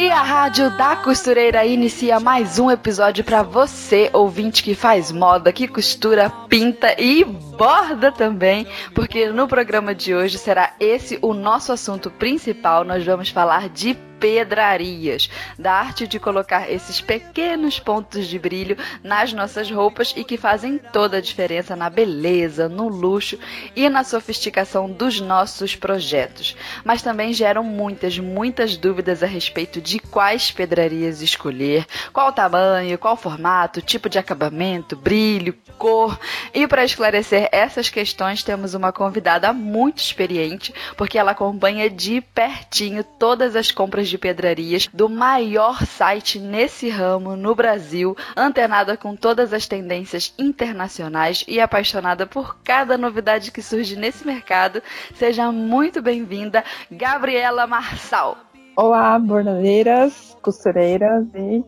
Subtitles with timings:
[0.00, 5.52] E a Rádio da Costureira inicia mais um episódio para você, ouvinte que faz moda,
[5.52, 7.22] que costura, pinta e
[7.60, 12.84] borda também, porque no programa de hoje será esse o nosso assunto principal.
[12.84, 15.28] Nós vamos falar de pedrarias,
[15.58, 20.78] da arte de colocar esses pequenos pontos de brilho nas nossas roupas e que fazem
[20.78, 23.38] toda a diferença na beleza, no luxo
[23.76, 26.56] e na sofisticação dos nossos projetos.
[26.82, 33.16] Mas também geram muitas, muitas dúvidas a respeito de quais pedrarias escolher, qual tamanho, qual
[33.16, 36.20] formato, tipo de acabamento, brilho, cor.
[36.52, 43.02] E para esclarecer essas questões, temos uma convidada muito experiente, porque ela acompanha de pertinho
[43.02, 49.54] todas as compras de pedrarias do maior site nesse ramo no Brasil, antenada com todas
[49.54, 54.82] as tendências internacionais e apaixonada por cada novidade que surge nesse mercado.
[55.14, 58.36] Seja muito bem-vinda, Gabriela Marçal.
[58.76, 61.64] Olá, bordadeiras, costureiras e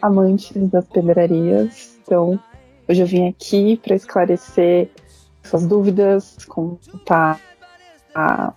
[0.00, 1.98] amantes das pedrarias.
[2.04, 2.38] Então,
[2.88, 4.88] hoje eu vim aqui para esclarecer
[5.44, 7.40] essas dúvidas, contar
[8.14, 8.52] a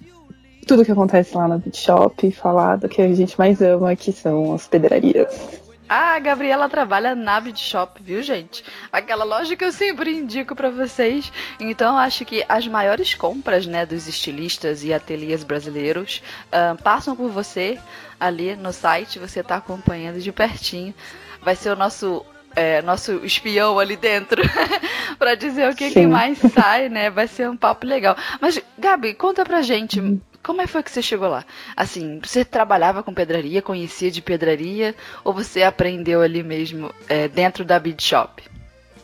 [0.66, 4.12] tudo que acontece lá na Beat Shop, falar do que a gente mais ama, que
[4.12, 5.62] são as pedrarias.
[5.94, 8.64] Ah, a Gabriela trabalha na Beat Shop, viu, gente?
[8.90, 11.34] Aquela loja que eu sempre indico para vocês.
[11.60, 17.30] Então, acho que as maiores compras, né, dos estilistas e ateliês brasileiros uh, passam por
[17.30, 17.78] você
[18.18, 19.20] ali no site.
[19.20, 20.94] Você tá acompanhando de pertinho.
[21.42, 24.42] Vai ser o nosso é, nosso espião ali dentro
[25.18, 27.10] para dizer o que, que, mais sai, né?
[27.10, 28.16] Vai ser um papo legal.
[28.40, 30.00] Mas, Gabi, conta pra gente.
[30.00, 30.20] Hum.
[30.44, 31.46] Como é que foi que você chegou lá?
[31.78, 37.64] Assim, você trabalhava com pedraria, conhecia de pedraria, ou você aprendeu ali mesmo é, dentro
[37.64, 38.44] da Bead Shop?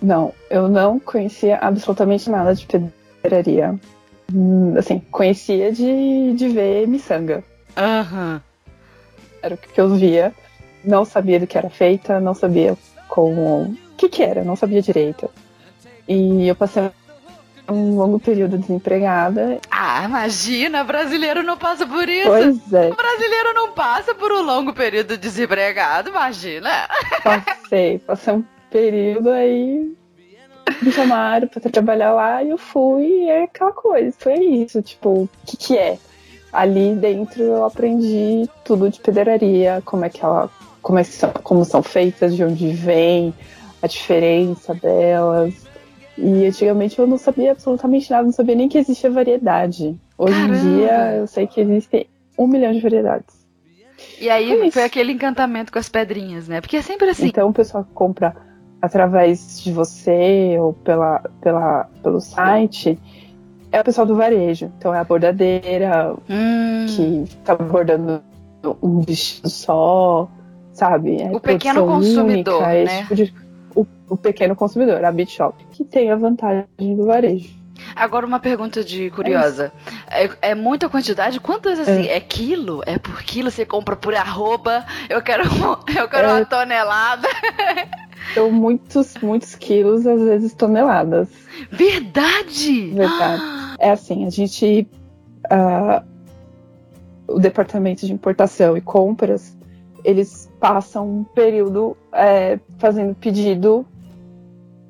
[0.01, 2.65] Não, eu não conhecia absolutamente nada de
[3.21, 3.75] pedraria.
[4.33, 7.43] Hum, assim, conhecia de, de ver miçanga.
[7.75, 8.33] Aham.
[8.33, 8.41] Uhum.
[9.41, 10.33] Era o que eu via.
[10.83, 12.75] Não sabia do que era feita, não sabia
[13.07, 13.63] como.
[13.63, 15.29] O que, que era, não sabia direito.
[16.07, 16.89] E eu passei
[17.69, 19.59] um longo período desempregada.
[19.69, 22.27] Ah, imagina, brasileiro não passa por isso.
[22.27, 22.89] Pois é.
[22.89, 26.87] O brasileiro não passa por um longo período desempregado, imagina.
[27.23, 29.95] Passei, passei um período aí
[30.81, 35.23] me chamaram pra trabalhar lá e eu fui e é aquela coisa, foi isso, tipo,
[35.23, 35.97] o que que é?
[36.51, 40.49] Ali dentro eu aprendi tudo de pedraria, como é que ela,
[40.87, 43.33] como, é são, como são feitas, de onde vem,
[43.81, 45.67] a diferença delas,
[46.17, 49.99] e antigamente eu não sabia absolutamente nada, não sabia nem que existia variedade.
[50.17, 50.55] Hoje Caramba.
[50.55, 52.07] em dia eu sei que existem
[52.39, 53.35] um milhão de variedades.
[54.17, 56.61] E aí foi aquele encantamento com as pedrinhas, né?
[56.61, 57.27] Porque é sempre assim.
[57.27, 58.33] Então o pessoal que compra
[58.81, 62.97] através de você ou pela, pela, pelo site
[63.73, 64.71] é o pessoal do varejo.
[64.77, 66.85] Então é a bordadeira hum.
[66.87, 68.23] que tá bordando
[68.81, 70.29] um vestido só,
[70.77, 71.21] sabe?
[71.21, 73.01] É o pequeno consumidor, única, né?
[73.01, 73.33] Tipo de
[73.75, 77.49] o, o pequeno consumidor, a BitShop, que tem a vantagem do varejo.
[77.95, 79.71] Agora uma pergunta de curiosa.
[80.09, 81.39] É, é muita quantidade?
[81.39, 82.07] Quantas assim?
[82.07, 82.17] É.
[82.17, 82.19] é.
[82.19, 82.81] quilo?
[82.85, 83.51] É por quilo?
[83.51, 84.85] Você compra por arroba?
[85.09, 85.43] Eu quero,
[85.95, 86.33] eu quero é.
[86.33, 87.27] uma tonelada.
[88.33, 91.29] São muitos, muitos quilos, às vezes toneladas.
[91.71, 92.91] Verdade!
[92.91, 93.43] Verdade.
[93.79, 94.87] É assim, a gente.
[95.45, 96.17] Uh,
[97.27, 99.56] o departamento de importação e compras
[100.03, 103.85] eles passam um período é, fazendo pedido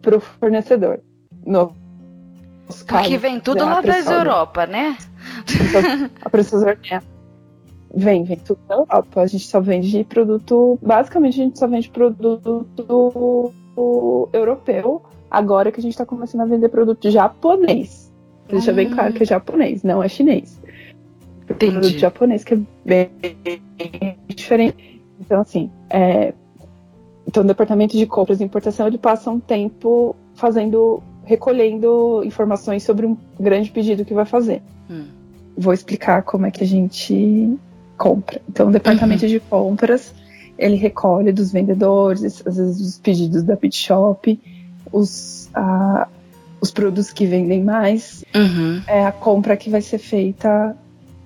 [0.01, 0.99] para o fornecedor.
[1.45, 1.73] No,
[2.87, 4.97] Porque vem tudo lá da Europa, né?
[5.49, 6.99] Então, a precisor é,
[7.93, 9.21] vem, vem tudo da Europa.
[9.21, 10.77] A gente só vende produto.
[10.81, 13.53] Basicamente, a gente só vende produto
[14.33, 15.01] europeu.
[15.29, 18.13] Agora que a gente está começando a vender produto japonês.
[18.49, 20.61] Deixa bem claro que é japonês, não é chinês.
[21.49, 21.73] Entendi.
[21.73, 23.09] Produto japonês que é bem
[24.27, 24.96] diferente.
[25.19, 26.33] Então, assim, é,
[27.27, 33.05] então o departamento de compras e importação ele passa um tempo fazendo, recolhendo informações sobre
[33.05, 34.61] um grande pedido que vai fazer.
[34.89, 35.05] Hum.
[35.57, 37.57] Vou explicar como é que a gente
[37.97, 38.41] compra.
[38.47, 39.29] Então, o departamento uhum.
[39.29, 40.13] de compras
[40.57, 44.39] ele recolhe dos vendedores, às vezes os pedidos da Pit Shop,
[44.91, 46.07] os, a,
[46.59, 48.81] os produtos que vendem mais, uhum.
[48.87, 50.75] é a compra que vai ser feita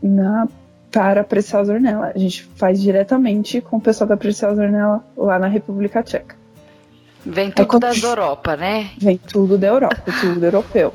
[0.02, 0.48] na
[0.92, 2.12] para a Preciosa Ornella.
[2.14, 6.36] A gente faz diretamente com o pessoal da Preciosa Ornella lá na República Tcheca.
[7.26, 8.90] Vem tudo da Europa, né?
[8.98, 10.94] Vem tudo da Europa, tudo europeu.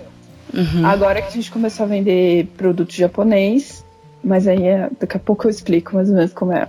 [0.52, 0.84] Uhum.
[0.84, 3.84] Agora que a gente começou a vender produto japonês,
[4.22, 6.66] mas aí é, daqui a pouco eu explico mais ou menos como é.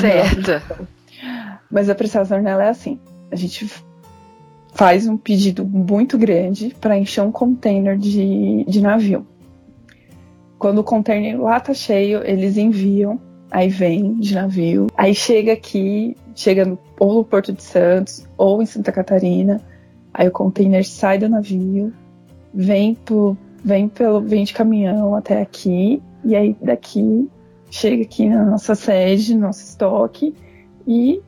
[0.00, 0.88] Certo.
[1.70, 2.98] Mas a Preciosa Ornella é assim:
[3.30, 3.68] a gente
[4.72, 9.26] faz um pedido muito grande para encher um container de, de navio.
[10.60, 13.18] Quando o container lá tá cheio, eles enviam,
[13.50, 18.60] aí vem de navio, aí chega aqui, chega no, ou no Porto de Santos ou
[18.60, 19.58] em Santa Catarina,
[20.12, 21.90] aí o container sai do navio,
[22.52, 27.26] vem, pro, vem, pelo, vem de caminhão até aqui, e aí daqui
[27.70, 30.34] chega aqui na nossa sede, no nosso estoque,
[30.86, 31.22] e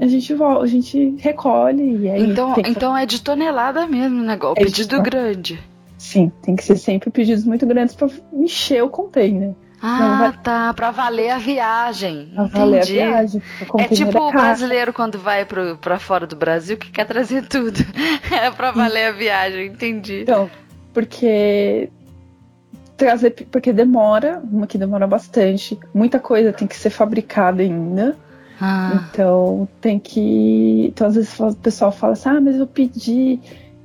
[0.00, 2.22] a gente volta, a gente recolhe e aí.
[2.22, 5.02] Então, então é de tonelada mesmo o negócio, é pedido de...
[5.02, 5.71] grande.
[6.02, 9.54] Sim, tem que ser sempre pedidos muito grandes para encher o container.
[9.80, 10.42] Ah, vai...
[10.42, 12.32] tá, para valer a viagem.
[12.34, 13.42] Pra valer a viagem.
[13.78, 17.78] É tipo o brasileiro quando vai para fora do Brasil que quer trazer tudo.
[18.32, 20.22] é para valer a viagem, entendi.
[20.22, 20.50] Então,
[20.92, 21.88] porque
[22.96, 28.16] trazer porque demora, uma que demora bastante, muita coisa tem que ser fabricada ainda.
[28.60, 29.06] Ah.
[29.08, 30.88] Então tem que.
[30.88, 33.38] Então às vezes o pessoal fala assim, ah, mas eu pedi.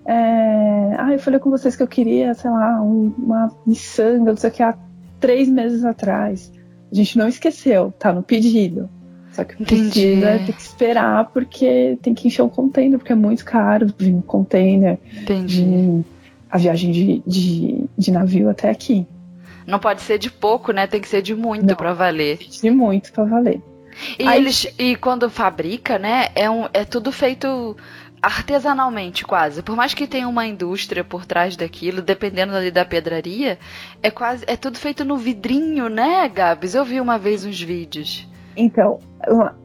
[0.07, 0.95] É...
[0.97, 4.49] Ah, eu falei com vocês que eu queria, sei lá, um, uma miçanga, não sei
[4.49, 4.75] o que, há
[5.19, 6.51] três meses atrás.
[6.91, 8.89] A gente não esqueceu, tá no pedido.
[9.37, 13.45] Só que precisa ter que esperar porque tem que encher um container, porque é muito
[13.45, 14.97] caro vir um container.
[15.21, 16.03] Entendi.
[16.49, 19.05] A viagem de, de, de, navio até aqui.
[19.67, 20.87] Não pode ser de pouco, né?
[20.87, 22.37] Tem que ser de muito para valer.
[22.37, 23.61] De muito para valer.
[24.17, 27.75] E, Aí, eles, e quando fabrica, né, é, um, é tudo feito
[28.21, 29.61] artesanalmente quase.
[29.61, 33.57] Por mais que tenha uma indústria por trás daquilo, dependendo ali da pedraria,
[34.01, 36.75] é quase é tudo feito no vidrinho, né, Gabs?
[36.75, 38.27] Eu vi uma vez uns vídeos.
[38.55, 38.99] Então,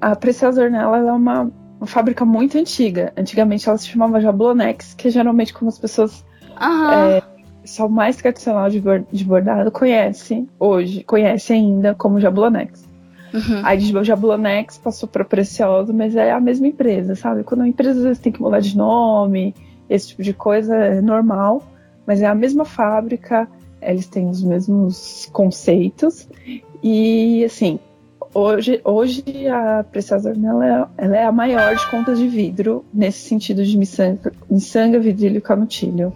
[0.01, 1.51] a Preciosa Ornella é uma,
[1.81, 3.13] uma, fábrica muito antiga.
[3.17, 6.25] Antigamente ela se chamava Jablonex, que é geralmente como as pessoas
[6.61, 7.23] é,
[7.65, 12.92] só mais tradicional de, de bordado conhece hoje, conhece ainda como Jablonex.
[13.33, 13.61] Uhum.
[13.63, 17.45] Aí de Jablonex passou para Preciosa, mas é a mesma empresa, sabe?
[17.45, 19.55] Quando a empresa às vezes tem que mudar de nome,
[19.89, 21.63] esse tipo de coisa é normal,
[22.07, 23.49] mas é a mesma fábrica,
[23.81, 26.29] eles têm os mesmos conceitos.
[26.83, 27.79] E assim,
[28.35, 33.21] hoje, hoje a Preciosa ela é, ela é a maior de contas de vidro nesse
[33.21, 36.13] sentido de miçanga, miçanga vidrilho e canutilho.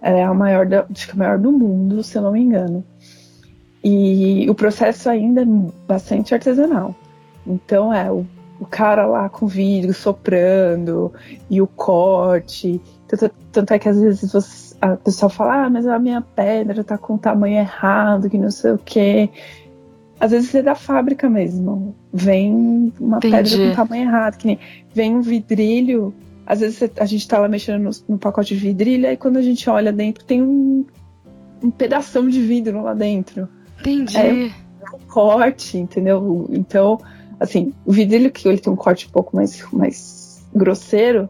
[0.00, 2.40] Ela é a maior, da, acho que a maior do mundo, se eu não me
[2.40, 2.84] engano.
[3.82, 5.46] E o processo ainda é
[5.86, 6.94] bastante artesanal.
[7.46, 8.26] Então é o,
[8.60, 11.12] o cara lá com vidro soprando
[11.48, 12.80] e o corte.
[13.06, 16.84] Tanto, tanto é que às vezes você, a pessoa fala, ah, mas a minha pedra
[16.84, 19.30] tá com o tamanho errado, que não sei o quê.
[20.20, 21.94] Às vezes é da fábrica mesmo.
[22.12, 23.36] Vem uma Entendi.
[23.36, 24.58] pedra com tamanho errado, que nem
[24.92, 26.12] vem um vidrilho.
[26.44, 29.42] Às vezes a gente tá lá mexendo no, no pacote de vidrilha e quando a
[29.42, 30.84] gente olha dentro tem um,
[31.62, 33.48] um pedaço de vidro lá dentro.
[33.80, 34.16] Entendi.
[34.16, 36.46] É um corte, entendeu?
[36.50, 36.98] Então,
[37.38, 41.28] assim, o vidrilho que ele tem um corte um pouco mais, mais grosseiro,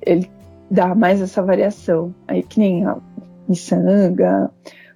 [0.00, 0.30] ele
[0.70, 2.14] dá mais essa variação.
[2.26, 2.96] Aí que nem a
[3.48, 4.50] miçanga,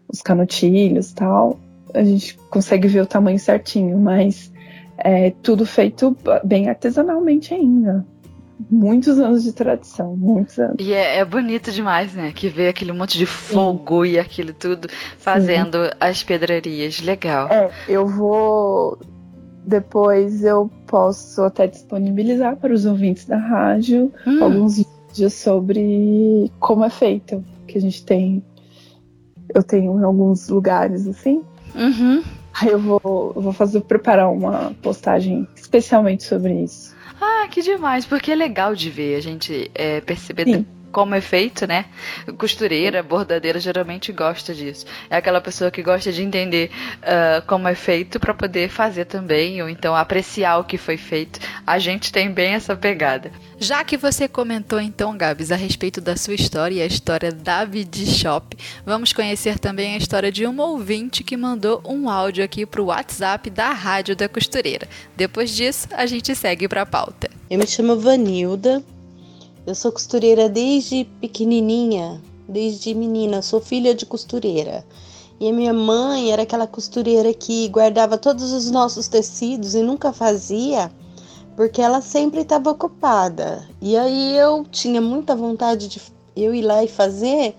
[0.08, 1.58] os canutilhos tal,
[1.94, 4.52] a gente consegue ver o tamanho certinho, mas
[4.98, 8.06] é tudo feito bem artesanalmente ainda
[8.70, 10.76] muitos anos de tradição, muitos anos.
[10.78, 12.32] E é, é bonito demais, né?
[12.32, 14.12] Que vê aquele monte de fogo Sim.
[14.12, 14.88] e aquilo tudo
[15.18, 15.90] fazendo Sim.
[16.00, 17.00] as pedrarias.
[17.00, 17.48] Legal.
[17.48, 18.98] É, eu vou.
[19.64, 24.42] Depois eu posso até disponibilizar para os ouvintes da rádio hum.
[24.42, 27.44] alguns vídeos sobre como é feito.
[27.66, 28.44] Que a gente tem.
[29.54, 31.42] Eu tenho em alguns lugares assim.
[31.74, 32.22] Uhum.
[32.60, 36.94] Aí eu vou, eu vou fazer preparar uma postagem especialmente sobre isso.
[37.24, 40.66] Ah, que demais, porque é legal de ver a gente é, perceber.
[40.92, 41.86] Como é feito, né?
[42.36, 44.86] Costureira, bordadeira geralmente gosta disso.
[45.08, 49.62] É aquela pessoa que gosta de entender uh, como é feito para poder fazer também,
[49.62, 51.40] ou então apreciar o que foi feito.
[51.66, 53.32] A gente tem bem essa pegada.
[53.58, 57.64] Já que você comentou então, Gabs, a respeito da sua história e a história da
[57.64, 62.66] Vidi Shop, vamos conhecer também a história de uma ouvinte que mandou um áudio aqui
[62.66, 64.88] para o WhatsApp da Rádio da Costureira.
[65.16, 67.30] Depois disso, a gente segue para a pauta.
[67.48, 68.82] Eu me chamo Vanilda,
[69.66, 74.84] eu sou costureira desde pequenininha, desde menina, sou filha de costureira.
[75.40, 80.12] E a minha mãe era aquela costureira que guardava todos os nossos tecidos e nunca
[80.12, 80.90] fazia
[81.56, 83.66] porque ela sempre estava ocupada.
[83.80, 86.00] E aí eu tinha muita vontade de
[86.34, 87.54] eu ir lá e fazer,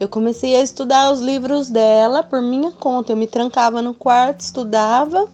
[0.00, 3.12] Eu comecei a estudar os livros dela por minha conta.
[3.12, 5.28] Eu me trancava no quarto, estudava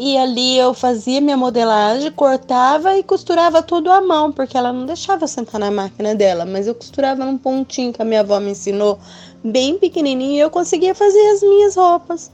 [0.00, 4.86] e ali eu fazia minha modelagem, cortava e costurava tudo à mão, porque ela não
[4.86, 8.38] deixava eu sentar na máquina dela, mas eu costurava num pontinho que a minha avó
[8.38, 8.96] me ensinou,
[9.42, 12.30] bem pequenininho, e eu conseguia fazer as minhas roupas.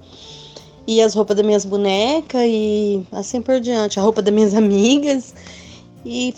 [0.87, 5.35] E as roupas das minhas bonecas e assim por diante, a roupa das minhas amigas.
[6.05, 6.35] E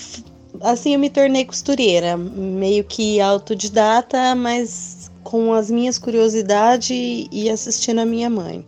[0.61, 7.99] assim eu me tornei costureira, meio que autodidata, mas com as minhas curiosidades e assistindo
[7.99, 8.65] a minha mãe.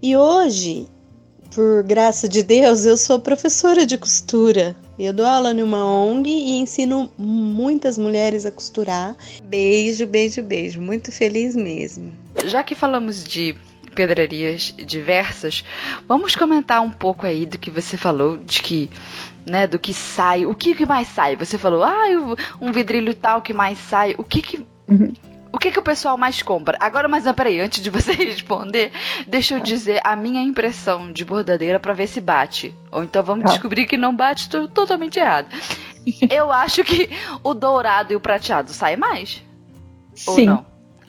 [0.00, 0.86] E hoje,
[1.56, 4.76] por graça de Deus, eu sou professora de costura.
[4.98, 9.16] Eu dou aula numa ONG e ensino muitas mulheres a costurar.
[9.44, 10.82] Beijo, beijo, beijo.
[10.82, 12.12] Muito feliz mesmo.
[12.44, 13.56] Já que falamos de
[13.94, 15.64] pedrarias diversas,
[16.06, 18.90] vamos comentar um pouco aí do que você falou, de que
[19.46, 21.36] né, do que sai, o que, que mais sai?
[21.36, 24.66] Você falou, ah, um vidrilho tal que mais sai, o que que...
[24.86, 25.14] Uhum.
[25.56, 26.76] O que, que o pessoal mais compra?
[26.78, 28.92] Agora, mas peraí, antes de você responder,
[29.26, 32.74] deixa eu dizer a minha impressão de bordadeira para ver se bate.
[32.92, 33.52] Ou então vamos tá.
[33.52, 35.48] descobrir que não bate, tô totalmente errado.
[36.30, 37.08] eu acho que
[37.42, 39.42] o dourado e o prateado saem mais.
[40.14, 40.50] Sim.
[40.50, 40.66] Ou não?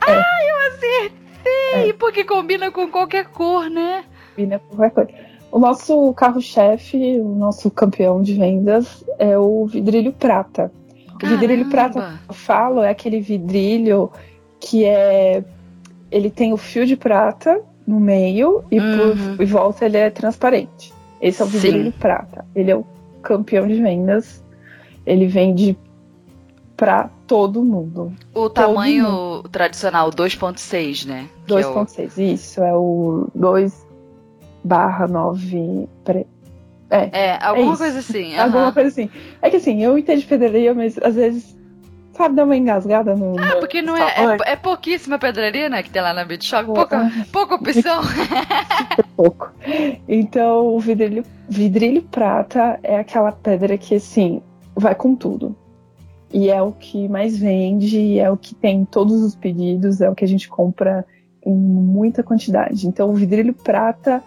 [0.08, 0.14] É.
[0.14, 1.90] Ah, eu acertei!
[1.90, 1.94] É.
[1.94, 4.06] Porque combina com qualquer cor, né?
[4.34, 5.08] Combina com qualquer cor.
[5.52, 10.72] O nosso carro-chefe, o nosso campeão de vendas, é o vidrilho prata.
[11.14, 11.38] O Caramba.
[11.38, 14.10] vidrilho prata que eu falo é aquele vidrilho
[14.60, 15.44] que é.
[16.10, 19.36] Ele tem o fio de prata no meio e uhum.
[19.36, 20.94] por em volta ele é transparente.
[21.22, 22.00] Esse é o vidrilho Sim.
[22.00, 22.46] prata.
[22.56, 22.86] Ele é o
[23.22, 24.44] campeão de vendas.
[25.06, 25.78] Ele vende
[26.76, 28.14] para todo mundo.
[28.34, 29.50] O todo tamanho mundo.
[29.50, 31.28] tradicional 2.6, né?
[31.48, 32.34] 2.6, é o...
[32.34, 32.62] isso.
[32.62, 33.88] É o 2
[34.64, 35.90] barra 9.
[36.90, 38.34] É, é, alguma é coisa assim.
[38.34, 38.42] Uhum.
[38.42, 39.10] Alguma coisa assim.
[39.42, 41.58] É que assim, eu entendo de pedreria, mas às vezes,
[42.18, 43.40] sabe, dá uma engasgada no.
[43.40, 44.56] Ah, porque não é, é, é.
[44.56, 45.84] pouquíssima pedreria, né?
[45.84, 46.66] Que tem lá na Beat Shop.
[46.66, 48.02] Pouca, pouca opção.
[49.16, 49.52] pouco.
[50.08, 54.42] Então, o vidrilho, vidrilho prata é aquela pedra que, assim,
[54.76, 55.56] vai com tudo.
[56.34, 60.16] E é o que mais vende, é o que tem todos os pedidos, é o
[60.16, 61.06] que a gente compra
[61.46, 62.88] em muita quantidade.
[62.88, 64.22] Então, o vidrilho prata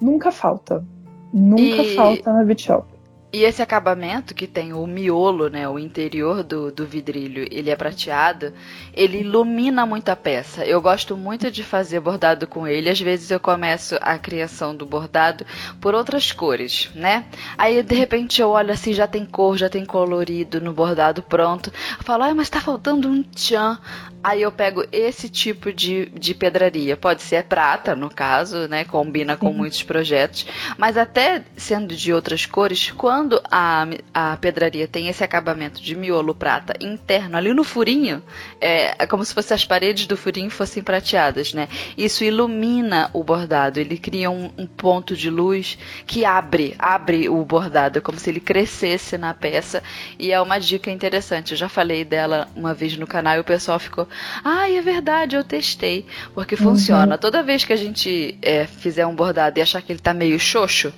[0.00, 0.84] nunca falta.
[1.32, 1.94] Nunca e...
[1.94, 2.95] falta na Bitshop.
[3.32, 7.76] E esse acabamento que tem o miolo, né, o interior do, do vidrilho, ele é
[7.76, 8.52] prateado,
[8.94, 10.64] ele ilumina muito a peça.
[10.64, 12.88] Eu gosto muito de fazer bordado com ele.
[12.88, 15.44] Às vezes eu começo a criação do bordado
[15.80, 17.26] por outras cores, né?
[17.58, 21.70] Aí de repente eu olho assim, já tem cor, já tem colorido no bordado pronto.
[21.98, 23.78] Eu falo, ah, mas tá faltando um tchan.
[24.24, 26.96] Aí eu pego esse tipo de, de pedraria.
[26.96, 28.84] Pode ser prata, no caso, né?
[28.84, 30.46] Combina com muitos projetos.
[30.78, 33.15] Mas até sendo de outras cores, quando
[33.50, 38.22] a, a pedraria tem esse acabamento de miolo prata interno, ali no furinho,
[38.60, 41.68] é, é como se fosse as paredes do furinho fossem prateadas, né?
[41.96, 43.78] Isso ilumina o bordado.
[43.78, 48.30] Ele cria um, um ponto de luz que abre, abre o bordado, é como se
[48.30, 49.82] ele crescesse na peça.
[50.18, 51.52] E é uma dica interessante.
[51.52, 54.08] Eu já falei dela uma vez no canal e o pessoal ficou
[54.44, 56.06] ah, é verdade, eu testei.
[56.34, 56.62] Porque uhum.
[56.62, 57.18] funciona.
[57.18, 60.38] Toda vez que a gente é, fizer um bordado e achar que ele tá meio
[60.38, 60.92] xoxo,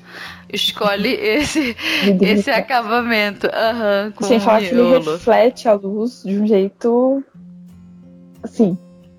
[0.52, 1.76] escolhe esse,
[2.23, 3.47] esse acabamento.
[3.47, 7.23] Uhum, com Sem falar que ele reflete a luz de um jeito.
[8.43, 8.76] Assim,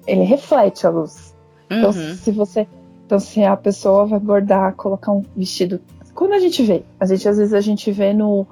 [0.07, 1.36] ele reflete a luz.
[1.69, 2.15] Então, uhum.
[2.15, 2.67] se você.
[3.05, 5.81] Então, se a pessoa vai bordar, colocar um vestido.
[6.13, 8.45] Quando a gente vê, a gente às vezes a gente vê no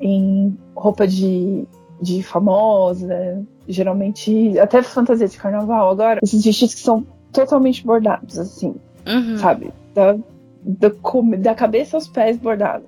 [0.00, 1.64] em roupa de,
[2.00, 8.74] de famosa, geralmente, até fantasia de carnaval agora, esses vestidos que são totalmente bordados, assim,
[9.06, 9.38] uhum.
[9.38, 9.72] sabe?
[9.94, 10.16] Da,
[10.64, 10.90] da,
[11.38, 12.84] da, cabeça aos pés bordado.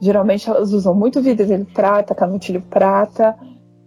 [0.00, 3.36] Geralmente elas usam muito vidro prata, canutilho prata,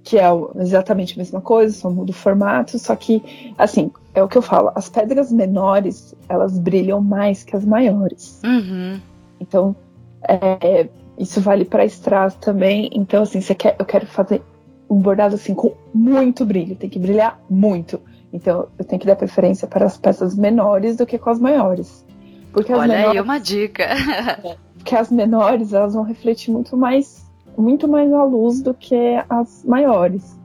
[0.03, 0.25] que é
[0.59, 3.21] exatamente a mesma coisa, só muda o formato, só que,
[3.57, 8.41] assim, é o que eu falo, as pedras menores, elas brilham mais que as maiores.
[8.43, 8.99] Uhum.
[9.39, 9.75] Então,
[10.23, 12.89] é, isso vale para strass também.
[12.93, 14.41] Então, assim, você quer, eu quero fazer
[14.89, 17.99] um bordado assim com muito brilho, tem que brilhar muito.
[18.31, 22.05] Então eu tenho que dar preferência para as peças menores do que com as maiores.
[22.51, 23.87] Porque Olha menores, aí uma dica.
[24.87, 28.95] porque as menores elas vão refletir muito mais, muito mais a luz do que
[29.29, 30.37] as maiores.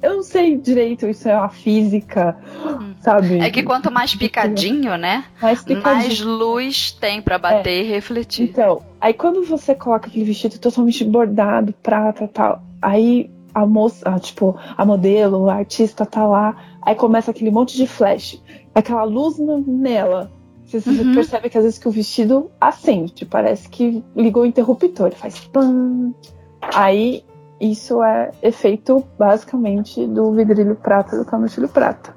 [0.00, 2.94] Eu não sei direito, isso é a física, hum.
[3.00, 3.40] sabe?
[3.40, 5.24] É que quanto mais picadinho, né?
[5.42, 5.82] Mais, picadinho.
[5.82, 7.84] mais luz tem para bater é.
[7.84, 8.48] e refletir.
[8.48, 14.20] Então, aí quando você coloca aquele vestido totalmente bordado, prata tal, aí a moça, a,
[14.20, 18.40] tipo, a modelo, a artista tá lá, aí começa aquele monte de flash,
[18.74, 20.30] aquela luz nela.
[20.68, 21.14] Você, uhum.
[21.14, 26.12] percebe que às vezes que o vestido acende, parece que ligou o interruptor, faz pam.
[26.74, 27.24] Aí
[27.58, 32.14] isso é efeito basicamente do vidrilho prata do canutilho prata.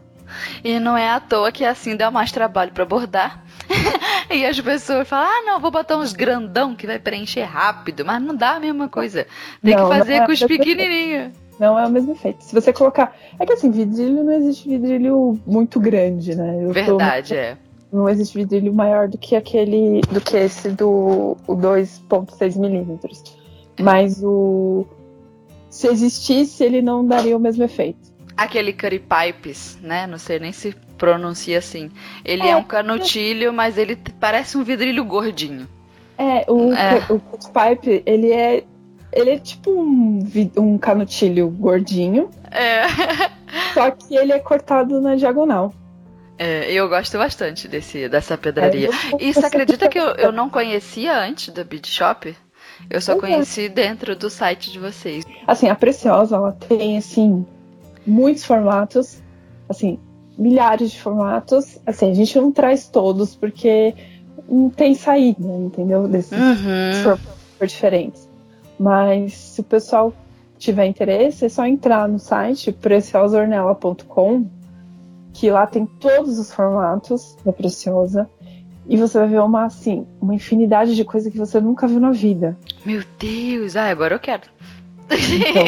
[0.64, 3.44] E não é à toa que assim dá mais trabalho para bordar.
[4.30, 8.22] e as pessoas falam: ah, não, vou botar uns grandão que vai preencher rápido, mas
[8.22, 9.26] não dá a mesma coisa.
[9.64, 11.34] Tem não, que fazer é com os pequenininhos.
[11.60, 12.44] Não é o mesmo efeito.
[12.44, 13.16] Se você colocar.
[13.40, 16.64] É que assim, vidrilho não existe vidrilho muito grande, né?
[16.64, 17.58] Eu Verdade, é.
[17.92, 20.02] Não existe vidrilho maior do que aquele.
[20.12, 23.24] do que esse do 2,6 milímetros.
[23.80, 24.86] Mas o.
[25.70, 28.12] Se existisse, ele não daria o mesmo efeito.
[28.36, 30.08] Aquele curry pipes, né?
[30.08, 31.90] Não sei nem se pronuncia assim.
[32.24, 35.68] Ele é, é um canutilho, mas ele parece um vidrilho gordinho.
[36.18, 37.06] É, o, é.
[37.10, 38.64] o pipe, ele é
[39.14, 40.26] ele é tipo um,
[40.58, 42.30] um canutilho gordinho.
[42.50, 42.84] É.
[43.74, 45.74] só que ele é cortado na diagonal.
[46.44, 48.90] É, eu gosto bastante desse, dessa pedraria.
[48.90, 52.36] É, e você acredita que eu, eu não conhecia antes da Beat Shop?
[52.90, 55.24] Eu só conheci dentro do site de vocês.
[55.46, 57.46] Assim, a Preciosa, ela tem, assim,
[58.08, 59.22] muitos formatos.
[59.70, 60.00] Assim,
[60.36, 61.78] milhares de formatos.
[61.86, 63.94] Assim, a gente não traz todos, porque
[64.50, 66.08] não tem saída, entendeu?
[66.08, 67.04] Desses uhum.
[67.04, 68.28] formatos diferentes.
[68.80, 70.12] Mas se o pessoal
[70.58, 74.50] tiver interesse, é só entrar no site preciosaornella.com,
[75.34, 78.30] que lá tem todos os formatos da Preciosa.
[78.88, 82.12] E você vai ver uma, assim, uma infinidade de coisas que você nunca viu na
[82.12, 82.58] vida.
[82.86, 83.76] Meu Deus!
[83.76, 84.44] Ah, agora eu quero.
[85.10, 85.64] Então,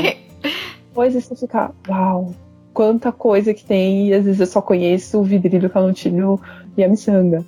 [0.89, 2.33] depois você fica, uau,
[2.73, 4.09] quanta coisa que tem.
[4.09, 6.39] E às vezes eu só conheço o vidrilho, o canontilho
[6.75, 7.45] e a miçanga.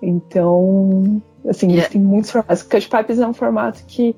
[0.00, 1.88] Então, assim, yeah.
[1.88, 2.62] tem muitos formatos.
[2.62, 4.16] Cut Pipes é um formato que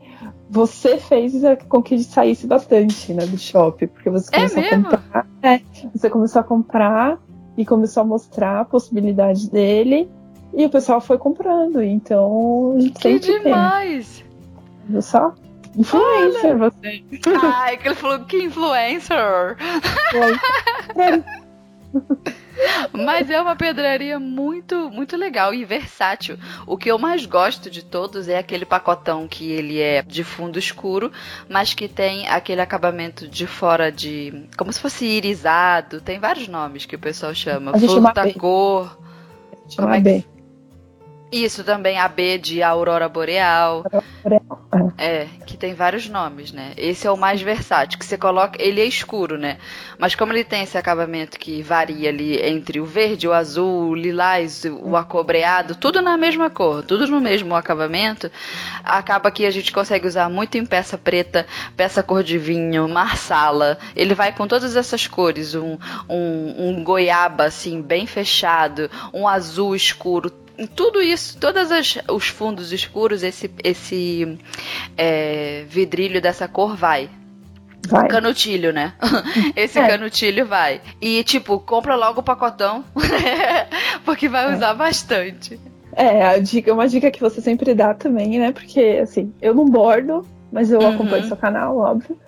[0.49, 1.35] você fez
[1.69, 5.27] com que saísse bastante né, do shopping, porque você é começou é a comprar.
[5.43, 5.61] É,
[5.95, 7.19] você começou a comprar
[7.57, 10.09] e começou a mostrar a possibilidade dele
[10.53, 11.83] e o pessoal foi comprando.
[11.83, 14.19] Então a gente que demais!
[14.19, 14.27] Tem.
[14.89, 15.35] Viu só?
[15.77, 16.71] Influencer, Olha.
[16.71, 17.05] você.
[17.43, 19.57] Ai, que ele falou que influencer!
[22.93, 26.39] Mas é uma pedraria muito, muito legal e versátil.
[26.67, 30.59] O que eu mais gosto de todos é aquele pacotão que ele é de fundo
[30.59, 31.11] escuro,
[31.49, 34.49] mas que tem aquele acabamento de fora de.
[34.57, 36.01] como se fosse irisado.
[36.01, 37.79] Tem vários nomes que o pessoal chama.
[37.79, 38.99] Flor da cor.
[39.77, 40.34] Como é que...
[41.33, 43.85] Isso também, a B de Aurora Boreal.
[44.97, 46.73] É, que tem vários nomes, né?
[46.77, 48.61] Esse é o mais versátil, que você coloca.
[48.63, 49.59] Ele é escuro, né?
[49.99, 53.95] Mas como ele tem esse acabamento que varia ali entre o verde, o azul, o
[53.95, 58.31] lilás, o acobreado, tudo na mesma cor, tudo no mesmo acabamento,
[58.85, 63.79] acaba que a gente consegue usar muito em peça preta, peça cor de vinho, marsala.
[63.97, 65.77] Ele vai com todas essas cores, um,
[66.09, 70.31] um, um goiaba assim, bem fechado, um azul escuro
[70.75, 71.69] tudo isso, todos
[72.09, 74.39] os fundos escuros, esse, esse
[74.97, 77.11] é, vidrilho dessa cor vai.
[77.87, 78.09] Vai.
[78.09, 78.95] Canutilho, né?
[79.55, 79.87] Esse é.
[79.87, 80.81] canutilho vai.
[81.03, 82.83] E, tipo, compra logo o pacotão,
[84.07, 84.55] porque vai é.
[84.55, 85.61] usar bastante.
[85.93, 88.53] É, a dica, uma dica que você sempre dá também, né?
[88.53, 90.95] Porque, assim, eu não bordo, mas eu uhum.
[90.95, 92.19] acompanho seu canal, óbvio.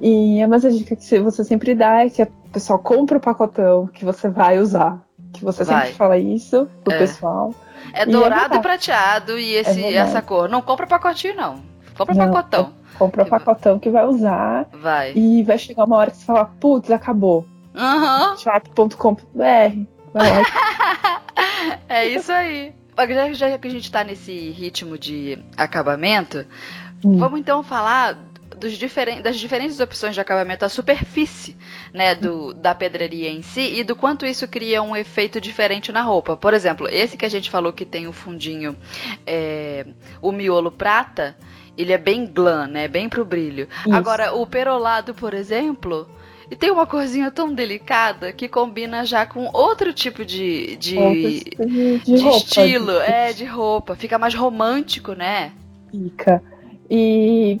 [0.00, 3.86] E mas a dica que você sempre dá é que a pessoa compra o pacotão
[3.86, 5.00] que você vai usar.
[5.32, 5.80] Que você vai.
[5.82, 6.98] sempre fala isso pro é.
[6.98, 7.54] pessoal.
[7.92, 10.48] É dourado e, é e prateado e esse, é essa cor.
[10.48, 11.62] Não compra pacotinho, não.
[11.96, 12.72] Compra não, pacotão.
[12.98, 14.66] Compra que pacotão que vai usar.
[14.72, 15.12] Vai.
[15.14, 17.46] E vai chegar uma hora que você fala, putz, acabou.
[17.74, 18.36] Uhum.
[18.36, 19.42] Chat.com.br.
[21.88, 22.74] é isso aí.
[22.96, 26.46] Já, já que a gente tá nesse ritmo de acabamento,
[27.04, 27.16] hum.
[27.18, 28.18] vamos então falar
[28.62, 31.56] dos diferen das diferentes opções de acabamento, a superfície
[31.92, 36.00] né, do, da pedreria em si e do quanto isso cria um efeito diferente na
[36.00, 36.36] roupa.
[36.36, 38.76] Por exemplo, esse que a gente falou que tem o fundinho,
[39.26, 39.84] é,
[40.20, 41.36] o miolo prata,
[41.76, 42.86] ele é bem glam, né?
[42.86, 43.68] Bem pro brilho.
[43.80, 43.94] Isso.
[43.94, 46.08] Agora, o perolado, por exemplo,
[46.48, 51.98] e tem uma corzinha tão delicada que combina já com outro tipo de, de, de,
[51.98, 53.96] de roupa, estilo, é, de roupa.
[53.96, 55.50] Fica mais romântico, né?
[55.90, 56.40] Fica.
[56.88, 57.58] E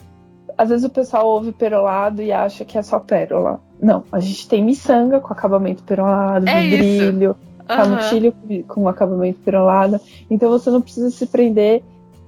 [0.56, 3.60] às vezes o pessoal ouve perolado e acha que é só pérola.
[3.80, 7.36] Não, a gente tem miçanga com acabamento perolado, é vidrilho,
[7.66, 8.62] canutilho uhum.
[8.62, 10.00] com acabamento perolado.
[10.30, 11.82] Então você não precisa se prender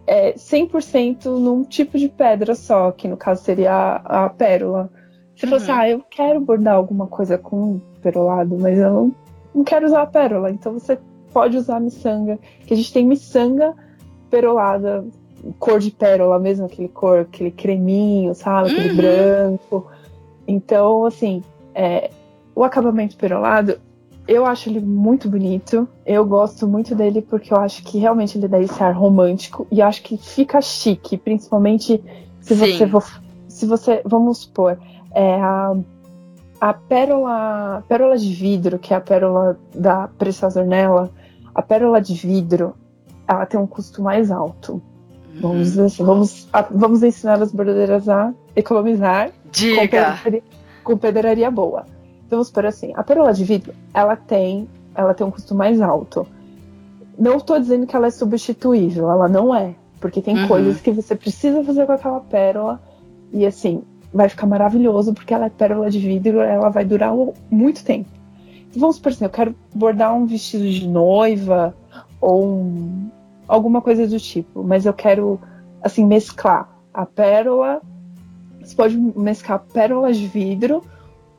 [0.06, 4.90] é, 100% num tipo de pedra só, que no caso seria a, a pérola.
[5.36, 5.78] Se fosse, uhum.
[5.78, 9.12] ah, eu quero bordar alguma coisa com perolado, mas eu não,
[9.54, 10.50] não quero usar a pérola.
[10.50, 10.98] Então você
[11.32, 13.74] pode usar a miçanga, que a gente tem miçanga
[14.30, 15.04] perolada
[15.58, 18.70] cor de pérola mesmo, aquele cor, aquele creminho, sabe?
[18.70, 18.96] Aquele uhum.
[18.96, 19.86] branco.
[20.46, 21.42] Então, assim,
[21.74, 22.10] é,
[22.54, 23.78] o acabamento perolado,
[24.26, 25.88] eu acho ele muito bonito.
[26.06, 29.82] Eu gosto muito dele porque eu acho que realmente ele dá esse ar romântico e
[29.82, 32.02] acho que fica chique, principalmente
[32.40, 32.76] se Sim.
[32.76, 34.78] você for, se você, vamos supor,
[35.14, 35.76] é a,
[36.60, 41.10] a pérola, pérola de vidro, que é a pérola da Preciosa Ornella,
[41.54, 42.74] a pérola de vidro,
[43.26, 44.82] ela tem um custo mais alto.
[45.40, 49.82] Vamos, vamos, vamos ensinar as bordadeiras a economizar com Diga!
[49.88, 50.42] pedraria,
[50.82, 51.84] com pedraria boa.
[52.26, 55.80] Então, vamos por assim, a pérola de vidro, ela tem, ela tem um custo mais
[55.80, 56.26] alto.
[57.18, 60.48] Não estou dizendo que ela é substituível, ela não é, porque tem Uhum.
[60.48, 62.80] coisas que você precisa fazer com aquela pérola
[63.32, 67.12] e assim vai ficar maravilhoso porque ela é pérola de vidro, ela vai durar
[67.50, 68.08] muito tempo.
[68.70, 71.74] Então, vamos por assim, eu quero bordar um vestido de noiva
[72.20, 73.10] ou um-
[73.48, 75.40] alguma coisa do tipo, mas eu quero
[75.82, 77.80] assim mesclar a pérola
[78.60, 80.82] você pode mesclar pérolas de vidro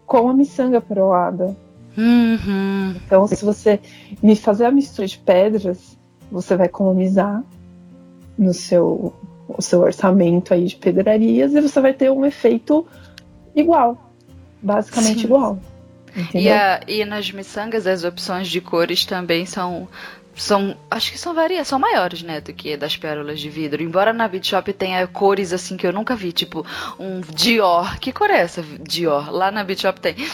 [0.06, 1.58] com a miçanga perolada.
[1.98, 2.94] Uhum.
[3.04, 3.80] Então, se você
[4.22, 5.98] me fazer a mistura de pedras,
[6.32, 7.44] você vai economizar
[8.38, 9.12] no seu,
[9.48, 12.86] o seu orçamento aí de pedrarias e você vai ter um efeito
[13.56, 14.12] igual.
[14.62, 15.26] Basicamente Sim.
[15.26, 15.58] igual.
[16.34, 19.88] E, a- e nas miçangas as opções de cores também são.
[20.36, 23.82] São, acho que são varia, são maiores, né, do que das pérolas de vidro.
[23.82, 26.66] Embora na Beat Shop tenha cores assim que eu nunca vi, tipo
[27.00, 27.98] um Dior.
[28.00, 29.32] Que cor é essa, Dior?
[29.32, 30.16] Lá na Beat Shop tem.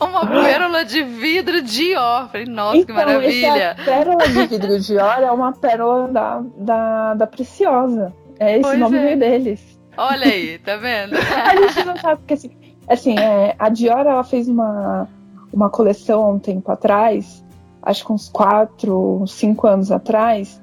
[0.00, 2.28] Uma pérola de vidro Dior.
[2.30, 3.74] Falei, nossa, que Então, maravilha.
[3.78, 8.12] essa pérola de vidro de ouro é uma pérola da, da, da Preciosa.
[8.38, 9.16] É esse Pois nome é.
[9.16, 9.78] deles.
[9.96, 11.16] Olha aí, tá vendo?
[11.16, 12.50] A gente não sabe, porque assim,
[12.86, 15.08] assim é, a Dior ela fez uma,
[15.52, 17.42] uma coleção há um tempo atrás,
[17.86, 20.60] acho que uns 4, 5 anos atrás,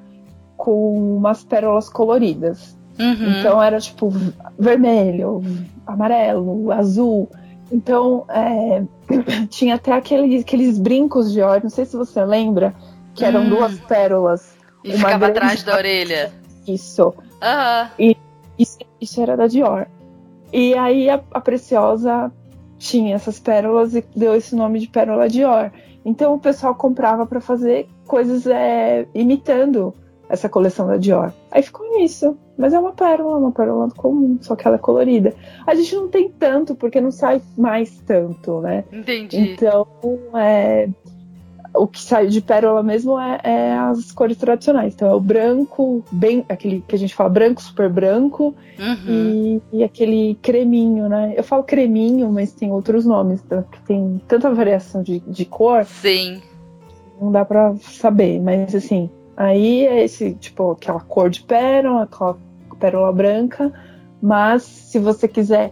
[0.57, 2.77] com umas pérolas coloridas.
[2.99, 3.39] Uhum.
[3.39, 4.13] Então era tipo
[4.59, 5.41] vermelho,
[5.87, 7.27] amarelo, azul.
[7.71, 8.83] Então é,
[9.49, 12.73] tinha até aqueles, aqueles brincos de óleo, não sei se você lembra,
[13.15, 13.49] que eram Hum.
[13.49, 14.55] duas pérolas.
[14.83, 16.31] e uma ficava grande- atrás da orelha.
[16.67, 17.13] Isso.
[17.41, 17.89] Aham.
[18.59, 19.87] Isso, isso era da Dior.
[20.51, 22.31] E aí a, a Preciosa
[22.77, 25.71] tinha essas pérolas e deu esse nome de Pérola Dior.
[26.05, 29.93] Então o pessoal comprava para fazer coisas é, imitando
[30.29, 31.31] essa coleção da Dior.
[31.51, 32.37] Aí ficou nisso.
[32.57, 35.33] Mas é uma pérola, uma pérola comum, só que ela é colorida.
[35.65, 38.83] A gente não tem tanto, porque não sai mais tanto, né?
[38.91, 39.37] Entendi.
[39.37, 39.87] Então,
[40.35, 40.87] é,
[41.75, 44.93] o que sai de pérola mesmo é, é as cores tradicionais.
[44.93, 49.07] Então é o branco, bem aquele que a gente fala branco, super branco, Uhum.
[49.07, 51.33] e, e aquele creminho, né?
[51.37, 53.63] Eu falo creminho, mas tem outros nomes, tá?
[53.63, 56.41] que tem tanta variação de, de cor, Sim.
[57.21, 58.39] não dá pra saber.
[58.41, 62.37] Mas assim, aí é esse, tipo, aquela cor de pérola, aquela
[62.79, 63.71] pérola branca.
[64.21, 65.71] Mas se você quiser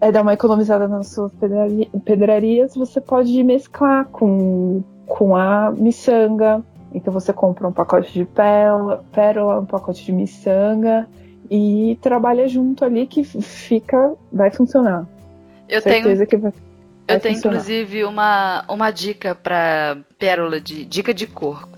[0.00, 6.62] é, dar uma economizada nas suas pedrari- pedrarias, você pode mesclar com, com a miçanga.
[6.94, 11.06] Então você compra um pacote de pérola, pérola, um pacote de miçanga
[11.50, 15.06] e trabalha junto ali que fica, vai funcionar.
[15.68, 17.56] Eu tenho Certeza que vai, vai Eu tenho funcionar.
[17.56, 21.68] inclusive uma, uma dica para pérola de dica de cor.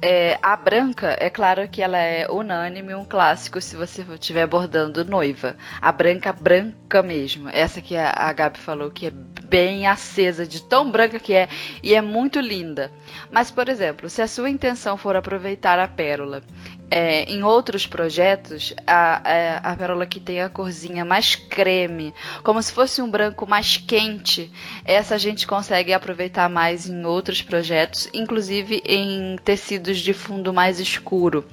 [0.00, 5.04] É, a branca, é claro que ela é unânime, um clássico se você estiver bordando
[5.04, 5.56] noiva.
[5.80, 7.48] A branca, branca mesmo.
[7.48, 11.48] Essa que a, a Gabi falou que é bem acesa, de tão branca que é,
[11.82, 12.90] e é muito linda.
[13.30, 16.42] Mas, por exemplo, se a sua intenção for aproveitar a pérola
[16.92, 22.62] é, em outros projetos, a, a, a pérola que tem a corzinha mais creme, como
[22.62, 24.52] se fosse um branco mais quente,
[24.84, 30.78] essa a gente consegue aproveitar mais em outros projetos, inclusive em tecidos de fundo mais
[30.78, 31.46] escuro,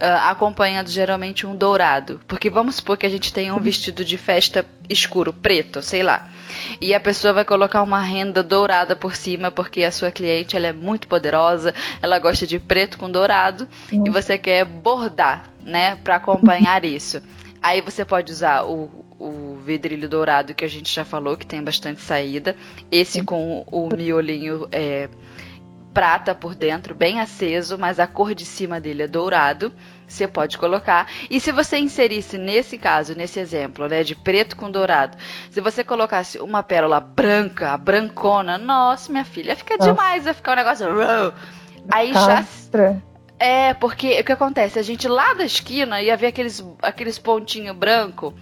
[0.00, 2.20] ah, acompanhando geralmente um dourado.
[2.26, 6.28] Porque vamos supor que a gente tenha um vestido de festa escuro, preto, sei lá.
[6.80, 10.66] E a pessoa vai colocar uma renda dourada por cima, porque a sua cliente ela
[10.66, 16.16] é muito poderosa, ela gosta de preto com dourado, e você quer bordar, né, para
[16.16, 17.22] acompanhar isso.
[17.62, 21.62] Aí você pode usar o, o vidrilho dourado que a gente já falou, que tem
[21.62, 22.56] bastante saída.
[22.90, 25.08] Esse com o miolinho é,
[25.92, 29.72] prata por dentro, bem aceso, mas a cor de cima dele é dourado.
[30.06, 31.06] Você pode colocar.
[31.30, 35.16] E se você inserisse nesse caso, nesse exemplo, né, de preto com dourado,
[35.50, 39.90] se você colocasse uma pérola branca, brancona, nossa, minha filha, fica Nossa.
[39.90, 40.86] demais, vai ficar um negócio.
[41.90, 43.02] Aí já Castra.
[43.38, 44.78] é, porque o que acontece?
[44.78, 48.34] A gente lá da esquina ia ver aqueles, aqueles pontinhos branco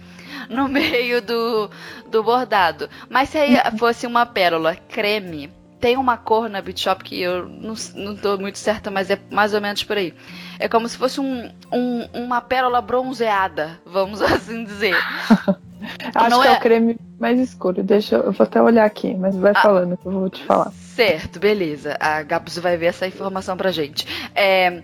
[0.49, 1.71] no meio do,
[2.07, 2.89] do bordado.
[3.09, 5.49] Mas se aí fosse uma pérola creme,
[5.81, 9.19] tem uma cor na Beat Shop que eu não, não tô muito certa, mas é
[9.31, 10.13] mais ou menos por aí.
[10.59, 14.95] É como se fosse um, um- uma pérola bronzeada, vamos assim dizer.
[16.13, 16.53] Acho Não que é...
[16.53, 17.81] é- o creme mais escuro.
[17.83, 19.61] Deixa eu, eu vou até olhar aqui, mas vai Ah.
[19.61, 20.71] falando que eu vou te falar.
[20.71, 21.97] Certo, beleza.
[21.99, 24.05] A Gabs vai ver essa informação pra gente.
[24.35, 24.83] É,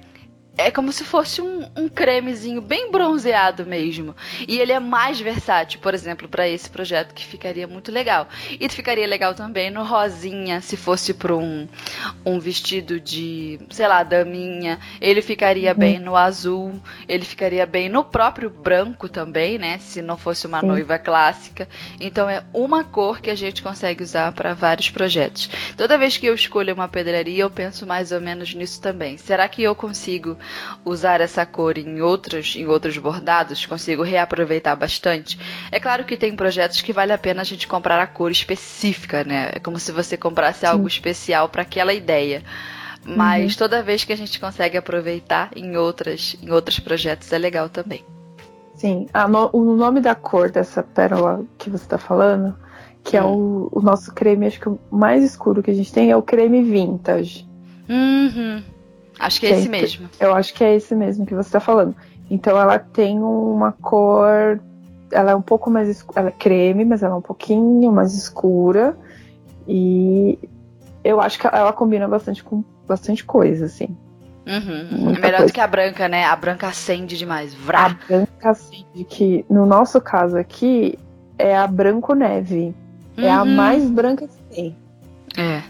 [0.58, 4.16] é como se fosse um, um, cremezinho bem bronzeado mesmo.
[4.48, 8.28] E ele é mais versátil, por exemplo, para esse projeto que ficaria muito legal.
[8.60, 11.68] E ficaria legal também no rosinha, se fosse para um,
[12.26, 14.80] um vestido de, sei lá, daminha.
[15.00, 15.78] Ele ficaria uhum.
[15.78, 16.74] bem no azul,
[17.08, 19.78] ele ficaria bem no próprio branco também, né?
[19.78, 20.68] Se não fosse uma Sim.
[20.68, 21.68] noiva clássica.
[22.00, 25.50] Então é uma cor que a gente consegue usar para vários projetos.
[25.76, 29.18] Toda vez que eu escolho uma pedraria, eu penso mais ou menos nisso também.
[29.18, 30.38] Será que eu consigo
[30.84, 35.40] usar essa cor em outros, em outros bordados, consigo reaproveitar bastante.
[35.72, 39.24] É claro que tem projetos que vale a pena a gente comprar a cor específica,
[39.24, 39.52] né?
[39.54, 40.68] É como se você comprasse Sim.
[40.68, 42.44] algo especial para aquela ideia.
[43.06, 43.60] Mas uhum.
[43.60, 48.04] toda vez que a gente consegue aproveitar em outras, em outros projetos é legal também.
[48.76, 52.56] Sim, no, o nome da cor dessa pérola que você está falando,
[53.04, 56.12] que é o, o, nosso creme, acho que o mais escuro que a gente tem
[56.12, 57.48] é o creme vintage.
[57.90, 58.62] Uhum.
[59.20, 60.10] Acho que é, esse mesmo.
[60.20, 61.96] Eu acho que é esse mesmo que você está falando.
[62.30, 64.60] Então ela tem uma cor.
[65.12, 66.20] Ela é um pouco mais escura.
[66.20, 68.98] Ela é creme, mas ela é um pouquinho mais escura.
[69.68, 70.38] E
[71.04, 73.96] eu acho que ela combina bastante com bastante coisa, assim.
[74.46, 75.10] Uhum.
[75.10, 75.46] É melhor coisa.
[75.46, 76.24] do que a branca, né?
[76.24, 77.54] A branca acende demais.
[77.54, 77.88] Vrá.
[77.88, 80.98] A branca acende, que no nosso caso aqui
[81.38, 82.74] é a branco neve.
[83.18, 83.24] Uhum.
[83.24, 83.56] É a uhum.
[83.56, 84.78] mais branca que tem.
[85.38, 85.62] É.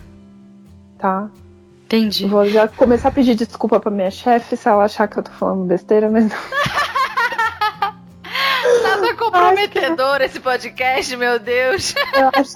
[1.00, 1.30] Tá?
[1.88, 2.26] Entendi.
[2.26, 5.32] Vou já começar a pedir desculpa pra minha chefe se ela achar que eu tô
[5.32, 6.36] falando besteira, mas não.
[8.84, 10.24] Nada comprometedor que...
[10.26, 11.96] esse podcast, meu Deus.
[12.14, 12.52] Eu acho...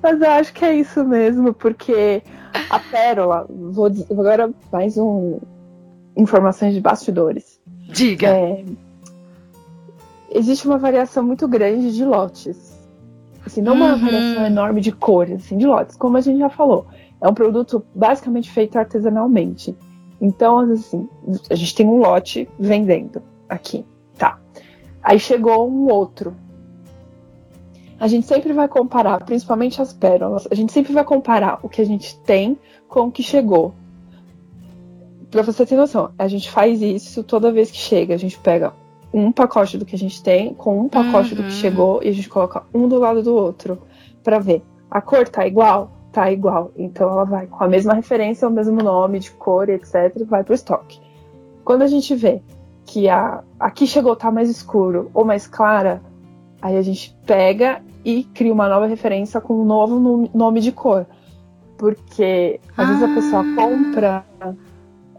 [0.00, 2.22] Mas eu acho que é isso mesmo, porque
[2.70, 5.40] a pérola, vou dizer, agora mais um
[6.16, 7.60] informações de bastidores.
[7.88, 8.28] Diga.
[8.28, 8.64] É,
[10.30, 12.78] existe uma variação muito grande de lotes.
[13.44, 13.86] Assim, não uhum.
[13.86, 16.86] uma variação enorme de cores, assim, de lotes, como a gente já falou.
[17.20, 19.76] É um produto basicamente feito artesanalmente.
[20.20, 21.08] Então, assim,
[21.48, 23.84] a gente tem um lote vendendo aqui,
[24.18, 24.38] tá?
[25.02, 26.34] Aí chegou um outro.
[27.98, 31.82] A gente sempre vai comparar, principalmente as pérolas, a gente sempre vai comparar o que
[31.82, 33.74] a gente tem com o que chegou.
[35.30, 38.14] Pra você ter noção, a gente faz isso toda vez que chega.
[38.14, 38.72] A gente pega
[39.12, 41.36] um pacote do que a gente tem com um pacote uhum.
[41.36, 41.56] do que uhum.
[41.56, 43.78] chegou e a gente coloca um do lado do outro
[44.22, 44.62] para ver.
[44.90, 45.92] A cor tá igual?
[46.12, 46.72] Tá igual.
[46.76, 50.54] Então ela vai com a mesma referência, o mesmo nome de cor, etc, vai pro
[50.54, 51.00] estoque.
[51.64, 52.42] Quando a gente vê
[52.84, 56.02] que a aqui chegou tá mais escuro ou mais clara,
[56.60, 61.06] aí a gente pega e cria uma nova referência com um novo nome de cor.
[61.78, 62.88] Porque às ah.
[62.88, 63.54] vezes a pessoa ah.
[63.54, 64.24] compra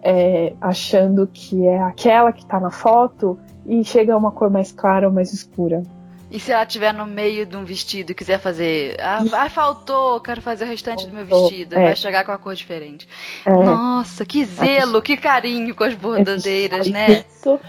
[0.01, 5.07] é, achando que é aquela que tá na foto e chega uma cor mais clara
[5.07, 5.83] ou mais escura.
[6.31, 8.95] E se ela estiver no meio de um vestido e quiser fazer.
[9.01, 11.75] Ah, ah faltou, quero fazer o restante do meu vestido.
[11.75, 11.87] É.
[11.87, 13.05] Vai chegar com a cor diferente.
[13.45, 13.51] É.
[13.51, 17.25] Nossa, que zelo, que carinho com as bordadeiras, né?
[17.29, 17.59] Isso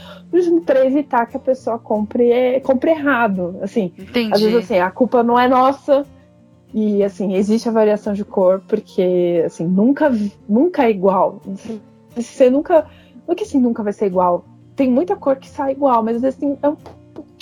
[0.64, 3.58] para evitar que a pessoa compre, é, compre errado.
[3.60, 4.32] Assim, Entendi.
[4.32, 6.06] às vezes assim, a culpa não é nossa.
[6.72, 10.10] E assim, existe a variação de cor, porque assim, nunca,
[10.48, 11.42] nunca é igual.
[12.14, 12.86] Você nunca.
[13.26, 14.44] Não é que assim nunca vai ser igual.
[14.74, 16.76] Tem muita cor que sai igual, mas assim, é um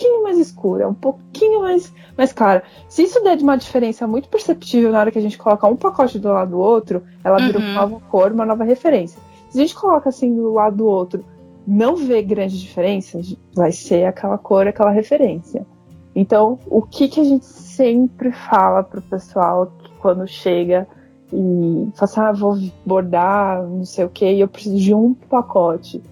[0.01, 2.63] pouquinho mais escura, um pouquinho mais, mais clara.
[2.89, 5.77] Se isso der de uma diferença muito perceptível na hora que a gente coloca um
[5.77, 7.75] pacote do lado do outro, ela vira uma uhum.
[7.75, 9.21] nova cor, uma nova referência.
[9.51, 11.25] Se a gente coloca assim do lado do outro,
[11.67, 13.21] não vê grande diferença,
[13.55, 15.67] vai ser aquela cor, aquela referência.
[16.15, 20.89] Então, o que, que a gente sempre fala pro pessoal que quando chega
[21.33, 25.15] e fala assim, ah, vou bordar, não sei o que, e eu preciso de um
[25.15, 26.03] pacote.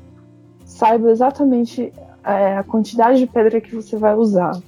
[0.64, 1.92] Saiba exatamente
[2.28, 4.60] é, a quantidade de pedra que você vai usar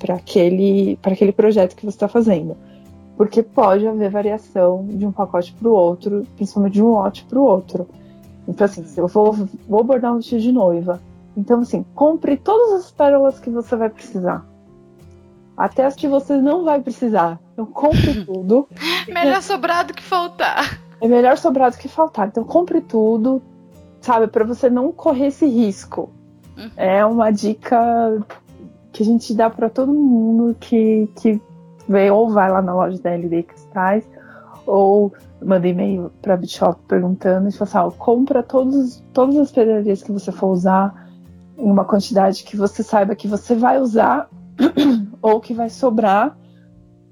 [0.00, 2.56] para aquele, aquele projeto que você está fazendo.
[3.16, 7.38] Porque pode haver variação de um pacote para o outro, principalmente de um lote para
[7.38, 7.86] o outro.
[8.48, 9.32] Então, assim, se eu vou,
[9.68, 11.00] vou bordar um vestido de noiva,
[11.36, 14.44] então, assim, compre todas as pérolas que você vai precisar.
[15.56, 17.38] Até as que você não vai precisar.
[17.52, 18.68] Então, compre tudo.
[19.06, 20.80] melhor sobrar do que faltar.
[21.00, 22.26] É melhor sobrar do que faltar.
[22.26, 23.40] Então, compre tudo,
[24.00, 24.26] sabe?
[24.26, 26.10] Para você não correr esse risco.
[26.56, 26.70] Uhum.
[26.76, 28.18] É uma dica
[28.92, 31.40] que a gente dá para todo mundo que, que
[31.88, 34.04] vê ou vai lá na loja da LD Cristais
[34.66, 35.12] ou
[35.42, 40.02] manda e-mail para a Bishop perguntando e fala assim, ó, compra todos, todas as pedrarias
[40.02, 41.08] que você for usar
[41.58, 44.28] em uma quantidade que você saiba que você vai usar
[45.20, 46.36] ou que vai sobrar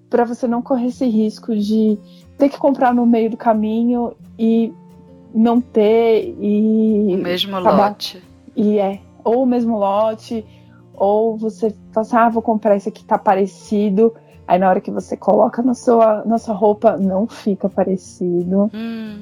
[0.09, 1.99] para você não correr esse risco de
[2.39, 4.73] ter que comprar no meio do caminho e
[5.35, 7.89] não ter e o mesmo acabar...
[7.89, 8.23] lote.
[8.55, 10.45] E é, ou o mesmo lote,
[10.95, 14.15] ou você fala assim, ah, vou comprar esse aqui, tá parecido.
[14.47, 18.71] Aí na hora que você coloca na sua, na sua roupa, não fica parecido.
[18.75, 19.21] Hum.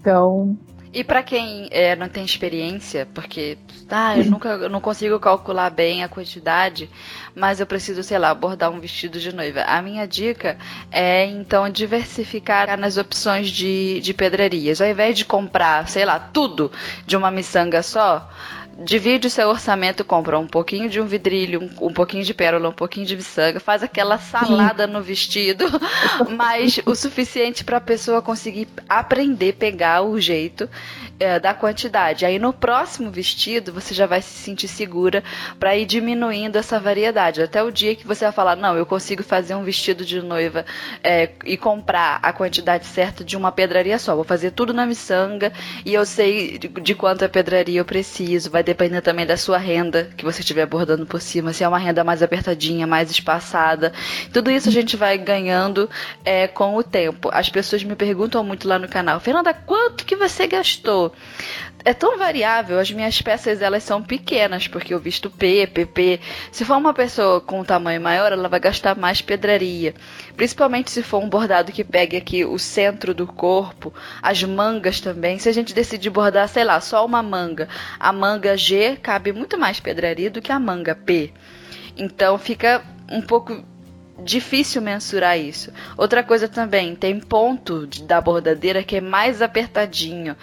[0.00, 0.56] Então.
[0.92, 3.58] E para quem é, não tem experiência, porque
[3.90, 6.88] ah, eu nunca eu não consigo calcular bem a quantidade,
[7.34, 9.62] mas eu preciso, sei lá, bordar um vestido de noiva.
[9.62, 10.56] A minha dica
[10.90, 14.80] é então diversificar nas opções de, de pedrarias.
[14.80, 16.72] Ao invés de comprar, sei lá, tudo
[17.06, 18.26] de uma miçanga só,
[18.78, 22.68] divide o seu orçamento, compra um pouquinho de um vidrilho, um, um pouquinho de pérola,
[22.68, 25.64] um pouquinho de miçanga, faz aquela salada no vestido,
[26.36, 30.68] mas o suficiente para a pessoa conseguir aprender, pegar o jeito
[31.18, 32.24] é, da quantidade.
[32.24, 35.22] Aí no próximo vestido você já vai se sentir segura
[35.58, 37.42] para ir diminuindo essa variedade.
[37.42, 40.64] Até o dia que você vai falar, não, eu consigo fazer um vestido de noiva
[41.02, 44.14] é, e comprar a quantidade certa de uma pedraria só.
[44.14, 45.52] Vou fazer tudo na miçanga
[45.84, 48.50] e eu sei de, de quanta pedraria eu preciso.
[48.50, 51.52] Vai depender também da sua renda que você estiver bordando por cima.
[51.52, 53.92] Se é uma renda mais apertadinha, mais espaçada.
[54.32, 55.88] Tudo isso a gente vai ganhando
[56.24, 57.28] é, com o tempo.
[57.32, 61.07] As pessoas me perguntam muito lá no canal, Fernanda, quanto que você gastou?
[61.84, 66.20] É tão variável, as minhas peças elas são pequenas, porque eu visto P, PP.
[66.50, 69.94] Se for uma pessoa com um tamanho maior, ela vai gastar mais pedraria.
[70.36, 75.38] Principalmente se for um bordado que pegue aqui o centro do corpo, as mangas também.
[75.38, 77.68] Se a gente decidir bordar, sei lá, só uma manga,
[77.98, 81.32] a manga G cabe muito mais pedraria do que a manga P.
[81.96, 83.64] Então fica um pouco
[84.22, 85.72] difícil mensurar isso.
[85.96, 90.36] Outra coisa também, tem ponto da bordadeira que é mais apertadinho.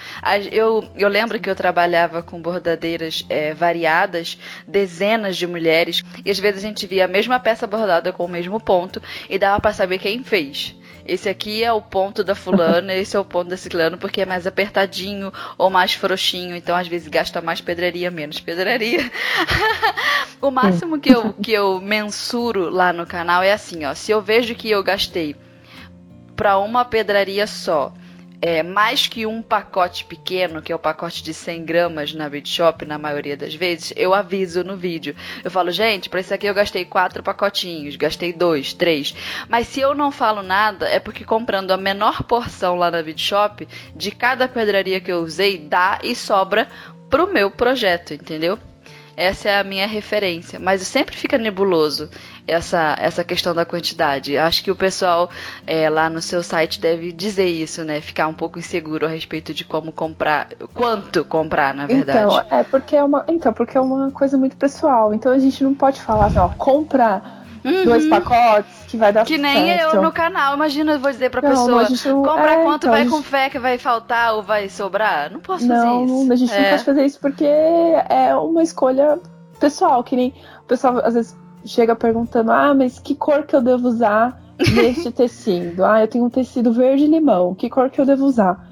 [0.52, 6.40] Eu, eu lembro que eu trabalhava com bordadeiras é, variadas, dezenas de mulheres, e às
[6.40, 9.74] vezes a gente via a mesma peça bordada com o mesmo ponto e dava para
[9.74, 13.58] saber quem fez esse aqui é o ponto da fulana, esse é o ponto da
[13.58, 18.40] ciclano, porque é mais apertadinho ou mais frouxinho, então às vezes gasta mais pedraria, menos
[18.40, 19.10] pedraria.
[20.42, 24.22] o máximo que eu, que eu mensuro lá no canal é assim, ó, se eu
[24.22, 25.36] vejo que eu gastei
[26.36, 27.94] para uma pedraria só
[28.42, 32.50] é, mais que um pacote pequeno, que é o pacote de 100 gramas na Beach
[32.50, 35.16] Shop, na maioria das vezes, eu aviso no vídeo.
[35.44, 39.16] Eu falo, gente, para isso aqui eu gastei quatro pacotinhos, gastei dois, três.
[39.48, 43.22] Mas se eu não falo nada, é porque comprando a menor porção lá na Beach
[43.22, 46.68] Shop, de cada pedraria que eu usei, dá e sobra
[47.10, 48.60] pro meu projeto, entendeu?
[49.18, 50.60] Essa é a minha referência.
[50.60, 52.10] Mas sempre fica nebuloso
[52.48, 54.38] essa, essa questão da quantidade.
[54.38, 55.30] Acho que o pessoal
[55.66, 58.02] é, lá no seu site deve dizer isso, né?
[58.02, 62.20] Ficar um pouco inseguro a respeito de como comprar, quanto comprar, na verdade.
[62.20, 65.14] Então, é porque é uma, então, porque é uma coisa muito pessoal.
[65.14, 67.22] Então a gente não pode falar assim, ó, compra
[67.66, 67.84] Uhum.
[67.84, 69.96] dois pacotes que vai dar Que nem certo.
[69.96, 70.54] eu no canal.
[70.54, 73.12] Imagina, eu vou dizer pra não, pessoa: não, compra é, quanto, então, vai gente...
[73.12, 75.32] com fé que vai faltar ou vai sobrar.
[75.32, 76.26] Não posso não, fazer isso.
[76.26, 76.62] Não, a gente é.
[76.62, 79.20] não pode fazer isso porque é uma escolha
[79.60, 80.04] pessoal.
[80.04, 83.88] Que nem o pessoal às vezes chega perguntando: ah, mas que cor que eu devo
[83.88, 84.42] usar
[84.74, 85.84] neste tecido?
[85.84, 87.54] Ah, eu tenho um tecido verde-limão.
[87.56, 88.68] Que cor que eu devo usar?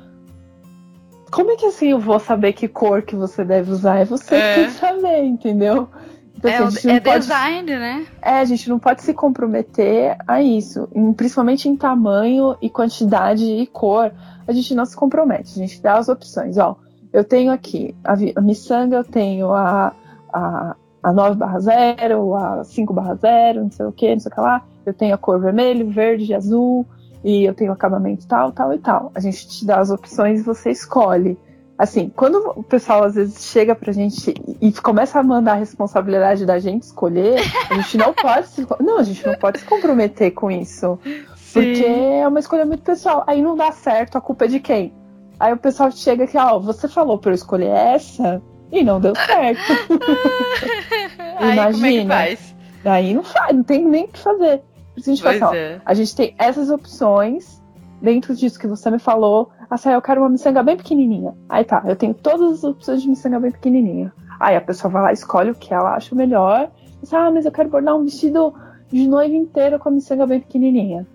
[1.31, 3.97] Como é que assim eu vou saber que cor que você deve usar?
[3.97, 4.39] É você é.
[4.39, 5.89] que tem que saber, entendeu?
[6.37, 8.05] Então, assim, é, é pode, design, né?
[8.21, 10.89] É, a gente não pode se comprometer a isso.
[11.15, 14.11] principalmente em tamanho e quantidade e cor,
[14.45, 15.53] a gente não se compromete.
[15.53, 16.57] A gente dá as opções.
[16.57, 16.75] Ó,
[17.13, 19.93] eu tenho aqui a, a miçanga, eu tenho a,
[20.33, 24.31] a, a 9 barra 0, a 5 barra 0, não sei o que, não sei
[24.31, 24.65] o que lá.
[24.85, 26.85] Eu tenho a cor vermelho, verde, azul,
[27.23, 29.11] e eu tenho acabamento tal, tal e tal.
[29.13, 31.37] A gente te dá as opções e você escolhe
[31.77, 36.45] assim, quando o pessoal às vezes chega pra gente e começa a mandar a responsabilidade
[36.45, 37.39] da gente escolher,
[37.69, 40.99] a gente não pode se, não, a gente não pode se comprometer com isso.
[41.35, 41.53] Sim.
[41.53, 43.23] Porque é uma escolha muito pessoal.
[43.27, 44.93] Aí não dá certo, a culpa é de quem?
[45.39, 48.41] Aí o pessoal chega aqui, ó, você falou pra eu escolher essa
[48.73, 49.61] e não deu certo.
[51.37, 52.01] Aí, Imagina.
[52.01, 52.37] Como é
[52.83, 54.61] Daí não faz, não tem nem o que fazer.
[54.97, 55.81] A gente, fala, assim, é.
[55.85, 57.61] a gente tem essas opções
[58.01, 61.33] dentro disso que você me falou, assim, eu quero uma miçanga bem pequenininha.
[61.47, 64.11] Aí tá, eu tenho todas as opções de miçanga bem pequenininha.
[64.39, 66.69] Aí a pessoa vai lá, escolhe o que ela acha melhor.
[67.01, 68.53] Diz, ah, mas eu quero bordar um vestido
[68.91, 71.07] de noiva inteiro com a miçanga bem pequenininha.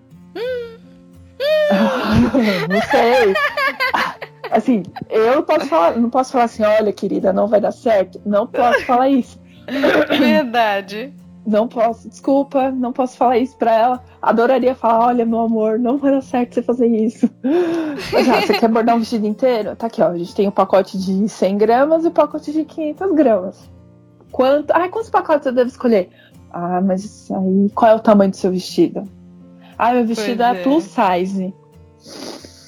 [2.69, 3.33] não sei.
[4.51, 8.21] Assim, eu posso falar, não posso falar assim, olha, querida, não vai dar certo.
[8.25, 9.39] Não posso falar isso.
[10.19, 11.13] Verdade
[11.49, 14.03] não posso, desculpa, não posso falar isso pra ela.
[14.21, 17.29] Adoraria falar, olha, meu amor, não vai dar certo você fazer isso.
[18.13, 19.75] Mas, ah, você quer bordar um vestido inteiro?
[19.75, 22.13] Tá aqui, ó, a gente tem o um pacote de 100 gramas e o um
[22.13, 23.69] pacote de 500 gramas.
[24.31, 24.71] Quanto?
[24.71, 26.09] Ah, quantos pacotes eu devo escolher?
[26.51, 29.03] Ah, mas aí, qual é o tamanho do seu vestido?
[29.79, 30.51] Ah, meu vestido é.
[30.51, 31.53] é plus size.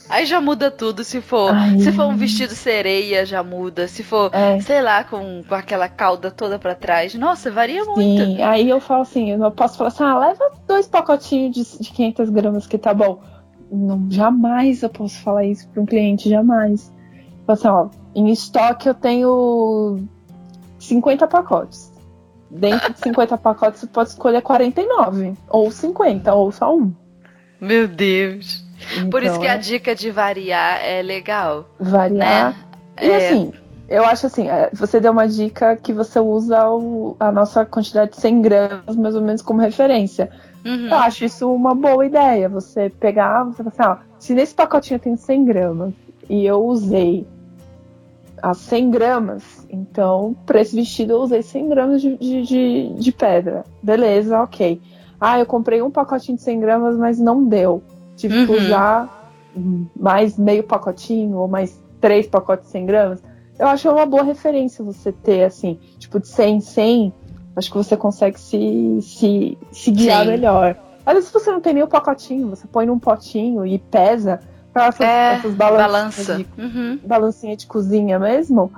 [0.07, 1.03] Aí já muda tudo.
[1.03, 1.77] Se for, Ai.
[1.79, 3.85] se for um vestido sereia, já muda.
[3.89, 4.61] Se for, é.
[4.61, 7.13] sei lá, com, com aquela cauda toda para trás.
[7.15, 7.91] Nossa, varia Sim.
[7.91, 8.25] muito.
[8.25, 11.91] Sim, aí eu falo assim, eu posso falar assim, ah, leva dois pacotinhos de, de
[11.91, 13.21] 500 gramas que tá bom.
[13.69, 16.91] Não, jamais eu posso falar isso para um cliente, jamais.
[17.39, 19.99] Tipo assim, ó, em estoque eu tenho
[20.79, 21.91] 50 pacotes.
[22.49, 26.93] Dentro de 50 pacotes você pode escolher 49, ou 50, ou só um.
[27.61, 28.63] Meu Deus.
[28.97, 31.69] Então, Por isso que a Então, dica de variar é legal.
[31.79, 32.49] variar.
[32.49, 32.55] Né?
[33.01, 33.17] E É.
[33.29, 33.53] assim,
[33.87, 38.11] eu acho assim, é, você deu uma dica que você usa o- a nossa quantidade
[38.11, 40.29] de 100 gramas mais ou menos como referência.
[40.65, 40.87] Uhum.
[40.89, 42.49] Eu acho isso uma boa ideia.
[42.49, 45.93] Você pegar, você fala assim, ó, se nesse pacotinho tem 100 gramas
[46.29, 47.25] e eu usei
[48.41, 53.11] as 100 gramas, então para esse vestido eu usei 100 gramas de, de, de, de
[53.11, 53.63] pedra.
[53.83, 54.81] Beleza, ok.
[55.21, 57.83] Ah, eu comprei um pacotinho de 100 gramas, mas não deu.
[58.17, 58.57] Tive que Uhum.
[58.65, 59.07] usar
[59.55, 63.23] hum, mais meio pacotinho ou mais três pacotes de 100 gramas.
[63.59, 67.13] Eu acho uma boa referência você ter, assim, tipo, de 100 em 100.
[67.55, 70.31] Acho que você consegue se, se, se guiar Sim.
[70.31, 70.75] melhor.
[71.05, 74.39] Às vezes você não tem nem o pacotinho, você põe num potinho e pesa
[74.73, 76.35] para essas, É, essas balanças Balança.
[76.37, 76.99] de Uhum.
[77.05, 78.71] balancinha de cozinha mesmo,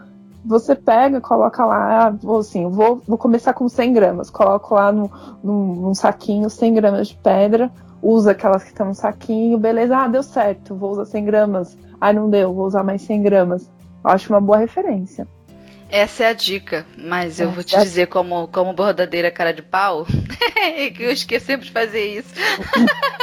[0.45, 4.91] você pega, coloca lá, ah, vou assim, vou, vou começar com 100 gramas, coloco lá
[4.91, 5.09] no,
[5.43, 7.71] num, num saquinho 100 gramas de pedra,
[8.01, 12.11] usa aquelas que estão no saquinho, beleza, ah, deu certo, vou usar 100 gramas, ah,
[12.11, 13.71] não deu, vou usar mais 100 gramas.
[14.03, 15.25] Acho uma boa referência.
[15.89, 19.61] Essa é a dica, mas eu vou te é dizer como, como bordadeira cara de
[19.61, 20.05] pau,
[20.95, 22.33] que eu esqueci sempre de fazer isso.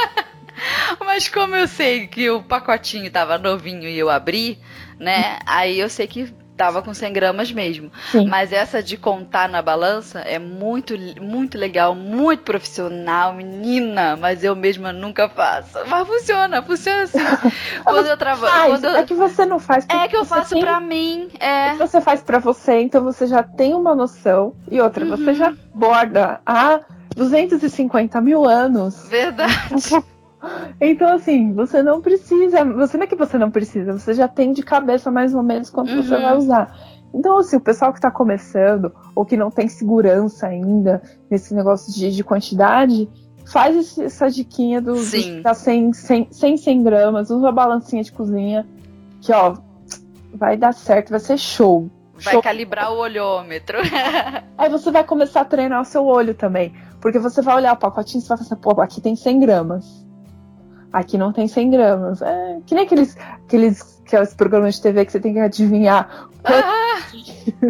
[1.05, 4.57] mas como eu sei que o pacotinho tava novinho e eu abri,
[4.97, 5.37] né?
[5.45, 7.91] Aí eu sei que tava com 100 gramas mesmo.
[8.11, 8.27] Sim.
[8.27, 14.15] Mas essa de contar na balança é muito, muito legal, muito profissional, menina.
[14.15, 15.79] Mas eu mesma nunca faço.
[15.87, 17.17] Mas funciona, funciona assim.
[17.83, 18.73] Quando eu trabalho.
[18.73, 21.73] Quando É que você não faz É que eu faço tem- pra mim, é.
[21.75, 24.53] Você faz pra você, então você já tem uma noção.
[24.69, 25.17] E outra, Uhum.
[25.17, 26.79] você já borda há
[27.15, 29.07] 250 mil anos.
[29.07, 29.53] Verdade.
[30.79, 32.63] Então, assim, você não precisa.
[32.65, 35.69] Você não é que você não precisa, você já tem de cabeça mais ou menos
[35.69, 36.21] quanto você Uhum.
[36.21, 36.75] vai usar.
[37.13, 41.93] Então, assim, o pessoal que tá começando, ou que não tem segurança ainda nesse negócio
[41.93, 43.07] de, de quantidade,
[43.45, 44.93] faz esse- essa diquinha do,
[45.43, 48.65] tá 100, 100, 100, 100 gramas, usa a balancinha de cozinha,
[49.19, 49.55] que, ó,
[50.33, 51.89] vai dar certo, vai ser show.
[52.23, 52.41] Vai Show.
[52.43, 53.77] calibrar o olhômetro.
[54.57, 56.71] Aí você vai começar a treinar o seu olho também.
[57.01, 59.39] Porque você vai olhar o pacotinho e você vai falar assim, pô, aqui tem 100
[59.39, 60.05] gramas.
[60.93, 62.21] Aqui não tem 100 gramas.
[62.21, 63.15] É, que nem aqueles,
[63.45, 66.27] aqueles, aqueles programas de TV que você tem que adivinhar.
[66.43, 67.01] quanto- Ah,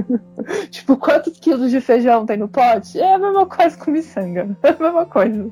[0.70, 3.00] tipo, quantos quilos de feijão tem no pote?
[3.00, 4.50] É a mesma coisa com miçanga.
[4.64, 5.50] É a mesma coisa.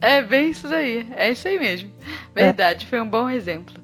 [0.00, 1.06] é bem isso daí.
[1.16, 1.90] É isso aí mesmo.
[2.34, 3.79] Verdade, foi um bom exemplo.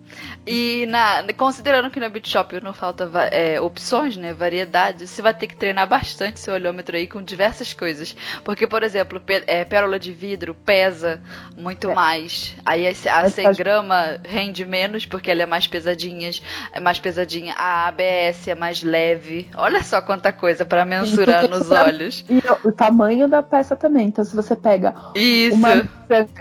[0.46, 5.34] E na, considerando que na Beat Shop não falta é, opções, né, variedade, você vai
[5.34, 8.16] ter que treinar bastante seu olhômetro aí com diversas coisas.
[8.44, 11.20] Porque, por exemplo, é, pérola de vidro pesa
[11.56, 11.94] muito É.
[11.94, 12.54] mais.
[12.64, 16.30] Aí a, a Mas 100 faz- grama rende menos porque ela é mais pesadinha,
[16.72, 17.54] é mais pesadinha.
[17.56, 19.48] A ABS é mais leve.
[19.56, 22.24] Olha só quanta coisa para mensurar nos olhos.
[22.28, 24.06] E o, tamanho da peça também.
[24.08, 25.56] Então, se você pega Isso.
[25.56, 25.86] uma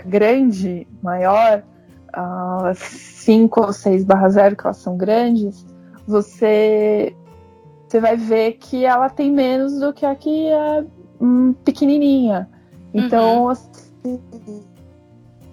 [0.04, 1.62] grande, maior,
[2.74, 5.66] 5 ou 6 barra 0, que elas são grandes,
[6.06, 7.14] você,
[7.86, 10.84] você vai ver que ela tem menos do que a que é
[11.20, 12.48] hum, pequenininha.
[12.94, 14.20] Então, assim,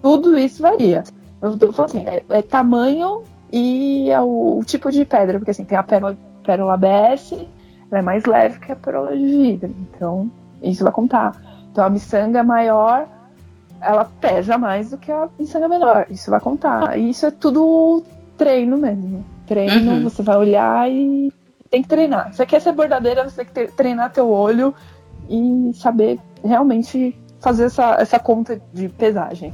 [0.00, 1.04] tudo isso varia.
[1.42, 5.50] Eu tô falando assim, é, é tamanho e é o, o tipo de pedra, porque
[5.50, 7.32] assim, tem a pérola, pérola ABS,
[7.90, 9.74] ela é mais leve que a pérola de vidro.
[9.80, 10.30] Então,
[10.62, 11.40] isso vai contar.
[11.70, 13.06] Então, a miçanga maior,
[13.80, 16.06] ela pesa mais do que a miçanga menor.
[16.10, 16.98] Isso vai contar.
[16.98, 18.02] E isso é tudo
[18.36, 19.24] treino mesmo.
[19.46, 20.02] Treino, Uhum.
[20.04, 21.32] você vai olhar e
[21.70, 22.32] tem que treinar.
[22.32, 24.74] Você quer ser bordadeira, você tem que treinar teu olho
[25.28, 29.52] e saber realmente fazer essa, essa conta de pesagem.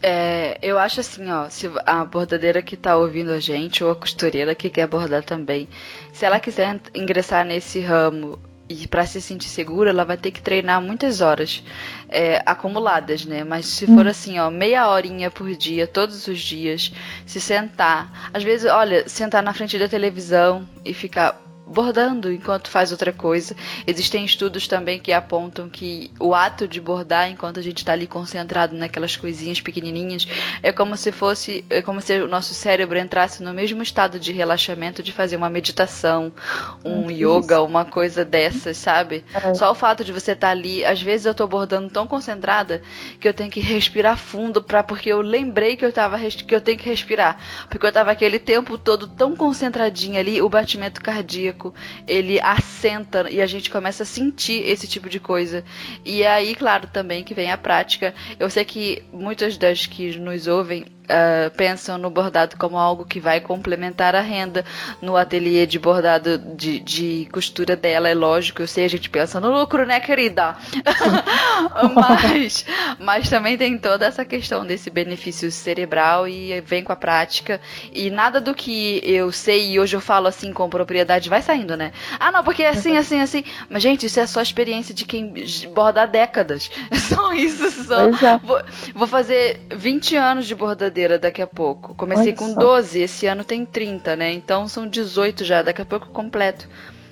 [0.00, 3.96] É, eu acho assim, ó, se a bordadeira que tá ouvindo a gente, ou a
[3.96, 5.68] costureira que quer bordar também,
[6.12, 8.38] se ela quiser ingressar nesse ramo
[8.68, 11.62] e para se sentir segura, ela vai ter que treinar muitas horas
[12.08, 13.42] é, acumuladas, né?
[13.44, 16.92] Mas se for assim, ó, meia horinha por dia, todos os dias,
[17.24, 22.90] se sentar, às vezes, olha, sentar na frente da televisão e ficar bordando enquanto faz
[22.90, 23.54] outra coisa.
[23.86, 28.06] Existem estudos também que apontam que o ato de bordar enquanto a gente está ali
[28.06, 30.26] concentrado naquelas coisinhas pequenininhas
[30.62, 34.32] é como se fosse, é como se o nosso cérebro entrasse no mesmo estado de
[34.32, 36.32] relaxamento de fazer uma meditação,
[36.84, 39.24] um yoga, uma coisa dessas, sabe?
[39.34, 39.54] É.
[39.54, 42.82] Só o fato de você estar ali, às vezes eu tô bordando tão concentrada
[43.20, 46.60] que eu tenho que respirar fundo para porque eu lembrei que eu tava que eu
[46.60, 47.38] tenho que respirar,
[47.68, 51.57] porque eu tava aquele tempo todo tão concentradinha ali, o batimento cardíaco,
[52.06, 55.64] ele assenta e a gente começa a sentir esse tipo de coisa.
[56.04, 58.14] E aí, claro, também que vem a prática.
[58.38, 63.20] Eu sei que muitas das que nos ouvem uh, pensam no bordado como algo que
[63.20, 64.64] vai complementar a renda
[65.00, 69.40] no ateliê de bordado de, de costura dela, é lógico, eu sei, a gente pensa
[69.40, 70.56] no lucro, né, querida?
[71.94, 72.64] mas,
[72.98, 77.60] mas também tem toda essa questão desse benefício cerebral e vem com a prática.
[77.92, 81.76] E nada do que eu sei e hoje eu falo assim com propriedade vai saindo,
[81.76, 81.92] né?
[82.18, 83.44] Ah, não, porque é assim, assim, assim.
[83.68, 85.32] Mas, gente, isso é só experiência de quem
[85.74, 86.70] borda há décadas.
[87.08, 88.08] Só isso, só.
[88.08, 88.38] É.
[88.42, 88.60] Vou,
[88.94, 91.94] vou, fazer 20 anos de bordadeira daqui a pouco.
[91.94, 92.58] Comecei Olha com só.
[92.58, 94.32] 12, esse ano tem 30, né?
[94.32, 96.68] Então são 18 já, daqui a pouco completo.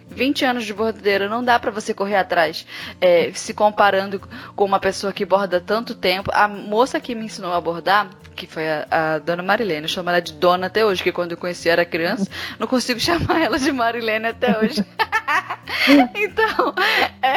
[0.09, 2.67] 20 anos de bordadeira, não dá para você correr atrás.
[3.01, 4.21] É, se comparando
[4.55, 6.31] com uma pessoa que borda tanto tempo.
[6.33, 10.09] A moça que me ensinou a bordar, que foi a, a dona Marilene, eu chamo
[10.09, 13.59] ela de dona até hoje, que quando eu conheci era criança, não consigo chamar ela
[13.59, 14.85] de Marilene até hoje.
[16.15, 16.75] então,
[17.23, 17.37] é,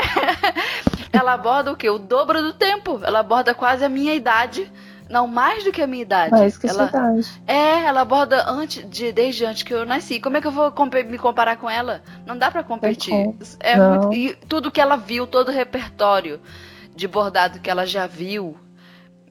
[1.12, 1.90] ela borda o quê?
[1.90, 3.02] O dobro do tempo.
[3.04, 4.72] Ela borda quase a minha idade
[5.10, 6.32] não, mais do que a minha idade.
[6.32, 7.42] Mais que a ela, sua idade.
[7.48, 10.20] É, ela aborda antes de, desde antes que eu nasci.
[10.20, 10.72] Como é que eu vou
[11.08, 12.04] me comparar com ela?
[12.26, 13.36] Não dá para competir.
[13.60, 16.40] É muito, e tudo que ela viu, todo o repertório
[16.96, 18.56] de bordado que ela já viu,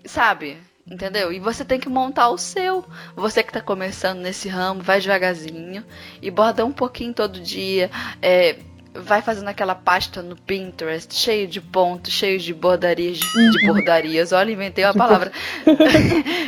[0.04, 0.58] sabe?
[0.90, 1.32] Entendeu?
[1.32, 2.84] E você tem que montar o seu.
[3.14, 5.84] Você que tá começando nesse ramo, vai devagarzinho
[6.20, 7.90] e borda um pouquinho todo dia.
[8.20, 8.56] É,
[8.98, 14.32] vai fazendo aquela pasta no Pinterest, cheio de pontos, cheio de bordarias, de bordarias.
[14.32, 15.32] Olha, inventei uma palavra.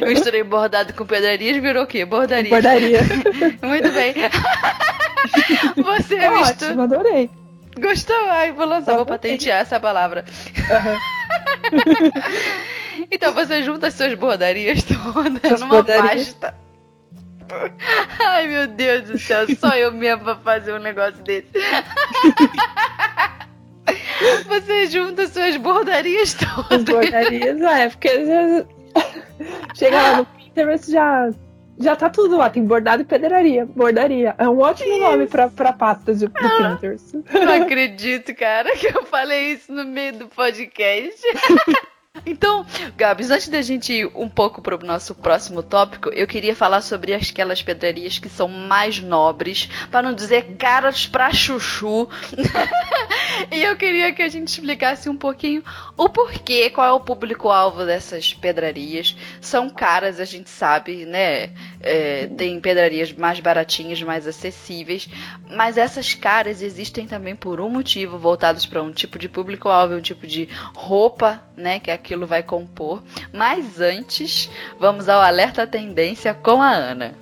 [0.01, 2.05] Eu misturei bordado com pedrarias, virou o quê?
[2.05, 2.51] Bordaria.
[2.51, 3.01] Bordaria.
[3.63, 4.15] Muito bem.
[5.77, 6.71] Você é mistura...
[6.71, 7.31] Ótimo, adorei.
[7.79, 8.17] Gostou?
[8.29, 10.25] Ai, vou lançar, vou patentear essa palavra.
[10.59, 12.11] Uhum.
[13.11, 16.35] então você junta as suas bordarias todas As numa bordarias.
[16.35, 16.60] pasta
[18.21, 21.49] Ai, meu Deus do céu, só eu mesmo pra fazer um negócio desse.
[24.47, 26.71] Você junta suas bordarias todas.
[26.71, 28.11] As bordarias, é, porque
[29.75, 31.31] chega lá no Pinterest já
[31.79, 34.35] já tá tudo lá, tem bordado e pedraria, bordaria.
[34.37, 37.17] É um ótimo que nome pra, pra pastas do, do ah, Pinterest.
[37.33, 41.23] Não acredito, cara, que eu falei isso no meio do podcast.
[42.27, 42.65] Então,
[42.97, 46.81] Gabs, antes da gente ir um pouco para o nosso próximo tópico, eu queria falar
[46.81, 52.09] sobre aquelas pedrarias que são mais nobres, para não dizer caras para chuchu.
[53.51, 55.63] e eu queria que a gente explicasse um pouquinho
[55.97, 59.17] o porquê, qual é o público-alvo dessas pedrarias.
[59.41, 61.51] São caras, a gente sabe, né?
[61.81, 65.09] É, tem pedrarias mais baratinhas, mais acessíveis,
[65.51, 70.01] mas essas caras existem também por um motivo, voltados para um tipo de público-alvo, um
[70.01, 71.81] tipo de roupa, né?
[71.81, 73.03] Que é aquilo vai compor.
[73.33, 74.51] Mas antes,
[74.81, 77.15] vamos ao alerta tendência com a Ana.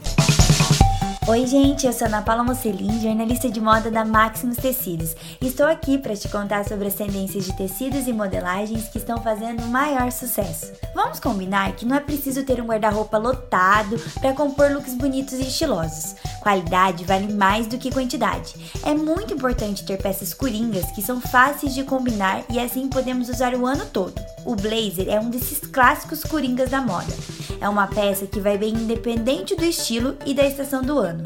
[1.29, 5.15] Oi, gente, eu sou Ana Paula Mocelin, jornalista de moda da Maximus Tecidos.
[5.43, 9.67] Estou aqui para te contar sobre as tendências de tecidos e modelagens que estão fazendo
[9.67, 10.73] maior sucesso.
[10.95, 15.43] Vamos combinar que não é preciso ter um guarda-roupa lotado para compor looks bonitos e
[15.43, 16.17] estilosos.
[16.41, 18.55] Qualidade vale mais do que quantidade.
[18.83, 23.55] É muito importante ter peças coringas que são fáceis de combinar e assim podemos usar
[23.55, 24.15] o ano todo.
[24.47, 27.13] O blazer é um desses clássicos coringas da moda.
[27.61, 31.18] É uma peça que vai bem independente do estilo e da estação do ano.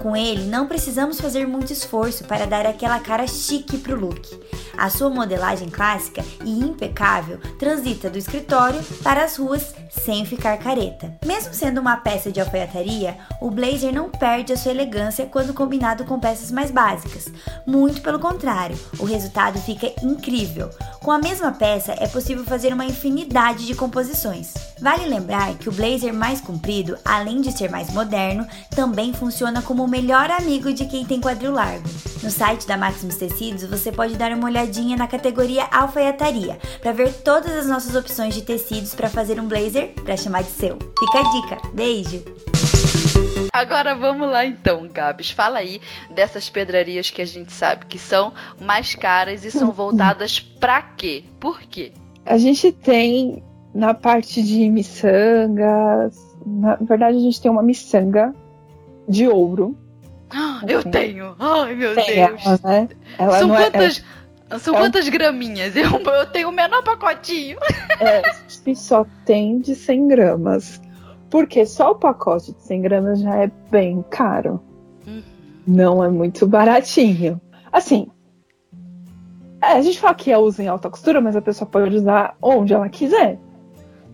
[0.00, 4.40] Com ele, não precisamos fazer muito esforço para dar aquela cara chique pro look.
[4.76, 11.14] A sua modelagem clássica e impecável transita do escritório para as ruas sem ficar careta.
[11.24, 16.04] Mesmo sendo uma peça de alfaiataria, o blazer não perde a sua elegância quando combinado
[16.04, 17.26] com peças mais básicas.
[17.66, 20.70] Muito pelo contrário, o resultado fica incrível.
[21.00, 24.52] Com a mesma peça é possível fazer uma infinidade de composições.
[24.80, 29.82] Vale lembrar que o blazer mais comprido, além de ser mais moderno, também funciona como
[29.82, 31.88] o melhor amigo de quem tem quadril largo.
[32.22, 37.12] No site da Maximus Tecidos você pode dar uma olhadinha na categoria alfaiataria para ver
[37.12, 40.78] todas as nossas opções de tecidos para fazer um blazer para chamar de seu.
[40.98, 41.68] Fica a dica.
[41.72, 42.22] Beijo!
[43.52, 45.30] Agora vamos lá então, Gabs.
[45.30, 50.38] Fala aí dessas pedrarias que a gente sabe que são mais caras e são voltadas
[50.38, 51.24] para quê?
[51.40, 51.92] Por quê?
[52.26, 53.42] A gente tem
[53.76, 58.34] na parte de miçangas, na verdade a gente tem uma miçanga
[59.06, 59.76] de ouro.
[60.30, 60.66] Assim.
[60.66, 61.36] Eu tenho!
[61.38, 62.46] Ai, meu tem Deus!
[62.46, 62.88] Ela, né?
[63.18, 64.04] ela são é- quantas,
[64.50, 65.10] é, são é quantas um...
[65.10, 65.76] graminhas?
[65.76, 67.58] Eu, eu tenho o menor pacotinho.
[68.00, 68.22] É,
[68.64, 70.80] gente só tem de 100 gramas.
[71.28, 74.60] Porque só o pacote de 100 gramas já é bem caro.
[75.06, 75.22] Uhum.
[75.66, 77.40] Não é muito baratinho.
[77.70, 78.08] Assim,
[79.62, 82.36] é, a gente fala que é uso em alta costura, mas a pessoa pode usar
[82.40, 83.38] onde ela quiser.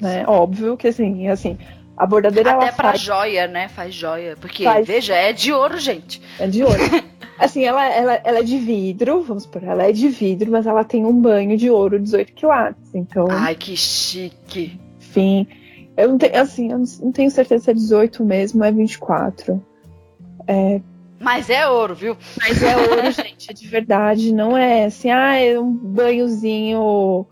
[0.02, 0.24] Né?
[0.26, 1.56] Óbvio que assim, assim,
[1.96, 3.00] a bordadeira Até ela pra faz...
[3.00, 3.68] joia, né?
[3.68, 4.36] Faz joia.
[4.40, 4.84] Porque, faz...
[4.84, 6.20] veja, é de ouro, gente.
[6.40, 6.80] É de ouro.
[7.38, 10.82] assim, ela, ela, ela é de vidro, vamos por ela é de vidro, mas ela
[10.82, 12.92] tem um banho de ouro 18 quilates.
[12.92, 13.28] Então.
[13.30, 14.80] Ai, que chique.
[14.98, 15.46] Enfim.
[15.96, 19.64] Eu não tenho, assim, eu não tenho certeza se é 18 mesmo, é 24.
[20.48, 20.80] É,
[21.20, 22.16] mas é ouro, viu?
[22.36, 24.34] Mas é ouro, gente, é de verdade.
[24.34, 27.24] Não é assim, ah, é um banhozinho.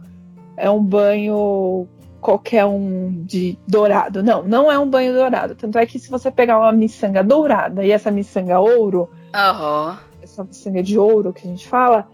[0.56, 1.88] É um banho
[2.20, 4.22] qualquer um de dourado.
[4.22, 5.54] Não, não é um banho dourado.
[5.54, 9.96] Tanto é que se você pegar uma miçanga dourada e essa miçanga ouro, uhum.
[10.22, 12.06] essa miçanga de ouro que a gente fala,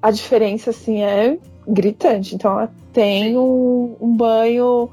[0.00, 1.38] a diferença assim é
[1.68, 2.34] gritante.
[2.34, 4.90] Então ela tem um, um banho.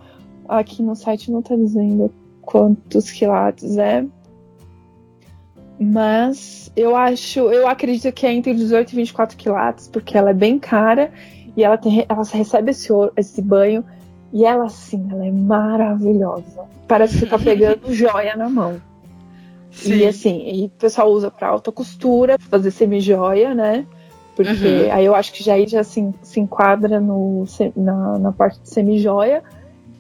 [0.48, 4.06] Aqui no site não tá dizendo quantos quilates é.
[5.80, 10.34] Mas eu acho, eu acredito que é entre 18 e 24 quilates, porque ela é
[10.34, 11.12] bem cara
[11.58, 13.84] e ela, tem, ela recebe esse, esse banho
[14.34, 16.66] e ela, assim, ela é maravilhosa.
[16.88, 18.82] Parece que tá pegando joia na mão.
[19.72, 19.96] Sim.
[19.96, 23.86] E assim, e o pessoal usa para alta costura, fazer semi-joia, né?
[24.36, 24.94] Porque uhum.
[24.94, 28.70] aí eu acho que já aí já se, se enquadra no, na, na parte de
[28.70, 29.44] semi-joia.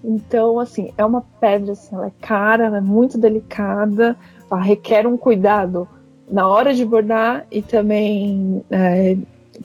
[0.04, 4.18] Então, assim, é uma pedra, assim, ela é cara, ela é muito delicada,
[4.50, 5.88] ela requer um cuidado
[6.30, 9.18] na hora de bordar e também é,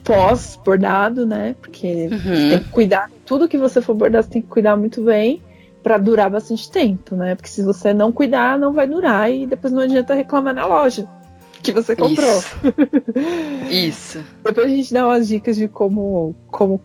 [0.06, 1.56] pós-bordado, né?
[1.60, 2.18] Porque uhum.
[2.18, 5.42] você tem que cuidar, tudo que você for bordar, você tem que cuidar muito bem
[5.82, 7.34] para durar bastante tempo, né?
[7.34, 11.08] Porque se você não cuidar, não vai durar e depois não adianta reclamar na loja
[11.62, 12.38] que você comprou.
[12.38, 12.56] Isso.
[13.70, 14.24] Isso.
[14.44, 16.80] depois a gente dá umas dicas de como, como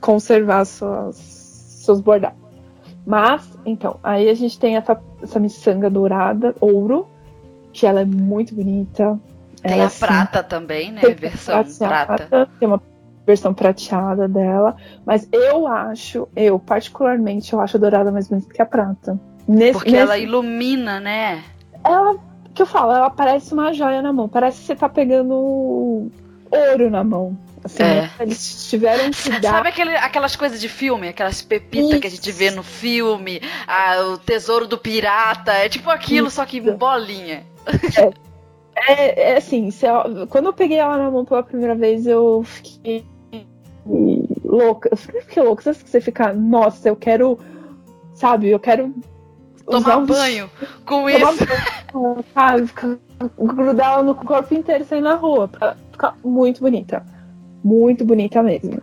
[0.00, 2.38] conservar suas, seus bordados.
[3.04, 7.08] Mas, então, aí a gente tem essa, essa miçanga dourada, ouro,
[7.72, 9.18] que ela é muito bonita.
[9.62, 11.00] Tem ela, a prata também, né?
[11.00, 12.48] Versão prateada, prata.
[12.58, 12.82] Tem uma
[13.26, 14.76] versão prateada dela.
[15.06, 19.18] Mas eu acho, eu particularmente, eu acho a dourada mais bonita que a prata.
[19.46, 20.02] Nesse, Porque nesse...
[20.02, 21.42] ela ilumina, né?
[21.84, 22.16] Ela,
[22.54, 24.28] que eu falo, ela parece uma joia na mão.
[24.28, 26.10] Parece que você tá pegando
[26.50, 27.36] ouro na mão.
[27.64, 28.10] Assim, é.
[28.18, 29.52] Eles tiveram que dar...
[29.52, 31.08] Sabe aquele, aquelas coisas de filme?
[31.08, 33.40] Aquelas pepitas que a gente vê no filme?
[33.68, 35.52] Ah, o tesouro do pirata.
[35.52, 36.36] É tipo aquilo, Isso.
[36.36, 37.44] só que bolinha.
[37.96, 38.31] É.
[38.74, 43.04] É, é assim, eu, quando eu peguei ela na mão pela primeira vez, eu fiquei
[44.44, 44.88] louca.
[44.90, 45.62] Eu fiquei louca.
[45.62, 47.38] Sabe que você fica, nossa, eu quero,
[48.14, 48.94] sabe, eu quero.
[49.64, 50.50] Tomar um banho
[50.84, 51.46] com isso.
[51.92, 52.98] Banho, sabe, ficar,
[53.38, 55.48] grudar ela no corpo inteiro e sair na rua.
[55.48, 57.04] Pra ficar muito bonita.
[57.62, 58.80] Muito bonita mesmo.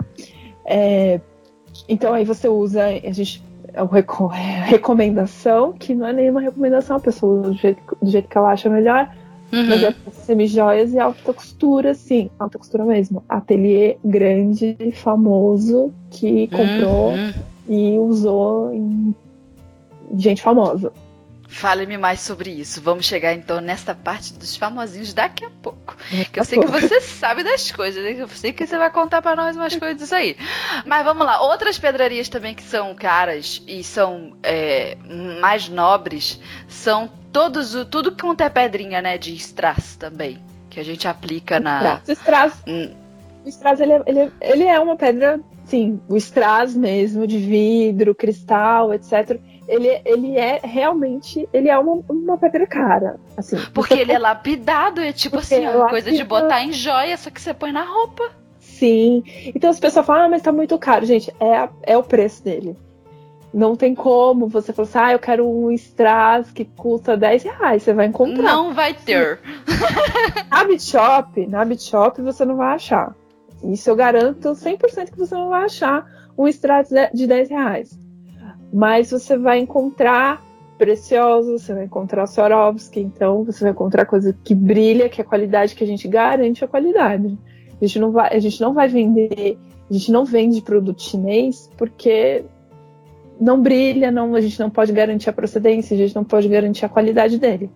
[0.66, 1.20] É,
[1.88, 3.48] então aí você usa, a gente.
[3.76, 8.52] A recomendação, que não é nenhuma recomendação, a pessoa do jeito, do jeito que ela
[8.52, 9.08] acha melhor
[9.52, 9.68] Uhum.
[9.68, 13.24] Mas é semi-joias e alta costura, sim, alta costura mesmo.
[13.28, 17.34] Ateliê grande, famoso, que comprou uhum.
[17.68, 19.16] e usou em
[20.16, 20.92] gente famosa.
[21.52, 22.80] Fale-me mais sobre isso.
[22.80, 25.98] Vamos chegar então nesta parte dos famosinhos daqui a pouco.
[26.32, 28.16] Que eu sei que você sabe das coisas, né?
[28.20, 30.38] Eu sei que você vai contar para nós umas coisas disso aí.
[30.86, 31.42] Mas vamos lá.
[31.42, 34.96] Outras pedrarias também que são caras e são é,
[35.42, 39.18] mais nobres são todos tudo quanto é pedrinha, né?
[39.18, 40.40] De strass também.
[40.70, 42.02] Que a gente aplica na.
[42.08, 42.64] Strass.
[42.68, 42.92] Hum.
[43.46, 47.38] O strass ele, é, ele, é, ele é uma pedra, sim, o strass mesmo, de
[47.38, 53.56] vidro, cristal, etc ele, ele é realmente, ele é uma, uma pedra cara, assim.
[53.72, 57.30] Porque ele é lapidado, é tipo assim, é uma coisa de botar em joia, só
[57.30, 58.32] que você põe na roupa.
[58.60, 59.24] Sim.
[59.54, 61.06] Então as pessoas falam, ah, mas tá muito caro.
[61.06, 62.76] Gente, é, é o preço dele.
[63.54, 67.84] Não tem como você falar assim, ah, eu quero um strass que custa 10 reais.
[67.84, 68.44] Você vai encontrar.
[68.44, 69.40] Não vai ter.
[70.50, 73.16] na BitShop, na BitShop você não vai achar.
[73.64, 76.06] Isso eu garanto 100% que você não vai achar
[76.38, 78.10] um strass de 10 reais
[78.72, 80.44] mas você vai encontrar
[80.78, 85.28] preciosos, você vai encontrar Swarovski, então você vai encontrar coisa que brilha, que é a
[85.28, 87.38] qualidade que a gente garante a qualidade.
[87.82, 89.58] A gente não vai, a gente não vai vender,
[89.90, 92.46] a gente não vende produto chinês porque
[93.40, 96.86] não brilha, não, a gente não pode garantir a procedência, a gente não pode garantir
[96.86, 97.72] a qualidade dele.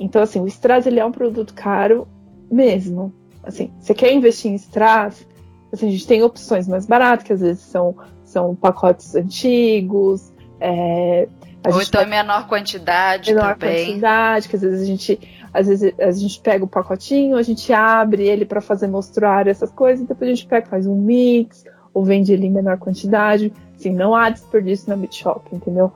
[0.00, 2.06] Então, assim, o Strass ele é um produto caro
[2.50, 3.12] mesmo.
[3.42, 5.26] Assim, você quer investir em Strass,
[5.72, 10.32] assim, a gente tem opções mais baratas, que às vezes são são pacotes antigos.
[10.60, 11.28] É,
[11.66, 13.86] Ou então em menor quantidade menor também.
[13.86, 15.20] quantidade, que às vezes a gente
[15.52, 19.70] às vezes a gente pega o pacotinho, a gente abre ele para fazer mostrar essas
[19.70, 21.64] coisas, e depois a gente pega, faz um mix,
[21.94, 23.52] ou vende ele em menor quantidade.
[23.78, 25.92] Assim, não há desperdício na BitShop, entendeu?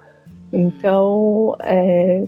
[0.53, 2.25] Então, é,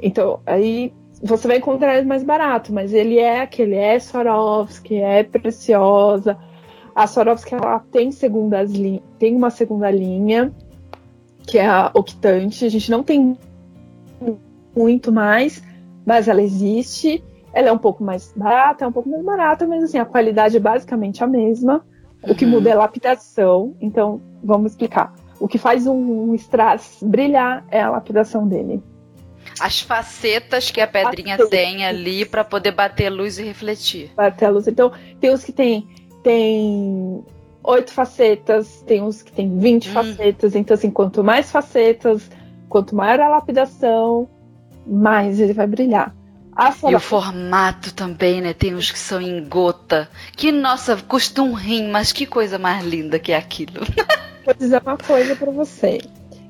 [0.00, 5.24] então aí você vai encontrar ele mais barato, mas ele é aquele, é Swarovski, é
[5.24, 6.38] preciosa,
[6.94, 8.72] a Swarovski ela tem segundas
[9.18, 10.52] tem uma segunda linha
[11.46, 12.64] que é a octante.
[12.64, 13.38] A gente não tem
[14.76, 15.62] muito mais,
[16.04, 17.24] mas ela existe.
[17.52, 20.56] Ela é um pouco mais barata, é um pouco mais barata, mas assim a qualidade
[20.56, 21.84] é basicamente a mesma.
[22.22, 22.52] O que uhum.
[22.52, 23.76] muda é a lapidação.
[23.80, 25.14] Então vamos explicar.
[25.40, 28.82] O que faz um, um strass brilhar é a lapidação dele.
[29.60, 31.50] As facetas que a pedrinha Facetas.
[31.50, 34.12] tem ali pra poder bater luz e refletir.
[34.14, 34.68] Bater a luz.
[34.68, 35.86] Então, tem uns que tem,
[36.22, 37.24] tem
[37.64, 39.92] oito facetas, tem uns que tem 20 Hum.
[39.92, 40.54] facetas.
[40.54, 42.30] Então, assim, quanto mais facetas,
[42.68, 44.28] quanto maior a lapidação,
[44.86, 46.14] mais ele vai brilhar.
[46.88, 48.52] E o formato também, né?
[48.52, 50.08] Tem uns que são em gota.
[50.36, 53.80] Que, nossa, custa um rim, mas que coisa mais linda que é aquilo.
[54.44, 56.00] vou dizer uma coisa pra você.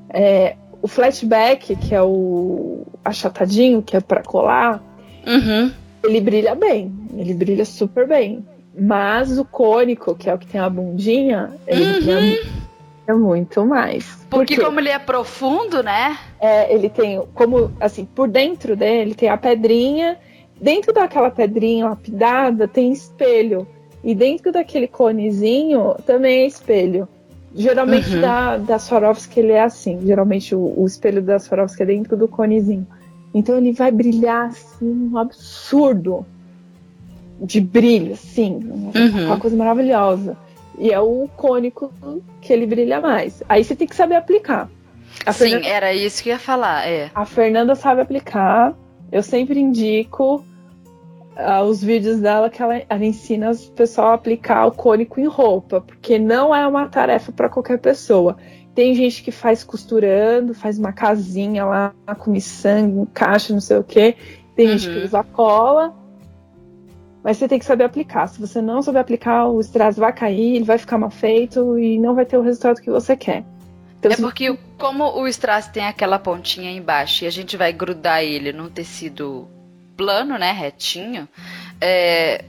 [0.09, 4.81] É, o flashback, que é o achatadinho, que é pra colar,
[5.27, 5.71] Uhum.
[6.03, 6.91] ele brilha bem.
[7.15, 8.43] Ele brilha super bem.
[8.79, 12.39] Mas o cônico, que é o que tem a bundinha, ele brilha
[13.13, 14.05] muito mais.
[14.05, 14.27] Uhum.
[14.29, 16.17] Porque Por como ele é profundo, né?
[16.39, 20.17] É, ele tem, como, assim, por dentro dele tem a pedrinha.
[20.61, 23.67] Dentro daquela pedrinha lapidada tem espelho.
[24.03, 27.07] E dentro daquele conezinho também é espelho.
[27.53, 28.21] Geralmente Uhum.
[28.21, 29.99] da, da Swarovski ele é assim.
[30.05, 32.87] Geralmente o, o espelho da Swarovski é dentro do conezinho.
[33.33, 36.25] Então ele vai brilhar assim, um absurdo
[37.41, 38.53] de brilho, assim.
[38.95, 39.25] Uhum.
[39.25, 40.37] Uma coisa maravilhosa.
[40.79, 41.91] E é o cônico
[42.41, 43.43] que ele brilha mais.
[43.49, 44.69] Aí você tem que saber aplicar.
[45.25, 47.11] A Sim, Fernanda- era isso que eu ia falar, é.
[47.13, 48.73] a Fernanda sabe aplicar.
[49.11, 50.43] Eu sempre indico
[51.35, 55.25] ah, os vídeos dela que ela, ela ensina o pessoal a aplicar o cônico em
[55.25, 58.37] roupa, porque não é uma tarefa para qualquer pessoa.
[58.75, 63.83] Tem gente que faz costurando, faz uma casinha lá com miçangue, encaixa, não sei o
[63.83, 64.15] quê.
[64.55, 64.93] Tem gente Uhum.
[64.99, 65.93] que usa cola.
[67.23, 68.27] Mas você tem que saber aplicar.
[68.27, 71.99] Se você não souber aplicar, o strass vai cair, ele vai ficar mal feito e
[71.99, 73.43] não vai ter o resultado que você quer.
[73.99, 78.23] Então, É porque como o strass tem aquela pontinha embaixo e a gente vai grudar
[78.23, 79.47] ele num tecido
[79.97, 81.27] plano, né, retinho,
[81.81, 82.45] é,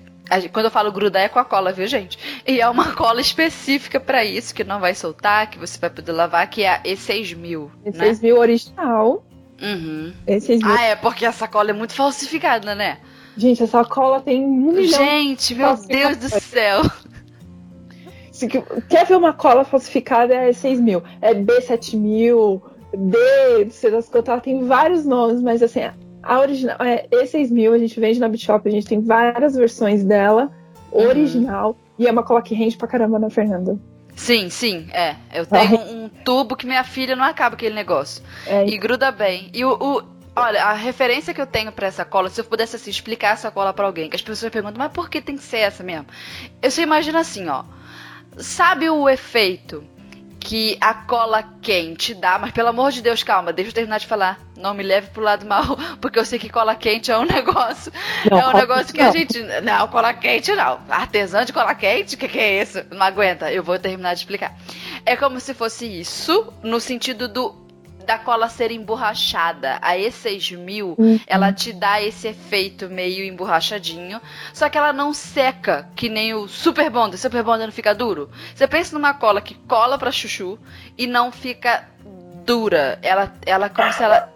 [0.53, 2.17] quando eu falo grudar é com a cola, viu, gente?
[2.47, 6.13] E é uma cola específica pra isso, que não vai soltar, que você vai poder
[6.13, 8.05] lavar, que é a E6000, esse né?
[8.05, 9.25] 6 mil original.
[9.61, 10.13] Uhum.
[10.27, 12.99] Esse 6 mil Ah, é, porque essa cola é muito falsificada, né?
[13.37, 14.87] Gente, essa cola tem um milhão.
[15.05, 15.77] Gente, meu.
[15.77, 16.83] Deus do céu.
[18.33, 21.03] Se quer ver uma cola falsificada é 6 mil.
[21.21, 22.61] É B7000,
[22.97, 25.81] D, não sei das quantas, ela tem vários nomes, mas assim,
[26.23, 30.51] a original é E6000, a gente vende na Bitshop, a gente tem várias versões dela,
[30.93, 31.07] Uhum.
[31.07, 33.79] original, e é uma cola que rende pra caramba na Fernanda.
[34.17, 35.15] Sim, sim, é.
[35.33, 38.23] Eu tenho um tubo que minha filha não acaba aquele negócio.
[38.47, 39.51] É, E gruda bem.
[39.55, 40.03] E o, o-
[40.35, 43.51] olha, a referência que eu tenho pra essa cola, se eu pudesse assim, explicar essa
[43.51, 46.07] cola pra alguém, que as pessoas perguntam, mas por que tem que ser essa mesmo?
[46.63, 47.65] Eu só imagino assim, ó.
[48.37, 49.85] Sabe o efeito
[50.39, 52.39] que a cola quente dá?
[52.39, 54.41] Mas pelo amor de Deus, calma, deixa eu terminar de falar.
[54.57, 57.93] Não me leve pro lado mal, porque eu sei que cola quente é um negócio.
[58.31, 59.13] não, é um negócio que a não.
[59.13, 59.43] gente.
[59.63, 60.81] Não, cola quente não.
[60.89, 62.15] Artesã de cola quente?
[62.15, 62.83] O que, que é isso?
[62.91, 64.57] Não aguenta, eu vou terminar de explicar.
[65.05, 67.70] É como se fosse isso, no sentido do
[68.11, 69.79] da cola ser emborrachada.
[69.81, 71.21] A E6000, Uhum.
[71.29, 74.21] ela te dá esse efeito meio emborrachadinho,
[74.53, 77.17] só que ela não seca, que nem o Super Bonder.
[77.19, 78.29] Super Bonder não fica duro.
[78.53, 80.59] Você pensa numa cola que cola pra chuchu
[80.99, 81.87] e não fica
[82.45, 82.99] dura.
[83.01, 84.29] Ela, ela como se ela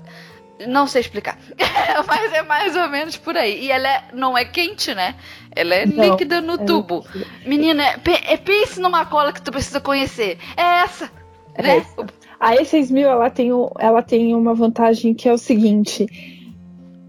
[0.68, 1.36] não sei explicar.
[2.06, 3.64] Mas é mais ou menos por aí.
[3.64, 5.16] E ela é- não é quente, né?
[5.50, 7.04] Ela é Não, líquida no é tubo.
[7.44, 10.38] Menina, pe- é, pense numa cola que tu precisa conhecer.
[10.56, 11.10] É essa.
[11.56, 11.76] É né?
[11.78, 12.06] essa.
[12.44, 16.06] A E6000 ela tem, ela tem uma vantagem que é o seguinte.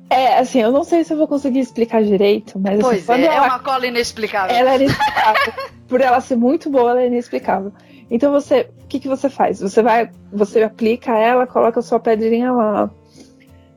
[0.10, 3.20] É, assim, eu não sei se eu vou conseguir explicar direito, mas assim, Pois quando
[3.20, 4.56] é, é ela uma cola inexplicável.
[4.56, 5.54] Ela é inexplicável.
[5.90, 7.74] Por ela ser muito boa, ela é inexplicável.
[8.10, 9.60] Então você, o que, que você faz?
[9.60, 12.90] Você vai, você aplica ela, coloca a sua pedrinha lá.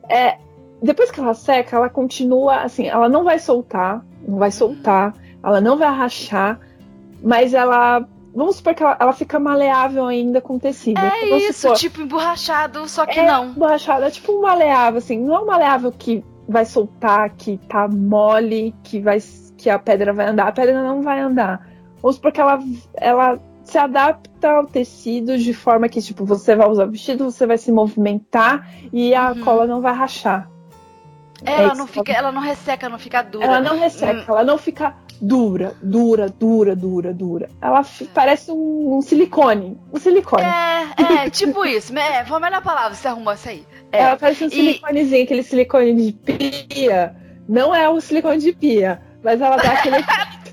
[0.08, 0.38] É,
[0.80, 5.60] depois que ela seca, ela continua assim, ela não vai soltar, não vai soltar, ela
[5.60, 6.60] não vai rachar,
[7.20, 8.06] mas ela,
[8.38, 10.98] vamos supor que ela, ela fica maleável ainda com o tecido.
[10.98, 13.52] É Vamos isso, supor, tipo emborrachado, só que é não.
[13.52, 17.86] borrachada, é tipo um maleável, assim, não é um maleável que vai soltar, que tá
[17.88, 19.18] mole, que vai
[19.58, 20.46] que a pedra vai andar.
[20.48, 21.68] A pedra não vai andar.
[22.00, 22.60] Vamos supor que ela,
[22.94, 27.44] ela se adapta ao tecido de forma que, tipo, você vai usar o vestido, você
[27.44, 29.40] vai se movimentar e a Uhum.
[29.40, 30.48] cola não vai rachar.
[31.44, 31.86] Ela É não isso.
[31.88, 33.44] fica, ela não resseca, não fica dura.
[33.44, 37.48] Ela não resseca, ela não fica dura, dura, dura, dura, dura.
[37.60, 39.78] Ela fi- parece um, um silicone.
[39.92, 40.42] Um silicone.
[40.44, 41.96] É, é, tipo isso.
[41.96, 43.66] É, foi a melhor palavra, você arrumou isso aí.
[43.92, 44.00] É.
[44.02, 47.14] Ela parece um E- siliconezinho, aquele silicone de pia.
[47.48, 49.96] Não é o silicone de pia, mas ela dá aquele.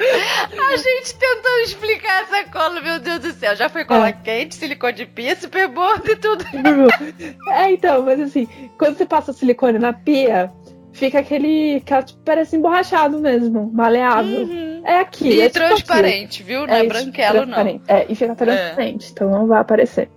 [0.00, 3.54] A gente tentando explicar essa cola, meu Deus do céu.
[3.54, 4.12] Já foi cola É.
[4.12, 6.42] quente, silicone de pia, super bonder e tudo.
[7.52, 8.48] é, então, mas assim,
[8.78, 10.50] quando você passa o silicone na pia,
[10.92, 11.76] fica aquele.
[11.76, 14.42] aquela, tipo, parece emborrachado mesmo, maleável.
[14.42, 14.82] Uhum.
[14.84, 15.28] É aqui.
[15.28, 16.66] E é tipo transparente, viu?
[16.66, 17.80] Não é, isso, branquelo, não.
[17.86, 20.08] É, e fica transparente, então não vai aparecer.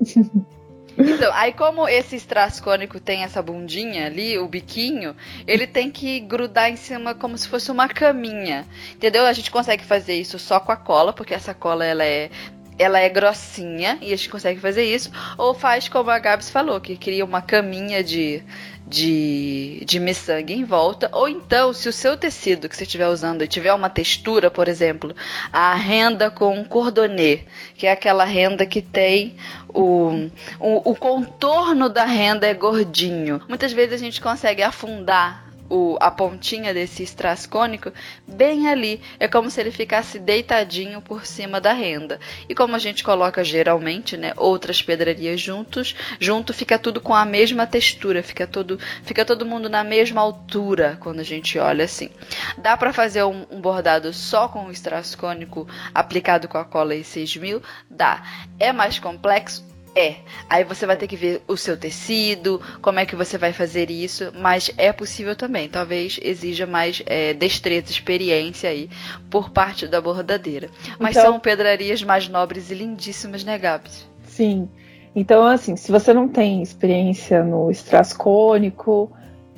[0.98, 5.14] Então, aí como esse strass cônico tem essa bundinha ali, o biquinho,
[5.46, 8.66] ele tem que grudar em cima como se fosse uma caminha.
[8.94, 9.26] Entendeu?
[9.26, 12.30] A gente consegue fazer isso só com a cola, porque essa cola ela é
[12.78, 16.80] ela é grossinha e a gente consegue fazer isso, ou faz como a Gabs falou,
[16.80, 18.42] que cria uma caminha de,
[18.86, 23.46] de, de miçangue em volta, ou então, se o seu tecido que você estiver usando
[23.46, 25.14] tiver uma textura, por exemplo,
[25.52, 27.40] a renda com cordonê,
[27.76, 29.36] que é aquela renda que tem
[29.68, 30.28] o,
[30.60, 33.40] o, o contorno da renda é gordinho.
[33.48, 37.92] Muitas vezes a gente consegue afundar o, a pontinha desse strass cônico
[38.26, 39.00] bem ali.
[39.18, 42.18] É como se ele ficasse deitadinho por cima da renda.
[42.48, 47.24] E como a gente coloca geralmente, né, outras pedrarias juntos, junto fica tudo com a
[47.24, 52.10] mesma textura, fica todo, fica todo mundo na mesma altura quando a gente olha assim.
[52.58, 56.94] Dá para fazer um, um, bordado só com o strass cônico aplicado com a cola
[56.94, 57.62] E6000?
[57.90, 58.22] Dá.
[58.58, 59.75] É mais complexo?
[59.96, 60.16] É.
[60.48, 63.90] Aí você vai ter que ver o seu tecido, como é que você vai fazer
[63.90, 65.70] isso, mas é possível também.
[65.70, 68.90] Talvez exija mais é, destreza, experiência aí
[69.30, 70.68] por parte da bordadeira.
[70.98, 74.06] Mas então, são pedrarias mais nobres e lindíssimas, né, Gabs?
[74.26, 74.68] Sim.
[75.14, 79.10] Então, assim, se você não tem experiência no strass cônico,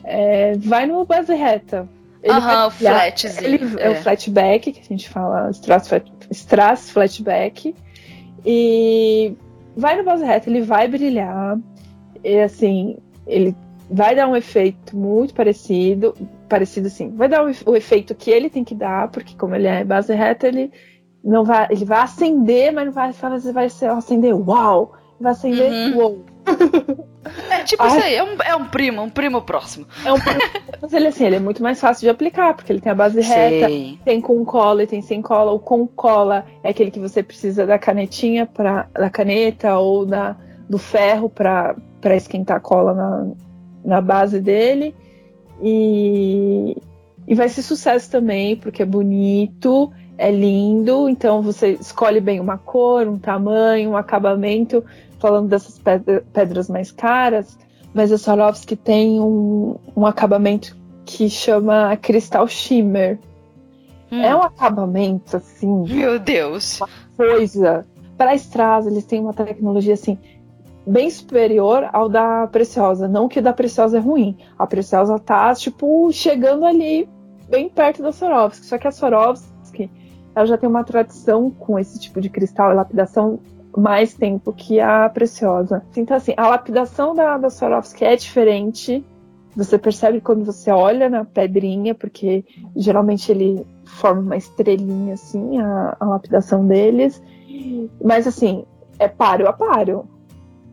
[0.04, 1.88] é, vai no base reta.
[2.28, 3.44] Aham, o flatzinho.
[3.44, 3.86] Ele, é.
[3.86, 3.90] é.
[3.90, 5.90] o flatback, que a gente fala, strass,
[6.30, 7.74] strass flatback.
[8.46, 9.36] E
[9.78, 11.58] vai no base reto, ele vai brilhar.
[12.22, 13.54] E assim, ele
[13.88, 16.14] vai dar um efeito muito parecido.
[16.48, 19.84] Parecido assim, vai dar o, efeito que ele tem que dar, porque como ele é
[19.84, 20.72] base reta, ele
[21.22, 21.68] não vai.
[21.70, 23.12] Ele vai acender, mas não vai,
[23.52, 24.94] vai ser acender uau!
[25.20, 25.98] Vai acender uhum.
[25.98, 26.18] uau!
[27.50, 27.88] É tipo Ai.
[27.88, 29.86] isso aí, é um, é um primo, um primo próximo.
[30.04, 30.40] É um primo,
[30.80, 33.20] mas ele assim, ele é muito mais fácil de aplicar, porque ele tem a base
[33.20, 33.98] reta, Sei.
[34.04, 35.52] tem com cola e tem sem cola.
[35.52, 40.36] O com cola é aquele que você precisa da canetinha para da caneta ou da,
[40.68, 41.76] do ferro para
[42.16, 43.26] esquentar a cola na,
[43.84, 44.94] na base dele.
[45.60, 46.76] E,
[47.26, 52.58] e vai ser sucesso também, porque é bonito, é lindo, então você escolhe bem uma
[52.58, 54.84] cor, um tamanho, um acabamento
[55.18, 55.80] falando dessas
[56.32, 57.58] pedras mais caras,
[57.92, 63.18] mas a Swarovski tem um, um acabamento que chama Cristal Shimmer.
[64.10, 64.22] Hum.
[64.22, 65.84] É um acabamento, assim.
[65.84, 66.80] Meu Deus!
[66.80, 67.86] Uma coisa.
[68.16, 70.18] Para strass, eles têm uma tecnologia, assim,
[70.86, 73.06] bem superior ao da Preciosa.
[73.06, 74.36] Não que o da Preciosa é ruim.
[74.58, 77.08] A Preciosa tá, tipo, chegando ali,
[77.48, 78.66] bem perto da Swarovski.
[78.66, 79.90] Só que a Swarovski,
[80.34, 83.38] ela já tem uma tradição com esse tipo de cristal e lapidação
[83.78, 85.82] mais tempo que a Preciosa.
[85.96, 89.04] Então, assim, a lapidação da, da Swarovski é diferente.
[89.56, 92.44] Você percebe quando você olha na pedrinha, porque
[92.76, 97.22] geralmente ele forma uma estrelinha, assim, a, a lapidação deles.
[98.02, 98.64] Mas, assim,
[98.98, 100.04] é páreo a páreo.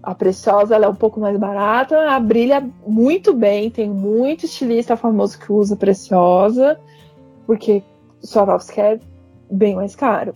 [0.01, 4.95] A Preciosa ela é um pouco mais barata, a brilha muito bem, tem muito estilista
[4.95, 6.80] famoso que usa Preciosa,
[7.47, 7.82] porque
[8.22, 8.99] Swarovski é
[9.49, 10.34] bem mais caro.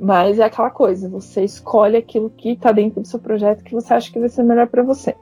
[0.00, 3.94] Mas é aquela coisa, você escolhe aquilo que está dentro do seu projeto que você
[3.94, 5.14] acha que vai ser melhor para você.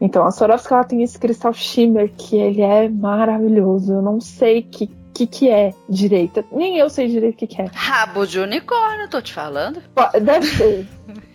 [0.00, 3.94] Então, a Swarovski ela tem esse cristal shimmer que ele é maravilhoso.
[3.94, 6.44] Eu não sei o que, que, que é direito.
[6.50, 7.66] Nem eu sei direito o que, que é.
[7.72, 9.80] Rabo de unicórnio, tô te falando.
[10.20, 10.88] Deve ser.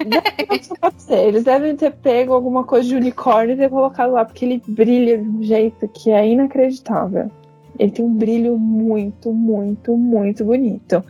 [0.06, 1.28] Deve, pode ser.
[1.28, 5.18] Eles devem ter pego alguma coisa de unicórnio e ter colocado lá, porque ele brilha
[5.18, 7.32] de um jeito que é inacreditável.
[7.80, 11.02] Ele tem um brilho muito, muito, muito bonito.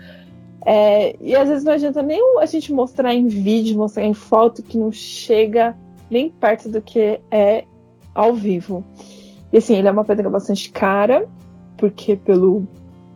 [0.70, 4.62] É, e às vezes não adianta nem a gente mostrar em vídeo, mostrar em foto,
[4.62, 5.74] que não chega
[6.12, 7.64] nem perto do que é
[8.14, 8.84] ao vivo.
[9.54, 11.26] E assim, ele é uma pedra bastante cara,
[11.78, 12.68] porque pelo,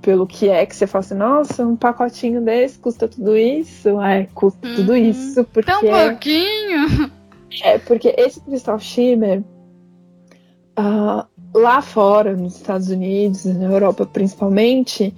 [0.01, 3.99] pelo que é que você fala assim, nossa, um pacotinho desse custa tudo isso?
[3.99, 4.75] É, custa uhum.
[4.75, 5.69] tudo isso, porque...
[5.69, 7.11] Tão pouquinho!
[7.63, 9.43] É, porque esse cristal shimmer,
[10.79, 15.13] uh, lá fora, nos Estados Unidos, na Europa principalmente,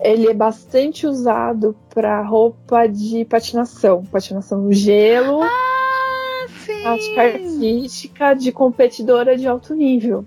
[0.00, 6.46] ele é bastante usado para roupa de patinação, patinação no gelo, ah,
[6.82, 10.24] prática artística de competidora de alto nível.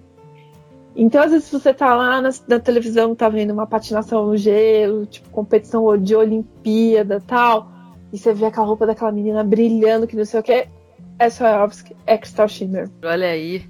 [0.95, 5.05] Então, às vezes, você tá lá na, na, televisão, tá vendo uma patinação no gelo,
[5.05, 7.71] tipo, competição de Olimpíada tal,
[8.11, 10.67] e você vê aquela roupa daquela menina brilhando, que não sei o que,
[11.17, 12.89] é Swarovski Extra Shimmer.
[13.03, 13.63] Olha aí,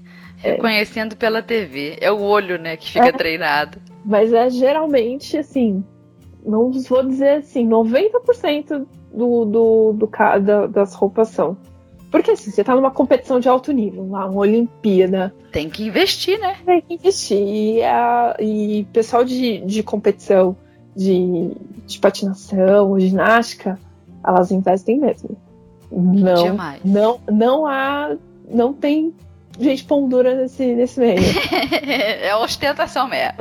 [0.43, 0.53] é.
[0.53, 1.15] reconhecendo é.
[1.15, 1.97] pela TV.
[2.01, 3.11] É o olho, né, que fica é.
[3.11, 3.79] treinado.
[4.03, 5.83] Mas é geralmente, assim,
[6.45, 10.09] não vou dizer assim, 90% do, do, do,
[10.41, 11.57] da, das roupas são.
[12.09, 15.33] Porque assim, você tá numa competição de alto nível, lá, uma Olimpíada.
[15.51, 16.57] Tem que investir, né?
[16.65, 17.37] Tem que investir.
[17.37, 20.55] E, a, e pessoal de, de competição
[20.95, 21.51] de,
[21.85, 23.79] de patinação ou ginástica,
[24.25, 25.37] elas investem mesmo.
[25.89, 26.81] Não, Demais.
[26.83, 28.15] não, não há,
[28.49, 29.13] não tem
[29.59, 31.19] gente pão dura nesse, nesse meio.
[32.21, 33.37] é ostentação mesmo.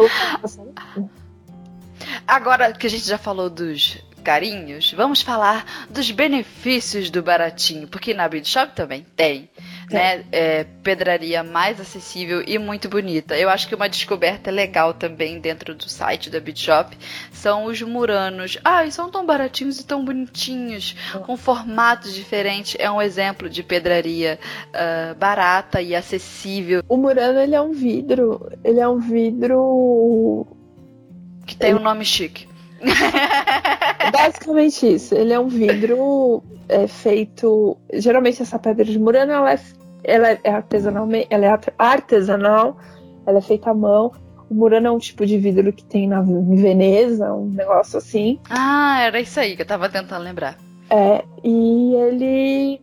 [2.26, 8.14] Agora que a gente já falou dos carinhos, vamos falar dos benefícios do baratinho, porque
[8.14, 9.50] na Beat Shop também tem.
[9.90, 13.36] Né, é, pedraria mais acessível e muito bonita.
[13.36, 16.96] Eu acho que uma descoberta legal também dentro do site da Beat Shop
[17.32, 18.56] são os muranos.
[18.64, 20.94] Ah, eles são tão baratinhos e tão bonitinhos,
[21.26, 22.76] com formatos diferentes.
[22.78, 24.38] É um exemplo de pedraria
[24.68, 26.82] uh, barata e acessível.
[26.88, 30.46] O murano ele é um vidro, ele é um vidro
[31.46, 32.48] que tem um nome chique.
[34.12, 35.14] Basicamente isso.
[35.14, 37.76] Ele é um vidro é, feito.
[37.92, 39.60] Geralmente essa pedra de murano ela é,
[40.10, 42.76] ela é artesanal, ela é artesanal,
[43.26, 44.12] ela é feita à mão.
[44.50, 48.40] O murano é um tipo de vidro que tem na em Veneza, um negócio assim.
[48.50, 50.58] Ah, era isso aí que eu tava tentando lembrar.
[50.90, 52.80] É, e ele.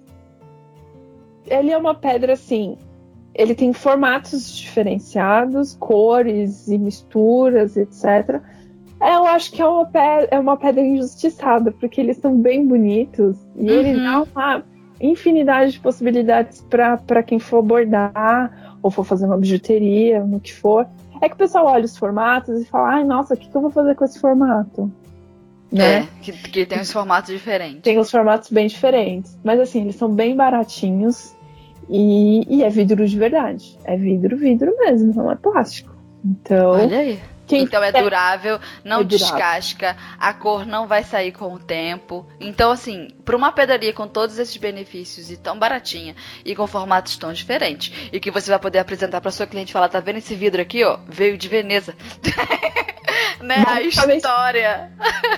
[1.45, 2.77] Ele é uma pedra assim.
[3.35, 8.41] Ele tem formatos diferenciados, cores e misturas, etc.
[9.01, 12.65] É, eu acho que é uma, pedra, é uma pedra injustiçada, porque eles são bem
[12.65, 13.79] bonitos e uhum.
[13.79, 14.63] ele dá uma
[14.99, 20.87] infinidade de possibilidades para quem for bordar ou for fazer uma bijuteria, no que for.
[21.21, 23.61] É que o pessoal olha os formatos e fala: ai, nossa, o que, que eu
[23.61, 24.91] vou fazer com esse formato?
[25.71, 25.99] Né?
[25.99, 27.81] É, que, que tem os formatos diferentes.
[27.81, 29.37] Tem os formatos bem diferentes.
[29.43, 31.35] Mas assim, eles são bem baratinhos
[31.89, 33.77] e, e é vidro de verdade.
[33.83, 35.93] É vidro, vidro mesmo, não é plástico.
[36.23, 36.71] Então.
[36.71, 37.19] Olha aí.
[37.47, 39.05] Quem então é durável, não é durável.
[39.05, 42.27] descasca, a cor não vai sair com o tempo.
[42.39, 47.15] Então, assim, para uma pedaria com todos esses benefícios e tão baratinha e com formatos
[47.17, 50.17] tão diferentes, e que você vai poder apresentar para sua cliente e falar: tá vendo
[50.17, 50.99] esse vidro aqui, ó?
[51.07, 51.95] Veio de Veneza.
[53.41, 53.63] né?
[53.65, 54.91] a história.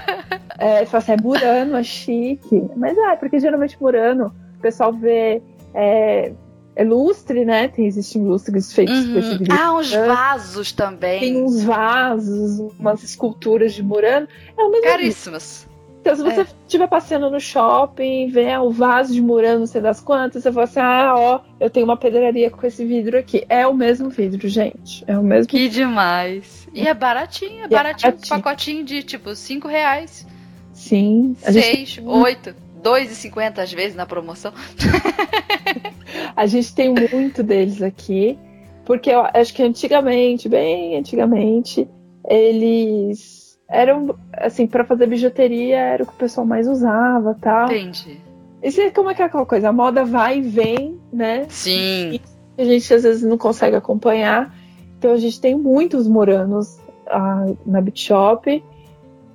[0.57, 2.69] é, fala assim, é Murano, é chique.
[2.75, 5.41] Mas é, porque geralmente Murano, o pessoal vê.
[5.73, 6.33] É,
[6.79, 7.67] é lustre, né?
[7.67, 9.13] Tem, existem lustres feitos uhum.
[9.13, 9.57] com esse vidro.
[9.59, 11.19] Ah, uns vasos também.
[11.19, 14.29] Tem uns vasos, umas esculturas de Murano.
[14.57, 15.67] É o mesmo Caríssimas.
[15.99, 16.87] Então, se você estiver é.
[16.87, 20.79] passeando no shopping, vê o vaso de Murano, não sei das quantas, você fala assim:
[20.79, 23.43] ah, ó, eu tenho uma pedraria com esse vidro aqui.
[23.49, 25.03] É o mesmo vidro, gente.
[25.05, 25.49] É o mesmo.
[25.49, 26.65] Que demais.
[26.73, 28.07] E é baratinho, é baratinho.
[28.07, 28.29] É baratinho.
[28.29, 30.25] pacotinho de tipo 5 reais.
[30.71, 31.35] Sim.
[31.41, 32.55] 6, 8.
[32.81, 34.53] 2,50 às vezes na promoção.
[36.35, 38.37] a gente tem muito deles aqui,
[38.85, 41.87] porque eu acho que antigamente, bem antigamente,
[42.27, 47.67] eles eram assim para fazer bijuteria era o que o pessoal mais usava, tal.
[47.67, 48.19] Entendi.
[48.61, 49.69] E como é que é aquela coisa?
[49.69, 51.45] A moda vai e vem, né?
[51.49, 52.19] Sim.
[52.57, 54.53] E a gente às vezes não consegue acompanhar.
[54.97, 56.77] Então a gente tem muitos moranos
[57.07, 58.63] ah, na Bit Shop.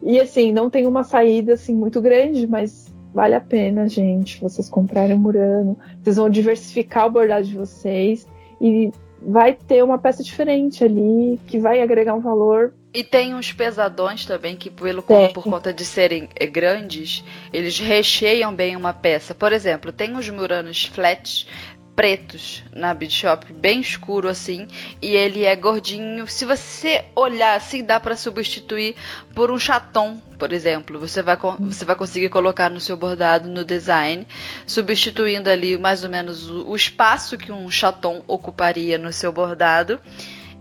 [0.02, 4.68] E assim, não tem uma saída assim muito grande, mas Vale a pena, gente, vocês
[4.68, 5.78] comprarem Murano.
[6.02, 8.26] Vocês vão diversificar o bordado de vocês
[8.60, 8.90] e
[9.22, 12.74] vai ter uma peça diferente ali que vai agregar um valor.
[12.92, 18.52] E tem uns pesadões também que, pelo, por conta de serem eh, grandes, eles recheiam
[18.52, 19.32] bem uma peça.
[19.34, 21.46] Por exemplo, tem os Muranos flats
[21.94, 24.66] pretos na Beat Shop, bem escuro assim,
[25.00, 26.26] e ele é gordinho.
[26.26, 28.96] Se você olhar assim, dá para substituir
[29.34, 30.98] por um chaton, por exemplo.
[30.98, 34.26] Você vai, você vai conseguir colocar no seu bordado, no design,
[34.66, 40.00] substituindo ali mais ou menos o, o espaço que um chaton ocuparia no seu bordado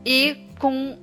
[0.05, 0.97] e com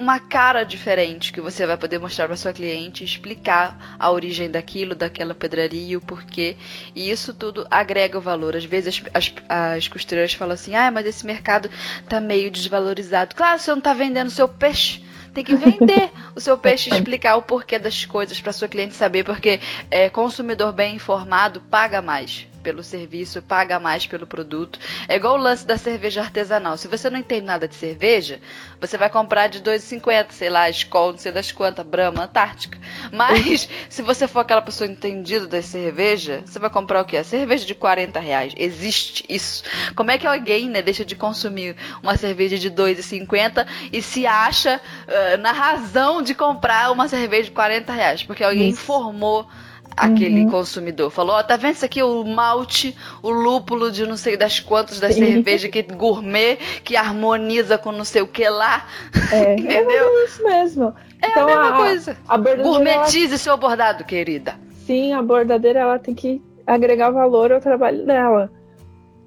[0.00, 4.94] uma cara diferente que você vai poder mostrar para sua cliente, explicar a origem daquilo,
[4.94, 6.56] daquela pedraria, o porquê.
[6.94, 8.56] E isso tudo agrega valor.
[8.56, 9.34] Às vezes as, as,
[9.76, 11.70] as costureiras falam assim: ah, mas esse mercado
[12.08, 13.34] tá meio desvalorizado.
[13.34, 15.04] Claro, você não tá vendendo seu peixe.
[15.34, 19.22] Tem que vender o seu peixe, explicar o porquê das coisas para sua cliente saber,
[19.22, 24.78] porque é, consumidor bem informado paga mais pelo serviço, paga mais pelo produto.
[25.08, 26.76] É igual o lance da cerveja artesanal.
[26.76, 28.40] Se você não entende nada de cerveja,
[28.80, 32.78] você vai comprar de 2,50, sei lá, Skol, não sei das quantas, Brahma, Antártica.
[33.12, 37.16] Mas se você for aquela pessoa entendida da cerveja, você vai comprar o quê?
[37.16, 38.52] A cerveja de 40 reais.
[38.56, 39.64] Existe isso.
[39.94, 44.80] Como é que alguém né, deixa de consumir uma cerveja de 2,50 e se acha
[44.80, 48.22] uh, na razão de comprar uma cerveja de 40 reais?
[48.22, 48.82] Porque alguém isso.
[48.82, 49.48] informou
[49.96, 50.50] aquele uhum.
[50.50, 51.10] consumidor.
[51.10, 52.02] Falou, ó, oh, tá vendo isso aqui?
[52.02, 57.76] O malte, o lúpulo de não sei das quantas da cerveja que gourmet, que harmoniza
[57.78, 58.86] com não sei o que lá.
[59.32, 60.08] É, Entendeu?
[60.08, 60.94] É isso mesmo.
[61.22, 62.16] É então, a mesma a, coisa.
[62.28, 63.38] A Gourmetize ela...
[63.38, 64.54] seu bordado, querida.
[64.86, 68.50] Sim, a bordadeira ela tem que agregar valor ao trabalho dela.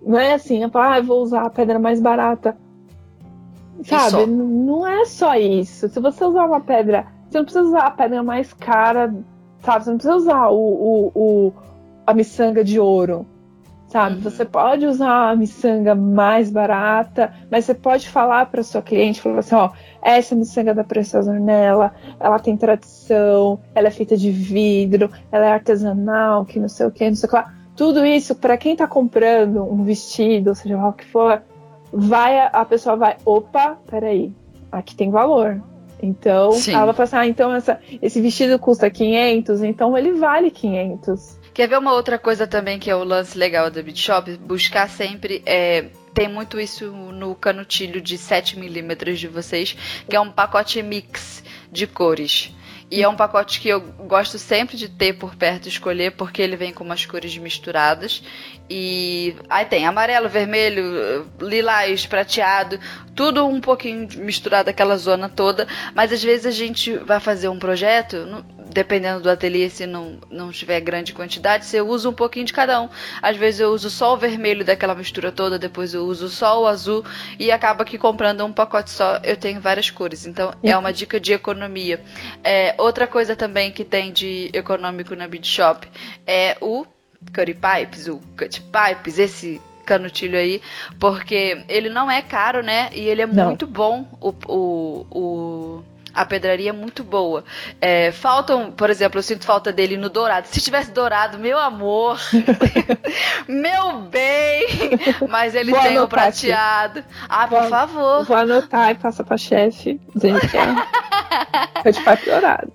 [0.05, 2.57] Não é assim, é ah, vou usar a pedra mais barata.
[3.83, 4.25] Sabe?
[4.25, 5.89] Não é só isso.
[5.89, 9.13] Se você usar uma pedra Você não precisa usar a pedra mais cara,
[9.63, 9.83] sabe?
[9.83, 11.53] Você não precisa usar o, o, o
[12.05, 13.25] a miçanga de ouro,
[13.87, 14.15] sabe?
[14.15, 14.21] Uhum.
[14.21, 19.39] Você pode usar a miçanga mais barata, mas você pode falar para sua cliente, falar
[19.39, 25.09] assim, ó, essa miçanga da Preciosa Ornella, ela tem tradição, ela é feita de vidro,
[25.31, 27.53] ela é artesanal, que não sei o que, não sei o que lá.
[27.75, 31.41] Tudo isso, para quem tá comprando um vestido, seja lá o que for,
[31.91, 34.33] vai a pessoa vai, opa, peraí,
[34.71, 35.61] aqui tem valor.
[36.03, 36.73] Então, Sim.
[36.73, 41.39] ela vai falar assim, ah, então essa, esse vestido custa 500, então ele vale 500.
[41.53, 44.35] Quer ver uma outra coisa também que é o lance legal da Beat Shop?
[44.37, 49.77] Buscar sempre é, tem muito isso no canutilho de 7mm de vocês,
[50.09, 51.41] que é um pacote mix
[51.71, 52.53] de cores.
[52.93, 56.55] E é um pacote que eu gosto sempre de ter por perto escolher, porque ele
[56.55, 58.21] vem com umas cores misturadas.
[58.69, 62.79] E aí tem amarelo, vermelho, lilás, prateado,
[63.15, 65.67] tudo um pouquinho misturado aquela zona toda.
[65.95, 70.51] Mas às vezes a gente vai fazer um projeto, dependendo do ateliê, se não, não
[70.51, 72.89] tiver grande quantidade, você usa um pouquinho de cada um.
[73.21, 76.67] Às vezes eu uso só o vermelho daquela mistura toda, depois eu uso só o
[76.67, 77.05] azul
[77.39, 80.25] e acaba que comprando um pacote só eu tenho várias cores.
[80.25, 82.01] Então é uma dica de economia.
[82.43, 85.87] É, outra coisa também que tem de econômico na Bead Shop
[86.25, 86.85] é o
[87.31, 90.61] Curry Pipes, o Cut Pipes, esse canutilho aí,
[90.99, 92.89] porque ele não é caro, né?
[92.93, 93.47] E ele é não.
[93.47, 94.07] muito bom.
[94.19, 95.83] O, o, o
[96.13, 97.43] a pedraria é muito boa.
[97.81, 100.47] É, faltam, por exemplo, eu sinto falta dele no dourado.
[100.47, 102.19] Se tivesse dourado, meu amor,
[103.49, 104.67] meu bem,
[105.27, 107.03] mas ele vou tem o prateado.
[107.27, 108.25] Ah, vou, por favor.
[108.25, 112.71] Vou anotar e passa pra chefe, dizendo que é, de papo dourado.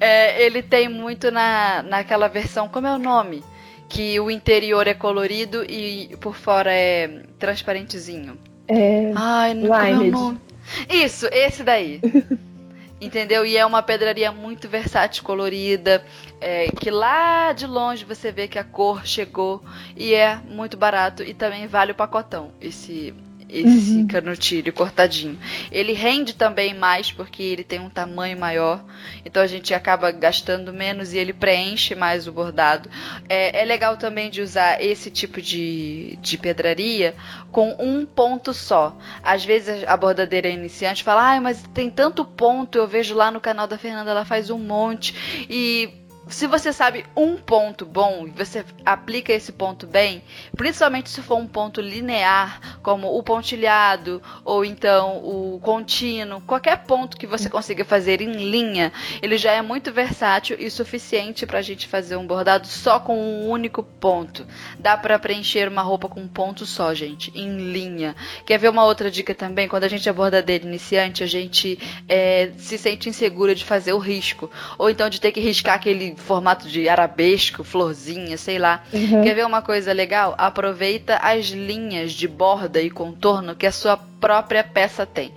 [0.00, 3.44] É, ele tem muito na, naquela versão, como é o nome?
[3.88, 8.36] Que o interior é colorido e por fora é transparentezinho.
[8.66, 9.12] É.
[9.14, 10.40] Ai, não é o nome.
[10.88, 12.00] Isso, esse daí.
[13.00, 13.44] Entendeu?
[13.44, 16.04] E é uma pedraria muito versátil, colorida,
[16.40, 19.62] é, que lá de longe você vê que a cor chegou
[19.94, 22.52] e é muito barato e também vale o pacotão.
[22.58, 23.14] Esse
[23.60, 24.06] esse uhum.
[24.06, 25.38] canutilho cortadinho.
[25.70, 28.84] Ele rende também mais porque ele tem um tamanho maior,
[29.24, 32.90] então a gente acaba gastando menos e ele preenche mais o bordado.
[33.28, 37.14] É, é legal também de usar esse tipo de, de pedraria
[37.50, 38.96] com um ponto só.
[39.22, 43.40] Às vezes a bordadeira iniciante fala, ah, mas tem tanto ponto, eu vejo lá no
[43.40, 45.14] canal da Fernanda, ela faz um monte
[45.48, 50.22] e se você sabe um ponto bom e você aplica esse ponto bem,
[50.56, 57.16] principalmente se for um ponto linear, como o pontilhado ou então o contínuo, qualquer ponto
[57.16, 61.62] que você consiga fazer em linha, ele já é muito versátil e suficiente para a
[61.62, 64.44] gente fazer um bordado só com um único ponto.
[64.78, 68.16] Dá para preencher uma roupa com um ponto só, gente, em linha.
[68.44, 69.68] Quer ver uma outra dica também?
[69.68, 73.98] Quando a gente é bordadeira iniciante, a gente é, se sente insegura de fazer o
[73.98, 78.82] risco, ou então de ter que riscar aquele formato de arabesco, florzinha, sei lá.
[78.92, 79.22] Uhum.
[79.22, 80.34] Quer ver uma coisa legal?
[80.36, 85.32] Aproveita as linhas de borda e contorno que a sua própria peça tem.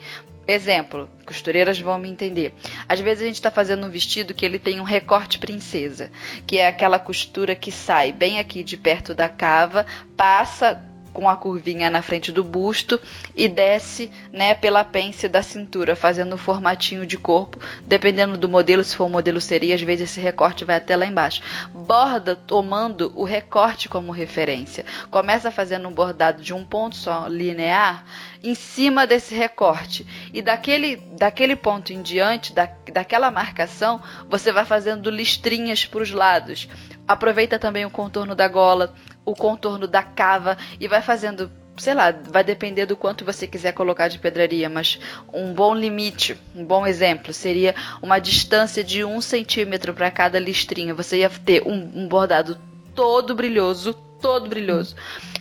[0.47, 2.55] Exemplo, costureiras vão me entender.
[2.87, 6.09] Às vezes a gente está fazendo um vestido que ele tem um recorte princesa,
[6.47, 9.85] que é aquela costura que sai bem aqui de perto da cava,
[10.17, 12.99] passa com a curvinha na frente do busto
[13.35, 18.83] e desce, né, pela pence da cintura, fazendo um formatinho de corpo, dependendo do modelo,
[18.83, 21.41] se for um modelo seria, às vezes esse recorte vai até lá embaixo.
[21.73, 24.85] Borda tomando o recorte como referência.
[25.09, 28.05] Começa fazendo um bordado de um ponto só, linear,
[28.43, 30.05] em cima desse recorte.
[30.33, 36.11] E daquele, daquele ponto em diante, da, daquela marcação, você vai fazendo listrinhas para os
[36.11, 36.67] lados.
[37.07, 38.93] Aproveita também o contorno da gola,
[39.29, 43.71] o contorno da cava e vai fazendo sei lá, vai depender do quanto você quiser
[43.71, 44.99] colocar de pedraria, mas
[45.33, 50.93] um bom limite, um bom exemplo seria uma distância de um centímetro para cada listrinha.
[50.93, 52.57] Você ia ter um, um, bordado
[52.93, 54.93] todo brilhoso, todo brilhoso,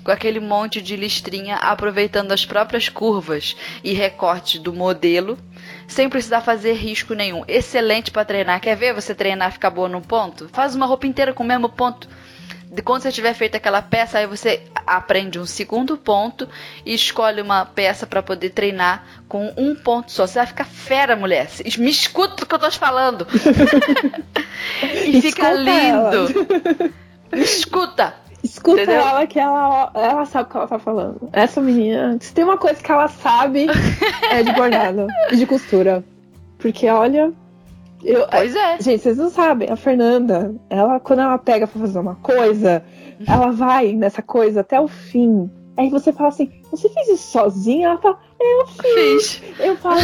[0.05, 5.37] com aquele monte de listrinha, aproveitando as próprias curvas e recortes do modelo,
[5.89, 7.43] sem precisar fazer risco nenhum.
[7.49, 8.61] Excelente para treinar.
[8.61, 10.49] Quer ver você treinar ficar boa no ponto?
[10.53, 12.09] Faz uma roupa inteira com o mesmo ponto
[12.71, 16.49] de quando você tiver feito aquela peça, aí você aprende um segundo ponto
[16.85, 20.27] e escolhe uma peça para poder treinar com um ponto só.
[20.27, 21.49] Você vai ficar fera, mulher.
[21.79, 23.27] Me escuta o que eu tô te falando.
[25.07, 26.93] e fica lindo.
[27.33, 28.15] Me escuta.
[28.43, 29.01] Escuta Entendeu?
[29.01, 31.29] ela que ela, ela sabe o que ela tá falando.
[31.33, 33.67] Essa menina, se tem uma coisa que ela sabe,
[34.31, 36.05] é de bordado e de costura.
[36.59, 37.33] Porque olha,
[38.03, 38.81] eu, pois é.
[38.81, 42.85] Gente, vocês não sabem, a Fernanda, ela, quando ela pega pra fazer uma coisa,
[43.27, 45.51] ela vai nessa coisa até o fim.
[45.77, 47.89] Aí você fala assim, você fez isso sozinha?
[47.89, 49.35] Ela fala, eu fiz.
[49.37, 49.61] fiz.
[49.61, 50.01] Eu falo,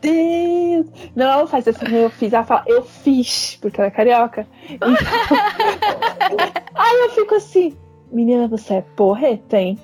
[0.00, 0.86] Deus!
[1.16, 2.32] Não, ela não faz assim, eu fiz.
[2.32, 4.46] Ela fala, eu fiz, porque ela é carioca.
[4.70, 4.88] Então...
[6.74, 7.76] Aí eu fico assim,
[8.12, 9.78] menina, você é porreta, hein?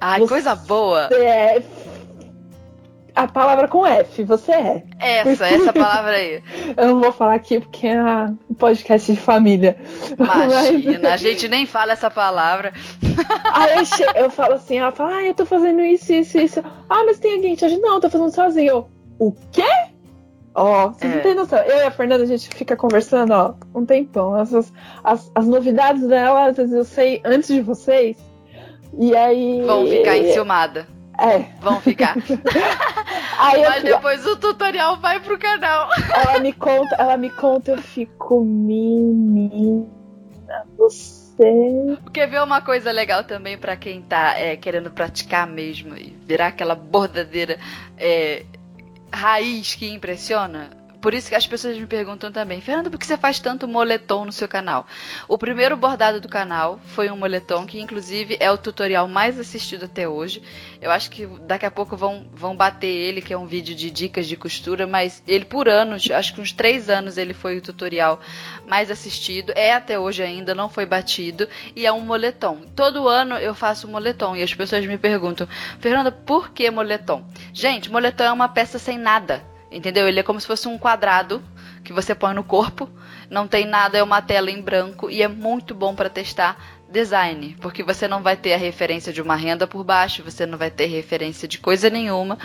[0.00, 1.08] Ai, Você coisa boa.
[1.12, 1.62] é.
[3.14, 4.82] A palavra com F, você é.
[4.98, 6.42] Essa, essa palavra aí.
[6.76, 9.76] Eu não vou falar aqui porque é um podcast de família.
[10.18, 12.72] Imagina, a gente nem fala essa palavra.
[13.52, 16.60] Aí eu, eu falo assim, ela fala, ah, eu tô fazendo isso, isso, isso.
[16.90, 17.80] Ah, mas tem alguém te ajuda?
[17.82, 18.68] Não, eu tô fazendo sozinho.
[18.68, 18.88] Eu,
[19.20, 19.62] o quê?
[20.52, 21.16] Ó, vocês É.
[21.16, 21.58] não têm noção.
[21.60, 24.36] Eu e a Fernanda, a gente fica conversando, ó, um tempão.
[24.40, 24.72] Essas,
[25.04, 28.16] as, as novidades dela, às vezes eu sei antes de vocês.
[28.98, 29.62] E aí.
[29.64, 30.88] Vão ficar enciumada.
[31.18, 31.44] É.
[31.60, 32.14] Vão ficar.
[33.38, 35.88] Aí Mas fico- depois o tutorial vai pro canal.
[36.12, 39.86] ela me conta, ela me conta, eu fico, menina,
[40.76, 41.98] você.
[42.12, 46.48] Quer ver uma coisa legal também pra quem tá é, querendo praticar mesmo e virar
[46.48, 47.58] aquela bordadeira
[47.98, 48.44] é,
[49.12, 50.70] raiz que impressiona?
[51.04, 54.24] Por isso que as pessoas me perguntam também, Fernanda, por que você faz tanto moletom
[54.24, 54.86] no seu canal?
[55.28, 59.84] O primeiro bordado do canal foi um moletom que, inclusive, é o tutorial mais assistido
[59.84, 60.42] até hoje.
[60.80, 63.90] Eu acho que daqui a pouco vão, vão bater ele, que é um vídeo de
[63.90, 67.60] dicas de costura, mas ele por anos, acho que uns três anos ele foi o
[67.60, 68.18] tutorial
[68.66, 69.52] mais assistido.
[69.54, 71.46] É até hoje ainda, não foi batido.
[71.76, 72.62] E é um moletom.
[72.74, 75.46] Todo ano eu faço moletom e as pessoas me perguntam,
[75.80, 77.26] Fernanda, por que moletom?
[77.52, 79.52] Gente, moletom é uma peça sem nada.
[79.74, 80.06] Entendeu?
[80.06, 81.42] Ele é como se fosse um quadrado
[81.82, 82.88] que você põe no corpo,
[83.28, 86.56] não tem nada, é uma tela em branco e é muito bom para testar
[86.88, 90.56] design, porque você não vai ter a referência de uma renda por baixo, você não
[90.56, 92.38] vai ter referência de coisa nenhuma,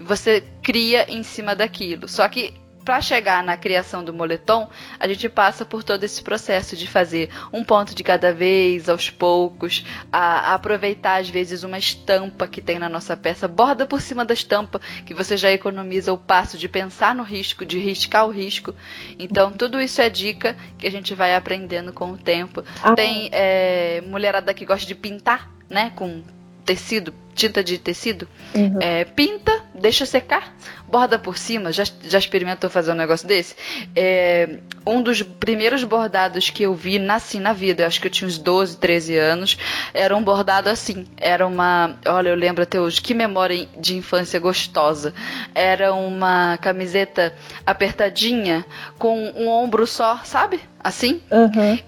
[0.00, 2.08] você cria em cima daquilo.
[2.08, 2.54] Só que
[2.86, 7.28] para chegar na criação do moletom, a gente passa por todo esse processo de fazer
[7.52, 12.62] um ponto de cada vez, aos poucos, a, a aproveitar às vezes uma estampa que
[12.62, 16.56] tem na nossa peça, borda por cima da estampa, que você já economiza o passo
[16.56, 18.72] de pensar no risco, de riscar o risco.
[19.18, 22.62] Então, tudo isso é dica que a gente vai aprendendo com o tempo.
[22.80, 26.22] Ah, Tem é, mulherada que gosta de pintar, né, com
[26.64, 28.26] tecido, tinta de tecido.
[28.54, 28.78] uhum.
[28.80, 30.56] É, pinta, deixa secar,
[30.88, 31.70] borda por cima.
[31.70, 33.54] Já, já experimentou fazer um negócio desse?
[33.94, 38.10] É, um dos primeiros bordados que eu vi, nasci na vida, eu acho que eu
[38.10, 39.58] tinha uns 12, 13 anos,
[39.92, 41.06] era um bordado assim.
[41.16, 41.96] Era uma.
[42.06, 45.12] Olha, eu lembro até hoje, que memória de infância gostosa.
[45.54, 47.34] Era uma camiseta
[47.64, 48.64] apertadinha
[48.98, 50.60] com um ombro só, sabe?
[50.82, 51.20] Assim.
[51.30, 51.78] Uhum.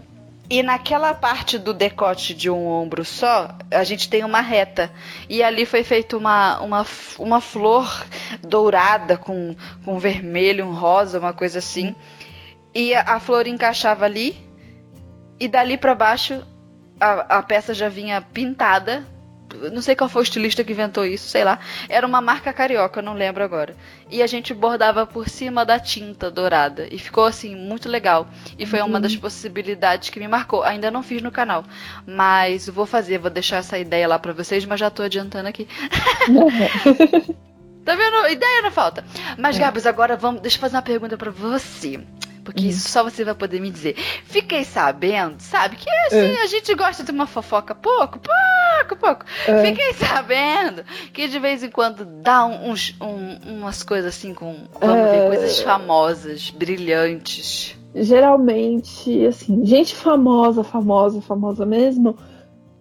[0.50, 4.90] E naquela parte do decote de um ombro só, a gente tem uma reta.
[5.28, 6.86] E ali foi feita uma, uma,
[7.18, 8.06] uma flor
[8.40, 9.54] dourada com,
[9.84, 11.94] com vermelho, um rosa, uma coisa assim.
[12.74, 14.36] E a, a flor encaixava ali.
[15.38, 16.42] E dali pra baixo
[16.98, 19.06] a, a peça já vinha pintada.
[19.72, 21.58] Não sei qual foi o estilista que inventou isso, sei lá.
[21.88, 23.74] Era uma marca carioca, não lembro agora.
[24.10, 26.86] E a gente bordava por cima da tinta dourada.
[26.90, 28.28] E ficou assim, muito legal.
[28.58, 30.62] E foi uma das possibilidades que me marcou.
[30.62, 31.64] Ainda não fiz no canal.
[32.06, 35.66] Mas vou fazer, vou deixar essa ideia lá pra vocês, mas já tô adiantando aqui.
[37.88, 38.28] Tá vendo?
[38.28, 39.02] Ideia não falta.
[39.38, 40.42] Mas, Gabs, agora vamos.
[40.42, 41.98] Deixa eu fazer uma pergunta pra você.
[42.50, 43.94] Porque isso só você vai poder me dizer.
[44.24, 45.76] Fiquei sabendo, sabe?
[45.76, 49.26] Que assim, a gente gosta de uma fofoca pouco, pouco, pouco.
[49.46, 49.62] É.
[49.66, 54.56] Fiquei sabendo que de vez em quando dá uns, um- umas coisas assim com.
[54.80, 55.10] Vamos É.
[55.12, 57.76] ver, coisas famosas, brilhantes.
[57.94, 62.16] Geralmente, assim, gente famosa, famosa, famosa mesmo,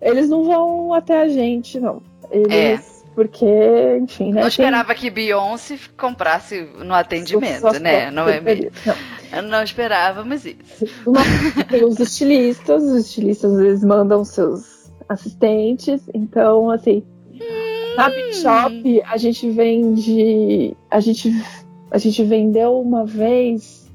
[0.02, 2.02] eles não vão até a gente, não.
[2.32, 2.96] Eles.
[3.16, 3.46] Porque,
[4.00, 4.42] enfim, né?
[4.42, 8.12] Não tem- esperava que Beyoncé comprasse no atendimento, né?
[8.12, 8.70] Não é mesmo?
[8.86, 8.96] Não.
[9.50, 10.86] Não esperávamos isso.
[11.70, 17.04] Tem os estilistas, os estilistas às vezes mandam seus assistentes, então assim,
[17.96, 21.32] na Big Shop a gente vende, a gente
[21.90, 23.90] a gente vendeu uma vez,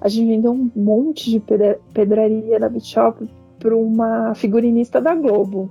[0.00, 3.28] a gente vendeu um monte de pedra- pedraria na Big Shop
[3.58, 5.70] para uma figurinista da Globo.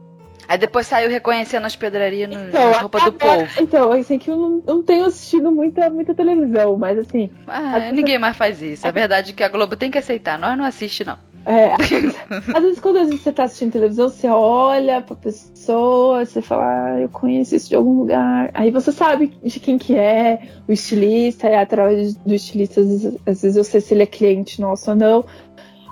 [0.49, 3.51] Aí depois saiu reconhecendo as pedrarias no, Então, na roupa do agora- povo.
[3.61, 8.17] Então, assim que eu não, não tenho assistido muita, muita televisão, mas assim, Ah, ninguém
[8.17, 8.87] mais faz isso.
[8.87, 10.39] A verdade é que a Globo tem que aceitar.
[10.39, 11.17] Nós não assiste, não.
[11.45, 11.87] É, às
[12.63, 16.63] vezes quando vezes você tá assistindo televisão, você olha pra pessoa, você fala,
[16.95, 18.49] ah, eu conheço isso de algum lugar.
[18.55, 23.05] Aí você sabe de quem que é, o estilista, é através do estilista, às vezes,
[23.25, 25.23] às vezes eu sei se ele é cliente nosso ou não.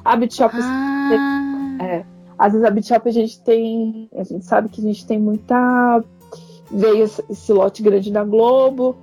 [0.03, 2.03] A Bit Shop, Ah, é,
[2.37, 5.19] às vezes a Bit Shop a gente tem, a gente sabe que a gente tem
[5.19, 6.03] muita.
[6.69, 8.95] Veio esse, lote grande da Globo,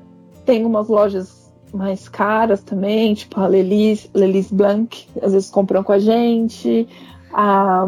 [0.44, 5.92] tem umas lojas mais caras também, tipo a Lelis, Lelis Blanc, às vezes compram com
[5.92, 6.86] a gente.
[7.32, 7.86] A,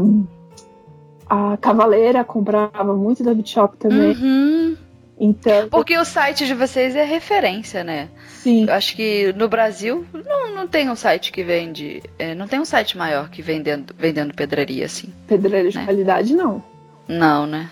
[1.29, 4.17] a Cavaleira comprava muito da Bit Shop também.
[4.17, 4.77] uhum.
[5.19, 5.69] Então.
[5.71, 8.09] Porque o site de vocês é referência, né?
[8.29, 8.67] Sim.
[8.67, 12.03] Eu acho que no Brasil não, não tem um site que vende.
[12.19, 15.09] É, não tem um site maior que vendendo, vendendo pedraria, assim.
[15.27, 15.85] Pedraria de né?
[15.85, 16.63] qualidade, não.
[17.09, 17.71] Não, né?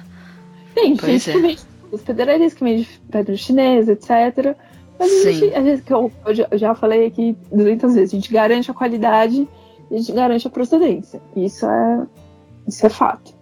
[0.75, 1.33] Tem Pois gente é.
[1.33, 1.63] que vende
[1.93, 4.57] as pedrarias que vende pedra chinesa, etc.
[4.99, 5.33] Mas a Sim.
[5.33, 6.13] gente, a gente, eu,
[6.51, 9.49] eu já falei aqui 200 vezes, a gente garante a qualidade
[9.91, 11.21] e a gente garante a procedência.
[11.37, 12.07] Isso é,
[12.67, 13.34] isso é fato.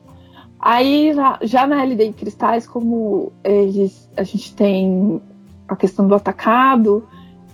[0.63, 1.13] Aí,
[1.43, 5.21] já, na LDI Cristais, como eles, a gente tem
[5.67, 7.05] a questão do atacado,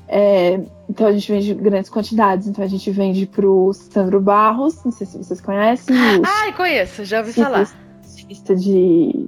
[0.06, 0.60] é,
[0.90, 2.46] então a gente vende grandes quantidades.
[2.46, 7.20] Então a gente vende pro Sandro Barros, não sei se vocês conhecem, Ai, conheço, já
[7.20, 7.66] ouvi falar.
[8.04, 9.26] estilista de.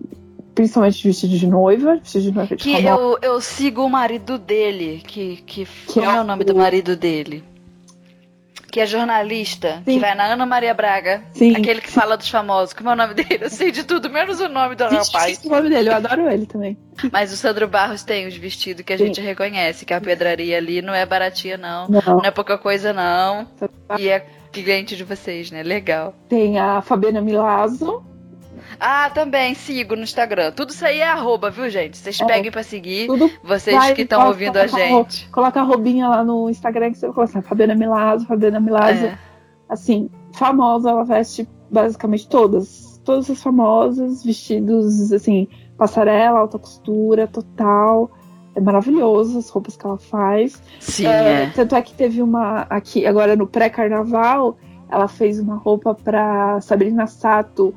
[0.55, 3.03] Principalmente de vestido de noiva, vestido de noiva de Que famosa.
[3.03, 5.01] eu, eu sigo o marido dele.
[5.07, 7.43] Que, que, Que é é o nome do marido dele?
[8.71, 9.99] Que é jornalista, que Sim.
[9.99, 11.23] vai na Ana Maria Braga.
[11.33, 11.57] Sim.
[11.57, 12.73] Aquele que fala dos famosos.
[12.73, 13.39] Como é o nome dele?
[13.43, 15.41] Eu sei de tudo, menos o nome do Gente, rapaz.
[15.45, 16.79] o nome dele, eu adoro ele também.
[17.11, 19.07] Mas o Sandro Barros tem os vestidos que a Sim.
[19.07, 21.89] gente reconhece, que a pedraria ali não é baratinha, não.
[21.89, 22.01] Não.
[22.07, 23.49] Não é pouca coisa, não.
[23.99, 25.63] E é cliente de vocês, né?
[25.63, 26.15] Legal.
[26.29, 28.05] Tem a Fabiana Milazzo.
[28.81, 30.53] Ah, também sigo no Instagram.
[30.53, 31.99] Tudo isso aí é arroba, viu, gente?
[31.99, 32.25] Vocês É.
[32.25, 33.07] peguem pra seguir.
[33.07, 35.29] Tudo Vocês vai, que estão ouvindo a gente.
[35.29, 39.05] Coloca a robinha lá no Instagram que você vai colocar assim, Fabiana Milazzo, Fabiana Milazzo.
[39.07, 39.19] É.
[39.69, 42.99] Assim, famosa, ela veste basicamente todas.
[43.05, 45.47] Todas as famosas, vestidos, assim,
[45.77, 48.11] passarela, alta costura, total.
[48.55, 50.61] É maravilhoso as roupas que ela faz.
[50.81, 51.51] Sim, É, é.
[51.55, 54.57] Tanto é que teve uma aqui, agora no pré-carnaval,
[54.91, 57.75] ela fez uma roupa pra Sabrina Sato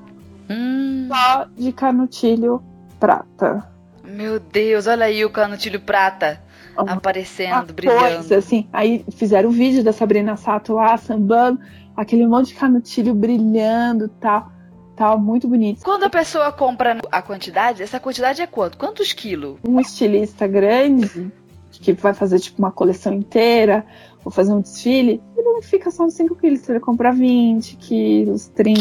[0.50, 2.62] Hum, só de canutilho
[3.00, 3.68] prata.
[4.04, 6.42] meu Deus, olha aí o canutilho prata
[6.78, 8.00] Uma aparecendo, brilhando.
[8.00, 8.68] coisa, assim.
[8.72, 11.60] Aí fizeram o vídeo da Sabrina Sato lá, sambando,
[11.96, 14.52] aquele monte de canutilho brilhando tal.
[14.96, 15.84] Tal, muito bonito.
[15.84, 18.78] Quando a pessoa compra a quantidade, essa quantidade é quanto?
[18.78, 19.58] Quantos quilos?
[19.68, 21.32] Um estilista grande,
[21.72, 23.84] que vai fazer tipo uma coleção inteira,
[24.24, 28.48] ou fazer um desfile, ele não fica só nos 5 quilos, ele compra 20 quilos,
[28.50, 28.80] 30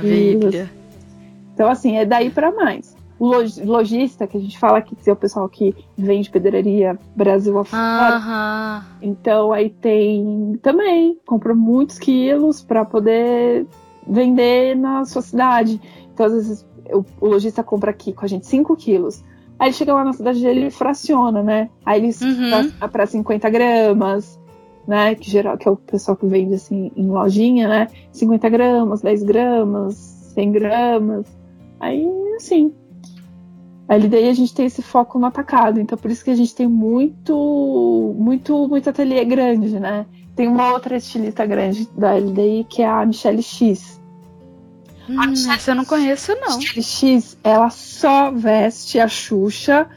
[0.00, 0.54] Que quilos.
[1.60, 2.96] Então, assim, é daí pra mais.
[3.18, 3.26] O
[3.66, 8.16] lojista, que a gente fala que é o pessoal que vende pedreiraria Brasil afora,
[9.02, 13.66] então aí tem também, compra muitos quilos pra poder
[14.08, 15.78] vender na sua cidade.
[16.14, 19.22] Então, às vezes, o, o lojista compra aqui com a gente 5 quilos.
[19.58, 21.68] Aí ele chega lá na cidade dele e fraciona, né?
[21.84, 22.70] Aí ele Uhum.
[22.70, 24.40] para pra 50 gramas,
[24.88, 25.14] né?
[25.14, 27.88] Que, geral, que é o pessoal que vende assim em lojinha, né?
[28.12, 29.94] 50 gramas, 10 gramas,
[30.34, 31.39] 100 gramas.
[31.80, 32.72] Aí, assim.
[33.88, 36.54] A LDI a gente tem esse foco no atacado, então por isso que a gente
[36.54, 40.06] tem muito, muito, muito ateliê grande, né?
[40.36, 44.00] Tem uma outra estilista grande da LDI que é a Michelle X.
[45.08, 46.58] Hum, essa eu não conheço, não.
[46.58, 49.88] Michelle X, ela só veste a Xuxa,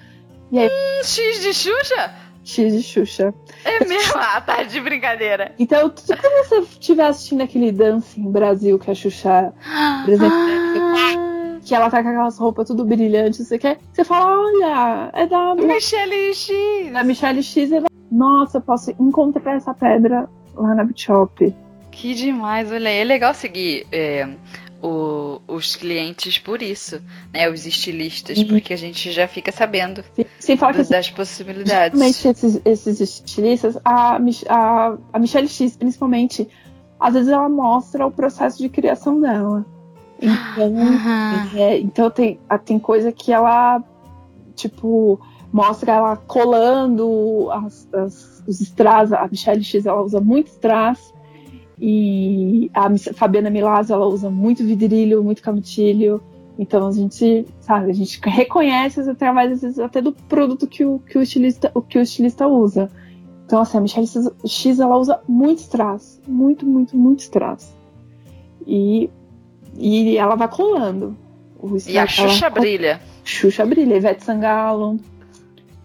[0.51, 2.14] Hum, X de Xuxa?
[2.43, 3.34] X de Xuxa.
[3.64, 4.14] É mesmo?
[4.15, 5.53] Ah, tá de brincadeira.
[5.57, 9.53] Então, tudo que você estiver assistindo aquele Dancing Brasil que a Xuxa,
[10.05, 11.32] por exemplo, Ah,
[11.65, 13.80] que ela tá com aquelas roupas tudo brilhantes, você quer?
[13.94, 16.91] Você fala, olha, é da, Michelle X.
[16.91, 17.72] da Michelle X.
[17.72, 21.53] Ela, Nossa, eu posso encontrar essa pedra lá na Bitshop.
[21.91, 22.90] Que demais, olha.
[22.90, 24.27] É legal seguir é,
[24.81, 27.49] o- os clientes por isso, né?
[27.49, 28.48] Os estilistas, Uhum.
[28.48, 30.03] porque a gente já fica sabendo
[30.40, 31.98] Sem falar que das, assim, das possibilidades.
[31.99, 34.18] Principalmente esses, esses estilistas, a,
[34.49, 36.48] a, a Michelle X, principalmente,
[36.99, 39.65] às vezes ela mostra o processo de criação dela.
[40.25, 41.49] Então, Aham.
[41.55, 43.83] é, então tem, tem coisa que ela,
[44.55, 45.19] tipo,
[45.51, 49.11] mostra ela colando as, as- os strass.
[49.11, 51.13] A Michelle X, ela usa muito strass.
[51.79, 56.21] E a Fabiana Milazzo, ela usa muito vidrilho, muito canutilho.
[56.57, 60.99] Então a gente, sabe, a gente reconhece através às vezes, até do produto que o,
[60.99, 62.89] que o, estilista, o que o estilista usa.
[63.45, 64.07] Então, assim, a Michelle
[64.45, 66.21] X ela usa muito strass.
[66.27, 67.73] Muito, muito, muito strass.
[68.65, 69.09] E,
[69.77, 71.17] e ela vai colando.
[71.87, 73.01] E a ela Xuxa co- brilha.
[73.23, 74.99] Xuxa brilha, Ivete Sangalo.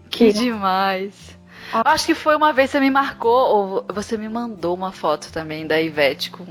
[0.09, 1.37] Que Que- demais.
[1.71, 1.93] Ah.
[1.93, 5.67] Acho que foi uma vez você me marcou, ou você me mandou uma foto também
[5.67, 6.45] da Ivete com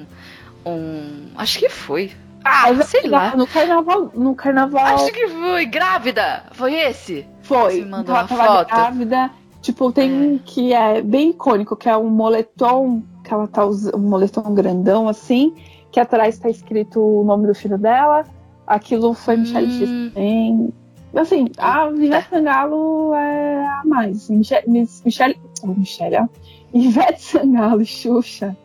[0.64, 1.26] um.
[1.36, 2.12] Acho que foi.
[2.44, 3.34] Ah, vai sei lá.
[3.36, 5.66] No carnaval, no carnaval Acho que foi.
[5.66, 6.44] Grávida!
[6.52, 7.26] Foi esse?
[7.42, 7.72] foi.
[7.74, 8.68] você me mandou Então, uma ela foto.
[8.68, 9.30] grávida.
[9.60, 13.96] Tipo, tem um que é bem icônico, que é um moletom, que ela tá usando,
[13.96, 15.52] um moletom grandão assim,
[15.90, 18.24] que atrás tá escrito o nome do filho dela.
[18.66, 20.10] Aquilo foi Michelle X Hum.
[20.14, 20.72] também.
[21.14, 24.28] Assim, a Ivete Sangalo é a mais.
[24.28, 26.28] Michelle, Michelle, oh, Michelle, ó.
[26.72, 28.56] Ivete Sangalo e Xuxa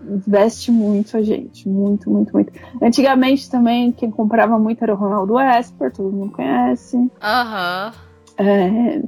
[0.00, 1.68] veste muito a gente.
[1.68, 2.52] Muito, muito, muito.
[2.80, 7.10] Antigamente também, quem comprava muito era o Ronaldo Esper, todo mundo conhece.
[7.22, 7.92] Aham.
[8.38, 9.02] É,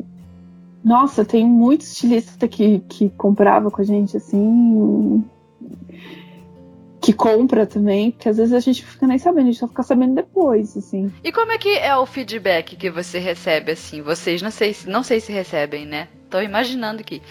[0.82, 5.24] nossa, tem muito estilista que, que comprava com a gente, assim.
[7.08, 9.82] Que compra também, porque às vezes a gente fica nem sabendo, a gente só fica
[9.82, 11.10] sabendo depois, assim.
[11.24, 14.02] E como é que é o feedback que você recebe, assim?
[14.02, 16.08] Vocês não sei, não sei se recebem, né?
[16.28, 17.22] Tô imaginando que.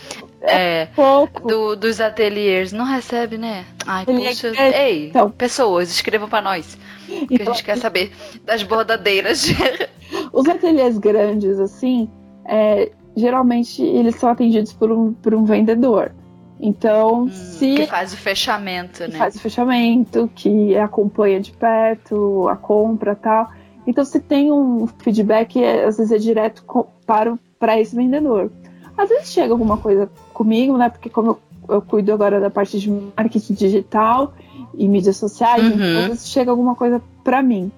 [0.41, 1.47] É, Pouco.
[1.47, 3.65] do- dos ateliês, não recebe, né?
[3.85, 4.47] Ai, Ele é- puxa.
[4.57, 5.29] é- Ei, então.
[5.29, 6.75] pessoas, escrevam pra nós.
[7.05, 8.11] Que a Então, gente quer saber
[8.43, 9.45] das bordadeiras.
[10.33, 12.09] Os ateliês grandes, assim,
[12.45, 16.11] é, geralmente eles são atendidos por um, por um vendedor.
[16.59, 19.17] Então, Hum, se que faz o fechamento, que né?
[19.17, 23.49] faz o fechamento, que acompanha de perto a compra e tal.
[23.85, 26.63] Então, se tem um feedback, é, às vezes é direto
[27.05, 28.51] para, para esse vendedor.
[28.97, 30.89] Às vezes chega alguma coisa comigo, né?
[30.89, 31.29] Porque como
[31.69, 34.34] eu, eu cuido agora da parte de marketing digital
[34.75, 35.73] e mídias sociais, Uhum.
[35.75, 37.71] então, às vezes chega alguma coisa para mim.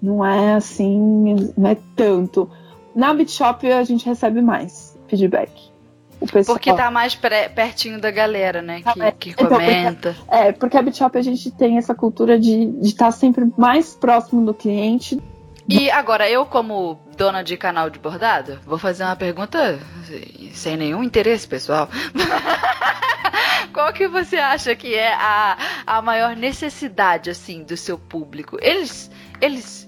[0.00, 2.48] Não é assim, não é tanto.
[2.94, 5.50] Na BitShop a gente recebe mais feedback.
[6.46, 8.80] Porque tá mais pré- pertinho da galera, né?
[8.82, 10.16] Tá Que, mais- que então, porque- comenta.
[10.28, 14.54] É, porque a BitShop a gente tem essa cultura de estar sempre mais próximo do
[14.54, 15.20] cliente.
[15.68, 20.76] E agora, eu como dona de canal de bordado, vou fazer uma pergunta sem- sem
[20.76, 21.88] nenhum interesse pessoal.
[23.72, 25.56] Qual que você acha que é a,
[25.86, 28.56] a maior necessidade, assim, do seu público?
[28.62, 29.10] Eles,
[29.40, 29.85] eles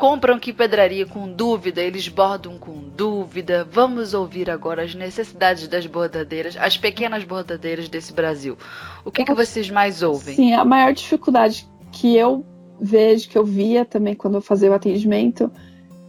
[0.00, 3.68] compram que pedraria com dúvida, eles bordam com dúvida.
[3.70, 8.56] Vamos ouvir agora as necessidades das bordadeiras, as pequenas bordadeiras desse Brasil.
[9.04, 10.34] O que, que vocês mais ouvem?
[10.34, 12.46] Sim, a maior dificuldade que eu
[12.80, 15.52] vejo, que eu via também quando eu fazia o atendimento,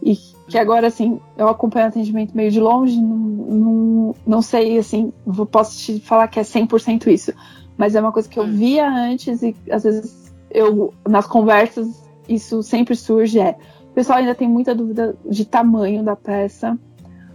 [0.02, 0.16] e
[0.48, 5.12] que agora, assim, eu acompanho o atendimento meio de longe, não, não, não sei, assim,
[5.26, 7.30] vou- posso te falar que é 100% isso,
[7.76, 8.56] mas é uma coisa que eu Hum.
[8.56, 13.54] via antes e às vezes eu, nas conversas, isso sempre surge, é,
[13.92, 16.76] o pessoal ainda tem muita dúvida de tamanho da peça,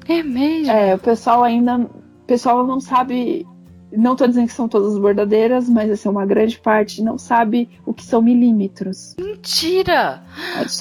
[0.09, 0.71] É mesmo?
[0.71, 1.77] é, o pessoal ainda.
[1.77, 3.47] O pessoal não sabe.
[3.89, 7.93] Não tô dizendo que são todas bordadeiras, mas assim, uma grande parte não sabe o
[7.93, 9.15] que são milímetros.
[9.17, 10.21] Mentira!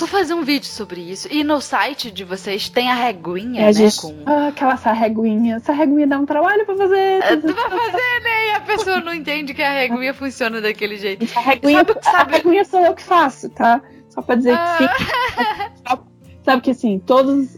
[0.00, 1.28] Vou fazer um vídeo sobre isso.
[1.30, 3.72] E no site de vocês tem a reguinha, É, né?
[3.72, 4.12] gente, Com...
[4.26, 5.54] ah, aquela essa reguinha.
[5.56, 6.98] Essa reguinha dá um trabalho pra fazer.
[7.22, 8.48] É, Tu vai fazer, né?
[8.48, 11.26] E a pessoa não entende que a reguinha funciona daquele jeito.
[11.38, 13.80] A reguinha, Sabe- sabe- a reguinha sou eu que faço, tá?
[14.16, 14.78] Só pra dizer Ah.
[14.78, 14.86] que
[15.96, 16.02] sim.
[16.42, 17.56] Sabe que assim, todos,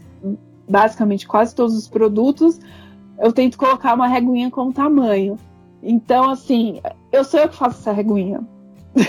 [0.69, 2.59] basicamente quase todos os produtos,
[3.19, 5.37] eu tento colocar uma reguinha com tamanho.
[5.81, 6.81] Então, assim,
[7.11, 8.41] eu sou eu que faço essa reguinha.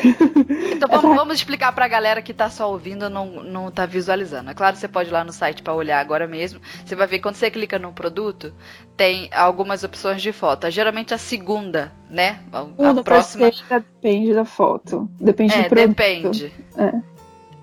[0.73, 4.51] Então vamos, vamos explicar pra galera que tá só ouvindo não, não tá visualizando.
[4.51, 6.59] É claro, você pode ir lá no site pra olhar agora mesmo.
[6.85, 8.53] Você vai ver quando você clica no produto,
[8.97, 10.71] tem algumas opções de foto.
[10.71, 12.41] Geralmente a segunda, né?
[12.53, 12.61] A,
[12.91, 13.51] a próxima.
[13.69, 15.09] depende da foto.
[15.21, 15.89] Depende É, do produto.
[15.89, 16.53] depende.
[16.77, 16.93] É.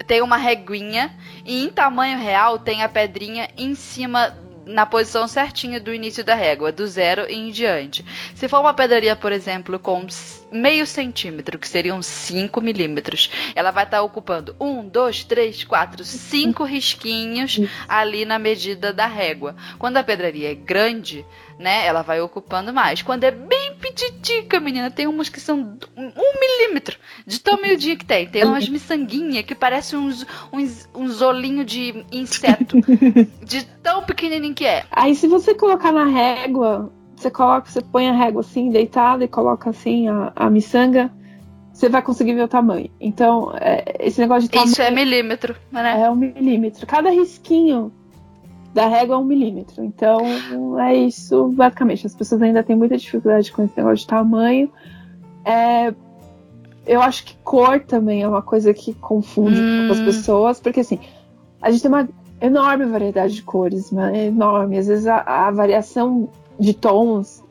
[0.06, 1.15] Tem uma reguinha
[1.45, 4.36] e em tamanho real tem a pedrinha em cima
[4.68, 8.06] na posição certinha do início da régua, do zero em diante.
[8.36, 10.06] Se for uma pedraria, por exemplo, com
[10.52, 16.64] meio centímetro, que seriam 5 milímetros, ela vai estar ocupando um, dois, três, quatro, cinco
[16.64, 19.56] risquinhos ali na medida da régua.
[19.80, 21.26] Quando a pedraria é grande,
[21.60, 23.02] né, ela vai ocupando mais.
[23.02, 27.96] Quando é bem pititica, menina, tem umas que são um, um milímetro de tão miudinha
[27.96, 28.28] que tem.
[28.28, 32.78] Tem umas miçanguinhas que parecem uns, uns, uns olhinhos de inseto,
[33.44, 34.86] de tão pequenininho que é.
[34.92, 39.28] Aí se você colocar na régua, você coloca, você põe a régua assim, deitada, e
[39.28, 41.12] coloca assim a, a miçanga,
[41.74, 42.90] você vai conseguir ver o tamanho.
[43.00, 46.02] Então, é, esse negócio de tamanho Isso é milímetro, né?
[46.02, 46.86] é um milímetro.
[46.86, 47.92] Cada risquinho
[48.78, 49.84] da régua é um milímetro.
[49.84, 50.22] Então,
[50.80, 52.06] é isso, basicamente.
[52.06, 54.72] As pessoas ainda têm muita dificuldade com esse negócio de tamanho.
[55.44, 55.91] É,
[56.86, 60.06] eu acho que cor também é uma coisa que confunde um pouco as Hum.
[60.06, 60.99] pessoas, porque assim,
[61.60, 62.08] a gente tem uma
[62.40, 64.78] enorme variedade de cores, mas é enorme.
[64.78, 66.30] Às vezes a, a variação
[66.60, 67.44] de tons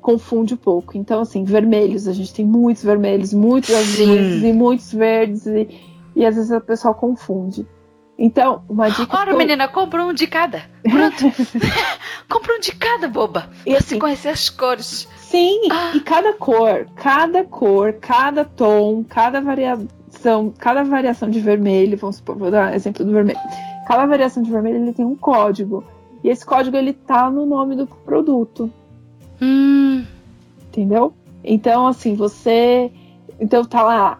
[0.00, 0.96] confunde um pouco.
[0.96, 3.76] Então, assim, vermelhos, a gente tem muitos vermelhos, muitos Sim.
[4.04, 5.68] azuis e muitos verdes, e,
[6.14, 7.66] e às vezes a pessoa confunde.
[8.18, 9.16] Então, uma dica.
[9.16, 10.62] Ora, que menina, compra um de cada.
[10.82, 11.24] Pronto.
[12.30, 13.50] compra um de cada, boba.
[13.66, 15.08] E Pra assim, conhecer as cores.
[15.18, 15.92] Sim, Ah.
[15.94, 22.36] e cada cor, cada cor, cada tom, cada variação, cada variação de vermelho, vamos supor,
[22.36, 23.38] vou dar exemplo do vermelho.
[23.88, 25.82] Cada variação de vermelho ele tem um código.
[26.22, 28.70] E esse código ele tá no nome do produto,
[29.42, 30.04] Hum.
[30.68, 31.12] entendeu?
[31.42, 32.90] Então, assim, você.
[33.40, 34.18] Então tá lá,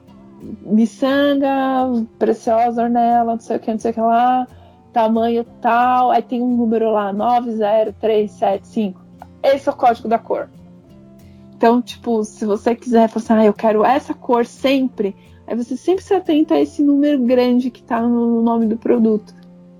[0.62, 1.48] miçanga,
[2.18, 4.46] preciosa, ornela, não sei o que, não sei o que lá,
[4.92, 9.00] tamanho tal, aí tem um número lá, 90375.
[9.42, 10.48] Esse é o código da cor.
[11.56, 15.14] Então, tipo, se você quiser falar assim, ah, eu quero essa cor sempre,
[15.46, 19.34] aí você sempre se atenta a esse número grande que tá no nome do produto,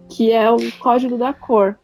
[0.08, 1.78] que é o código da cor.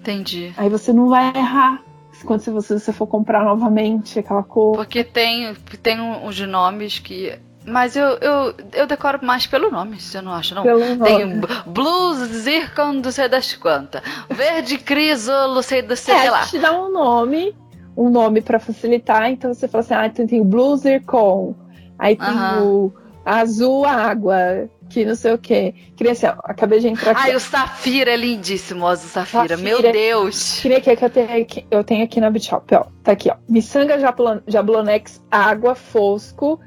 [0.00, 0.52] Entendi.
[0.56, 1.82] Aí você não vai errar
[2.24, 4.76] quando você, você for comprar novamente aquela cor.
[4.76, 7.38] Porque tem, tem uns nomes que
[7.68, 10.62] mas eu, eu, eu decoro mais pelo nome, você não acha, não?
[10.62, 11.42] Pelo Tem nome.
[11.66, 14.02] Blue Zircon, não sei das quantas.
[14.30, 16.40] Verde Crisolo, sei da sei é, lá.
[16.40, 17.54] a gente dá um nome,
[17.96, 19.30] um nome pra facilitar.
[19.30, 21.54] Então você fala assim, ah, então tem o Blue Zircon.
[21.98, 22.28] Aí tem
[22.62, 22.92] o
[23.24, 25.74] azul água, que não sei o quê.
[25.96, 27.20] Queria assim, ó, acabei de entrar aqui.
[27.22, 29.48] Ai, o Safira é lindíssimo, o Safira.
[29.48, 29.56] Safira.
[29.58, 30.60] Meu Deus.
[30.60, 32.86] Queria que eu tenho aqui, eu tenho aqui na Bitshop, ó.
[33.02, 33.36] Tá aqui, ó.
[33.48, 36.60] Miçanga Jablon- Jablonex Água Fosco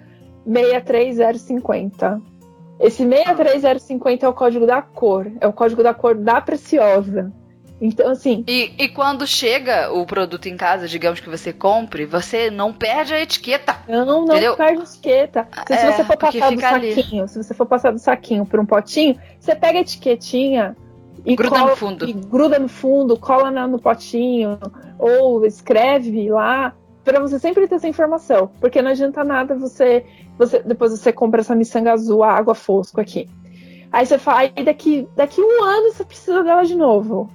[0.46, 2.22] 63050.
[2.80, 5.32] Esse 63050 é o código da cor.
[5.40, 7.32] É o código da cor da Preciosa.
[7.84, 12.52] Então, assim, E, e quando chega o produto em casa, digamos que você compre, você
[12.52, 13.76] não perde a etiqueta.
[13.88, 14.56] não, não Entendeu?
[14.56, 15.48] perde etiqueta.
[15.68, 16.94] Se, se É, você for passar do fica ali.
[16.94, 20.76] saquinho, se você for passar do saquinho por um potinho, você pega a etiquetinha
[21.26, 22.08] e Gruda cola, no fundo.
[22.08, 24.60] e gruda no fundo, cola no potinho,
[25.00, 28.52] ou escreve lá, pra você sempre ter essa informação.
[28.60, 30.06] Porque não adianta nada você.
[30.48, 33.30] Você depois você compra essa miçanga azul, a água fosco aqui.
[33.92, 37.30] Aí você fala, aí daqui, daqui um ano você precisa dela de novo.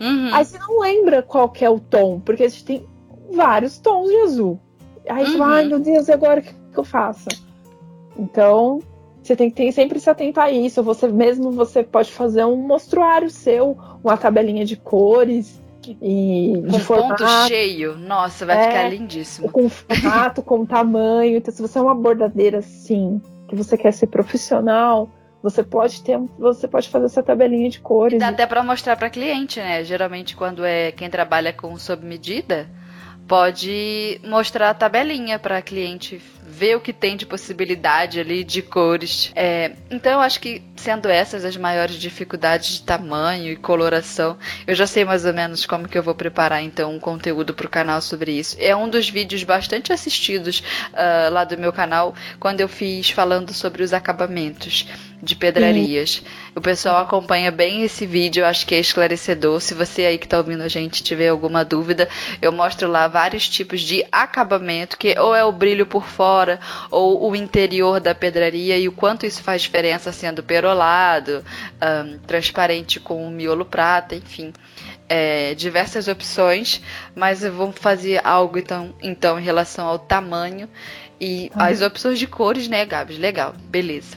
[0.00, 0.30] Uhum.
[0.32, 2.86] Aí você não lembra qual é o tom, porque a gente tem
[3.32, 4.58] vários tons de azul.
[5.08, 5.38] Aí você Uhum.
[5.38, 7.28] fala, ai meu Deus, e agora o que, que eu faço?
[8.18, 8.80] Então,
[9.22, 10.82] você tem que ter- sempre se atentar a isso.
[10.82, 15.60] Você mesmo você pode fazer um mostruário seu, uma tabelinha de cores
[16.00, 17.96] e Com de ponto formato, cheio.
[17.96, 18.62] Nossa, vai É.
[18.68, 19.50] ficar lindíssimo.
[19.50, 21.36] com formato, com tamanho.
[21.36, 25.08] Então, se você é uma bordadeira assim, que você quer ser profissional,
[25.42, 28.18] você pode ter, você pode fazer essa tabelinha de cores.
[28.18, 29.82] Dá até pra mostrar pra cliente, né?
[29.84, 32.68] Geralmente quando é quem trabalha com sob medida,
[33.26, 36.20] pode mostrar a tabelinha pra cliente
[36.60, 39.32] ver o que tem de possibilidade ali de cores.
[39.34, 44.74] É, então eu acho que sendo essas as maiores dificuldades de tamanho e coloração, eu
[44.74, 48.02] já sei mais ou menos como que eu vou preparar então um conteúdo pro canal
[48.02, 48.58] sobre isso.
[48.60, 50.62] É um dos vídeos bastante assistidos
[50.92, 54.86] ah, lá do meu canal quando eu fiz falando sobre os acabamentos
[55.22, 56.22] de pedrarias.
[56.54, 59.60] O pessoal acompanha bem esse vídeo, acho que é esclarecedor.
[59.60, 62.08] Se você aí que tá ouvindo a gente tiver alguma dúvida,
[62.40, 66.58] eu mostro lá vários tipos de acabamento, que ou é o brilho por fora,
[66.90, 71.44] ou o interior da pedraria, e o quanto isso faz diferença sendo perolado,
[71.80, 74.52] ahn, transparente com miolo prata, enfim.
[75.08, 76.80] É, diversas opções,
[77.16, 80.68] mas eu vou fazer algo então, então em relação ao tamanho
[81.20, 81.66] e Ah.
[81.66, 83.18] as opções de cores, né, Gabs?
[83.18, 84.16] Legal, beleza.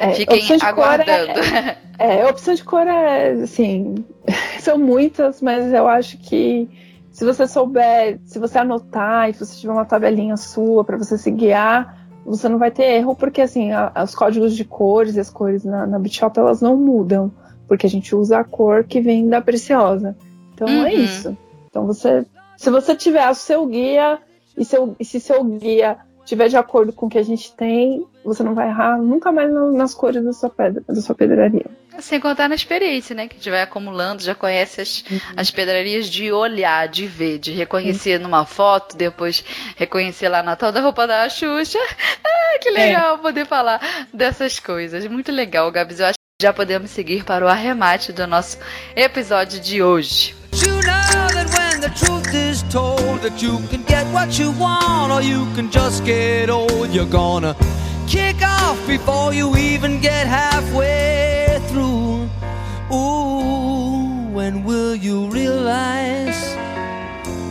[0.00, 1.40] É, Fiquem opção de cor é- aguardando.
[1.98, 3.94] É, opção de cor é, assim,
[4.60, 6.68] são muitas, mas eu acho que
[7.12, 11.18] se você souber, se você anotar e se você tiver uma tabelinha sua para você
[11.18, 15.20] se guiar, você não vai ter erro, porque assim, a- os códigos de cores e
[15.20, 17.30] as cores na, na Bitshop, elas não mudam,
[17.68, 20.16] porque a gente usa a cor que vem da Preciosa.
[20.54, 21.00] Então é Uhum.
[21.02, 21.36] isso.
[21.68, 22.24] Então você,
[22.56, 24.18] se você tiver o seu guia
[24.56, 28.06] e, seu, e se seu guia tiver de acordo com o que a gente tem,
[28.24, 31.64] você não vai errar nunca mais na- nas cores da sua pedra, da sua pedraria.
[31.98, 33.26] Sem contar na experiência, né?
[33.28, 35.04] Que a gente vai acumulando, já conhece as,
[35.36, 39.44] as pedrarias de olhar, de ver, de reconhecer numa foto, depois
[39.76, 41.78] reconhecer lá na tal da roupa da Xuxa.
[42.24, 43.80] Ah, que legal poder falar
[44.14, 45.06] dessas coisas.
[45.06, 46.00] Muito legal, Gabs.
[46.00, 48.56] Eu acho que já podemos seguir para o arremate do nosso
[48.96, 50.34] episódio de hoje.
[50.54, 55.12] You know that when the truth is told that you can get what you want
[55.12, 57.54] or you can just get old, you're gonna
[58.10, 62.28] kick off before you even get halfway through.
[62.92, 66.56] Ooh, when will you realize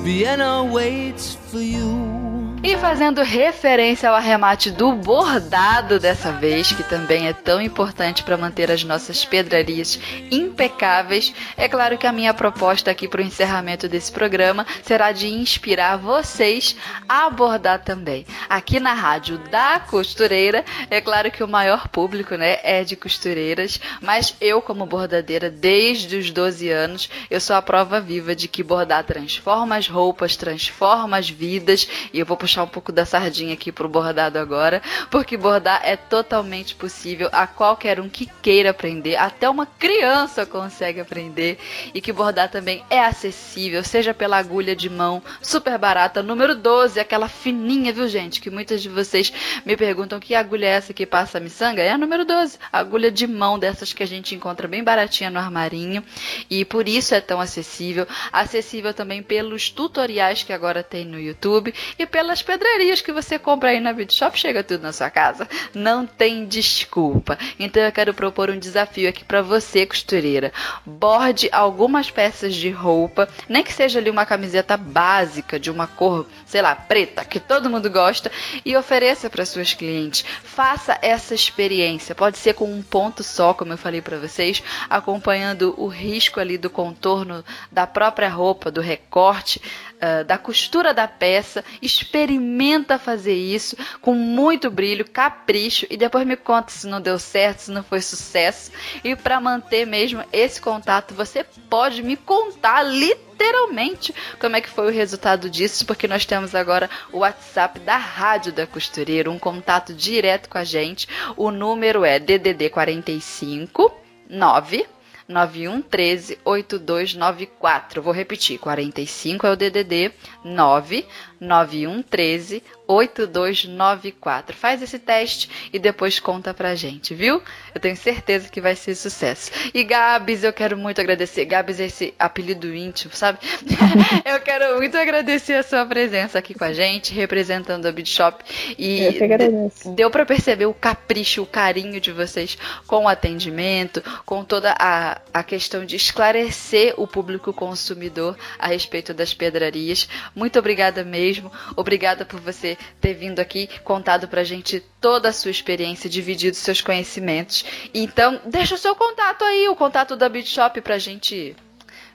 [0.04, 2.19] Vienna waits for you?
[2.62, 8.36] E fazendo referência ao arremate do bordado dessa vez, que também é tão importante para
[8.36, 9.98] manter as nossas pedrarias
[10.30, 15.30] impecáveis, é claro que a minha proposta aqui para o encerramento desse programa será de
[15.30, 16.76] inspirar vocês
[17.08, 18.26] a bordar também.
[18.50, 23.80] Aqui na rádio da costureira, é claro que o maior público, né, é de costureiras,
[24.02, 28.62] mas eu como bordadeira desde os 12 anos, eu sou a prova viva de que
[28.62, 33.54] bordar transforma as roupas, transforma as vidas, e eu vou puxar um pouco da sardinha
[33.54, 34.82] aqui pro bordado agora,
[35.12, 41.00] porque bordar é totalmente possível a qualquer um que queira aprender, até uma criança consegue
[41.00, 41.60] aprender,
[41.94, 47.00] e que bordar também é acessível, seja pela agulha de mão, super barata, número 12,
[47.00, 49.32] aquela fininha, viu gente, que muitas de vocês
[49.64, 53.12] me perguntam que agulha é essa que passa a miçanga, é a número 12, agulha
[53.12, 56.04] de mão dessas que a gente encontra bem baratinha no armarinho,
[56.50, 61.72] e por isso é tão acessível, acessível também pelos tutoriais que agora tem no YouTube
[62.00, 65.48] e pelas pedrarias que você compra aí na Beauty Shop, chega tudo na sua casa.
[65.74, 67.38] Não tem desculpa.
[67.60, 70.52] Então eu quero propor um desafio aqui para você, costureira.
[70.86, 76.28] Borde algumas peças de roupa, nem que seja ali uma camiseta básica de uma cor,
[76.46, 78.32] sei lá, preta, que todo mundo gosta,
[78.66, 80.26] e ofereça para suas clientes.
[80.44, 82.16] Faça essa experiência.
[82.16, 86.58] Pode ser com um ponto só, como eu falei para vocês, acompanhando o risco ali
[86.58, 89.62] do contorno da própria roupa, do recorte,
[90.00, 91.64] uh, da costura da peça.
[91.82, 97.60] Experimenta fazer isso com muito brilho, capricho e depois me conta se não deu certo,
[97.60, 98.72] se não foi sucesso.
[99.04, 104.88] E para manter mesmo esse contato, você pode me contar literalmente como é que foi
[104.88, 109.94] o resultado disso, porque nós temos agora o WhatsApp da Rádio da Costureira, um contato
[109.94, 111.08] direto com a gente.
[111.38, 113.92] O número é DDD 45
[114.30, 114.86] 9
[115.30, 118.02] 9113 8294.
[118.02, 120.12] Vou repetir, 45 é o DDD
[120.44, 121.06] 9
[121.40, 124.56] 9113 8294.
[124.56, 127.40] Faz esse teste e depois conta pra gente, viu?
[127.74, 129.52] Eu tenho certeza que vai ser sucesso.
[129.74, 131.46] E Gabs, eu quero muito agradecer.
[131.46, 133.38] Gabs é esse apelido íntimo, sabe?
[134.26, 138.44] eu quero muito agradecer a sua presença aqui com a gente, representando a Beat Shop.
[138.76, 139.92] E eu que agradeço.
[139.92, 142.58] deu para perceber o capricho, o carinho de vocês
[142.88, 149.14] com o atendimento, com toda a, a questão de esclarecer o público consumidor a respeito
[149.14, 150.10] das pedrarias.
[150.36, 151.29] Muito obrigada mesmo.
[151.76, 156.82] Obrigada por você ter vindo aqui, contado pra gente toda a sua experiência, dividido seus
[156.82, 157.66] conhecimentos.
[157.94, 161.56] Então, deixa o seu contato aí, o contato da Beat Shop pra gente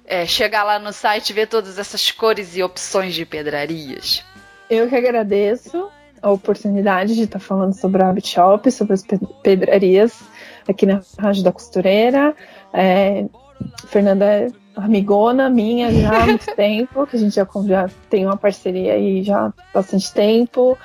[0.04, 4.22] é, chegar lá no site e ver todas essas cores e opções de pedrarias.
[4.68, 5.88] Eu que agradeço
[6.20, 9.04] a oportunidade de estar falando sobre a Beat Shop, sobre as
[9.42, 10.20] pedrarias
[10.68, 12.34] aqui na Rádio da Costureira.
[12.72, 13.26] É,
[13.86, 18.94] Fernanda amigona minha já há muito tempo, que a gente já, já tem uma parceria
[18.94, 20.76] aí já há bastante tempo.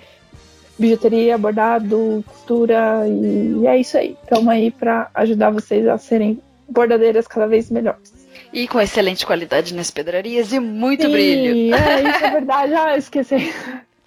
[0.80, 4.18] Bijuteria, bordado, costura e é isso aí.
[4.24, 8.14] Estamos aí para ajudar vocês a serem bordadeiras cada vez melhores.
[8.52, 11.76] E com excelente qualidade nas pedrarias e muito Sim, brilho.
[11.76, 12.74] É, isso é verdade.
[12.74, 13.54] Ah, esqueci.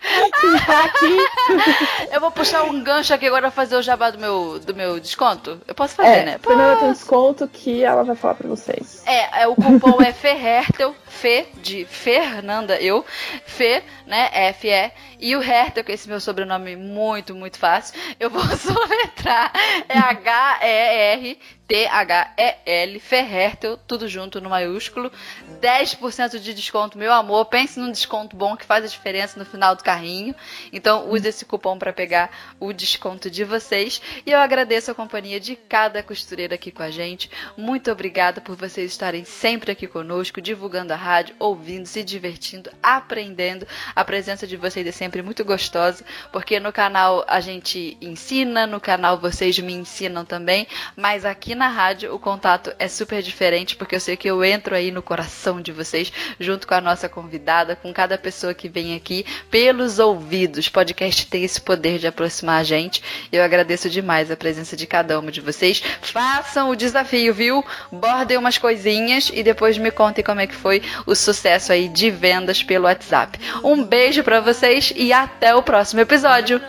[2.13, 5.61] eu vou puxar um gancho aqui agora fazer o jabá do meu, do meu desconto.
[5.67, 6.39] Eu posso fazer, é, né?
[6.39, 9.03] Fernanda tem um desconto que ela vai falar pra vocês.
[9.07, 13.05] É, é o cupom é FERHERTEL, Fê, de Fernanda, eu,
[13.45, 18.31] Fê, né, F-E, e o Hertel, que é esse meu sobrenome muito, muito fácil, eu
[18.31, 19.53] vou soletrar,
[19.89, 21.39] é H-E-R
[21.69, 25.13] T-H-E-L, Ferrertel, tudo junto no maiúsculo.
[25.61, 27.45] 10% de desconto, meu amor.
[27.45, 30.35] Pense num desconto bom que faz a diferença no final do carrinho.
[30.73, 34.01] Então, use esse cupom para pegar o desconto de vocês.
[34.25, 37.31] E eu agradeço a companhia de cada costureira aqui com a gente.
[37.55, 43.69] Muito obrigada por vocês estarem sempre aqui conosco, divulgando a rádio, ouvindo, se divertindo, aprendendo.
[43.95, 48.81] A presença de vocês é sempre muito gostosa, porque no canal a gente ensina, no
[48.81, 50.67] canal vocês me ensinam também,
[50.97, 54.75] mas aqui na rádio o contato é super diferente, porque eu sei que eu entro
[54.75, 58.95] aí no coração de vocês, junto com a nossa convidada, com cada pessoa que vem
[58.95, 60.69] aqui, pelos ouvidos.
[60.69, 63.03] Podcast tem esse poder de aproximar a gente.
[63.31, 65.83] Eu agradeço demais a presença de cada uma de vocês.
[66.01, 67.65] Façam o desafio, viu?
[67.91, 72.11] Bordem umas coisinhas e depois me contem como é que foi o sucesso aí de
[72.11, 73.39] vendas pelo WhatsApp.
[73.65, 76.61] Um beijo para vocês e até o próximo episódio.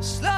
[0.00, 0.37] Slow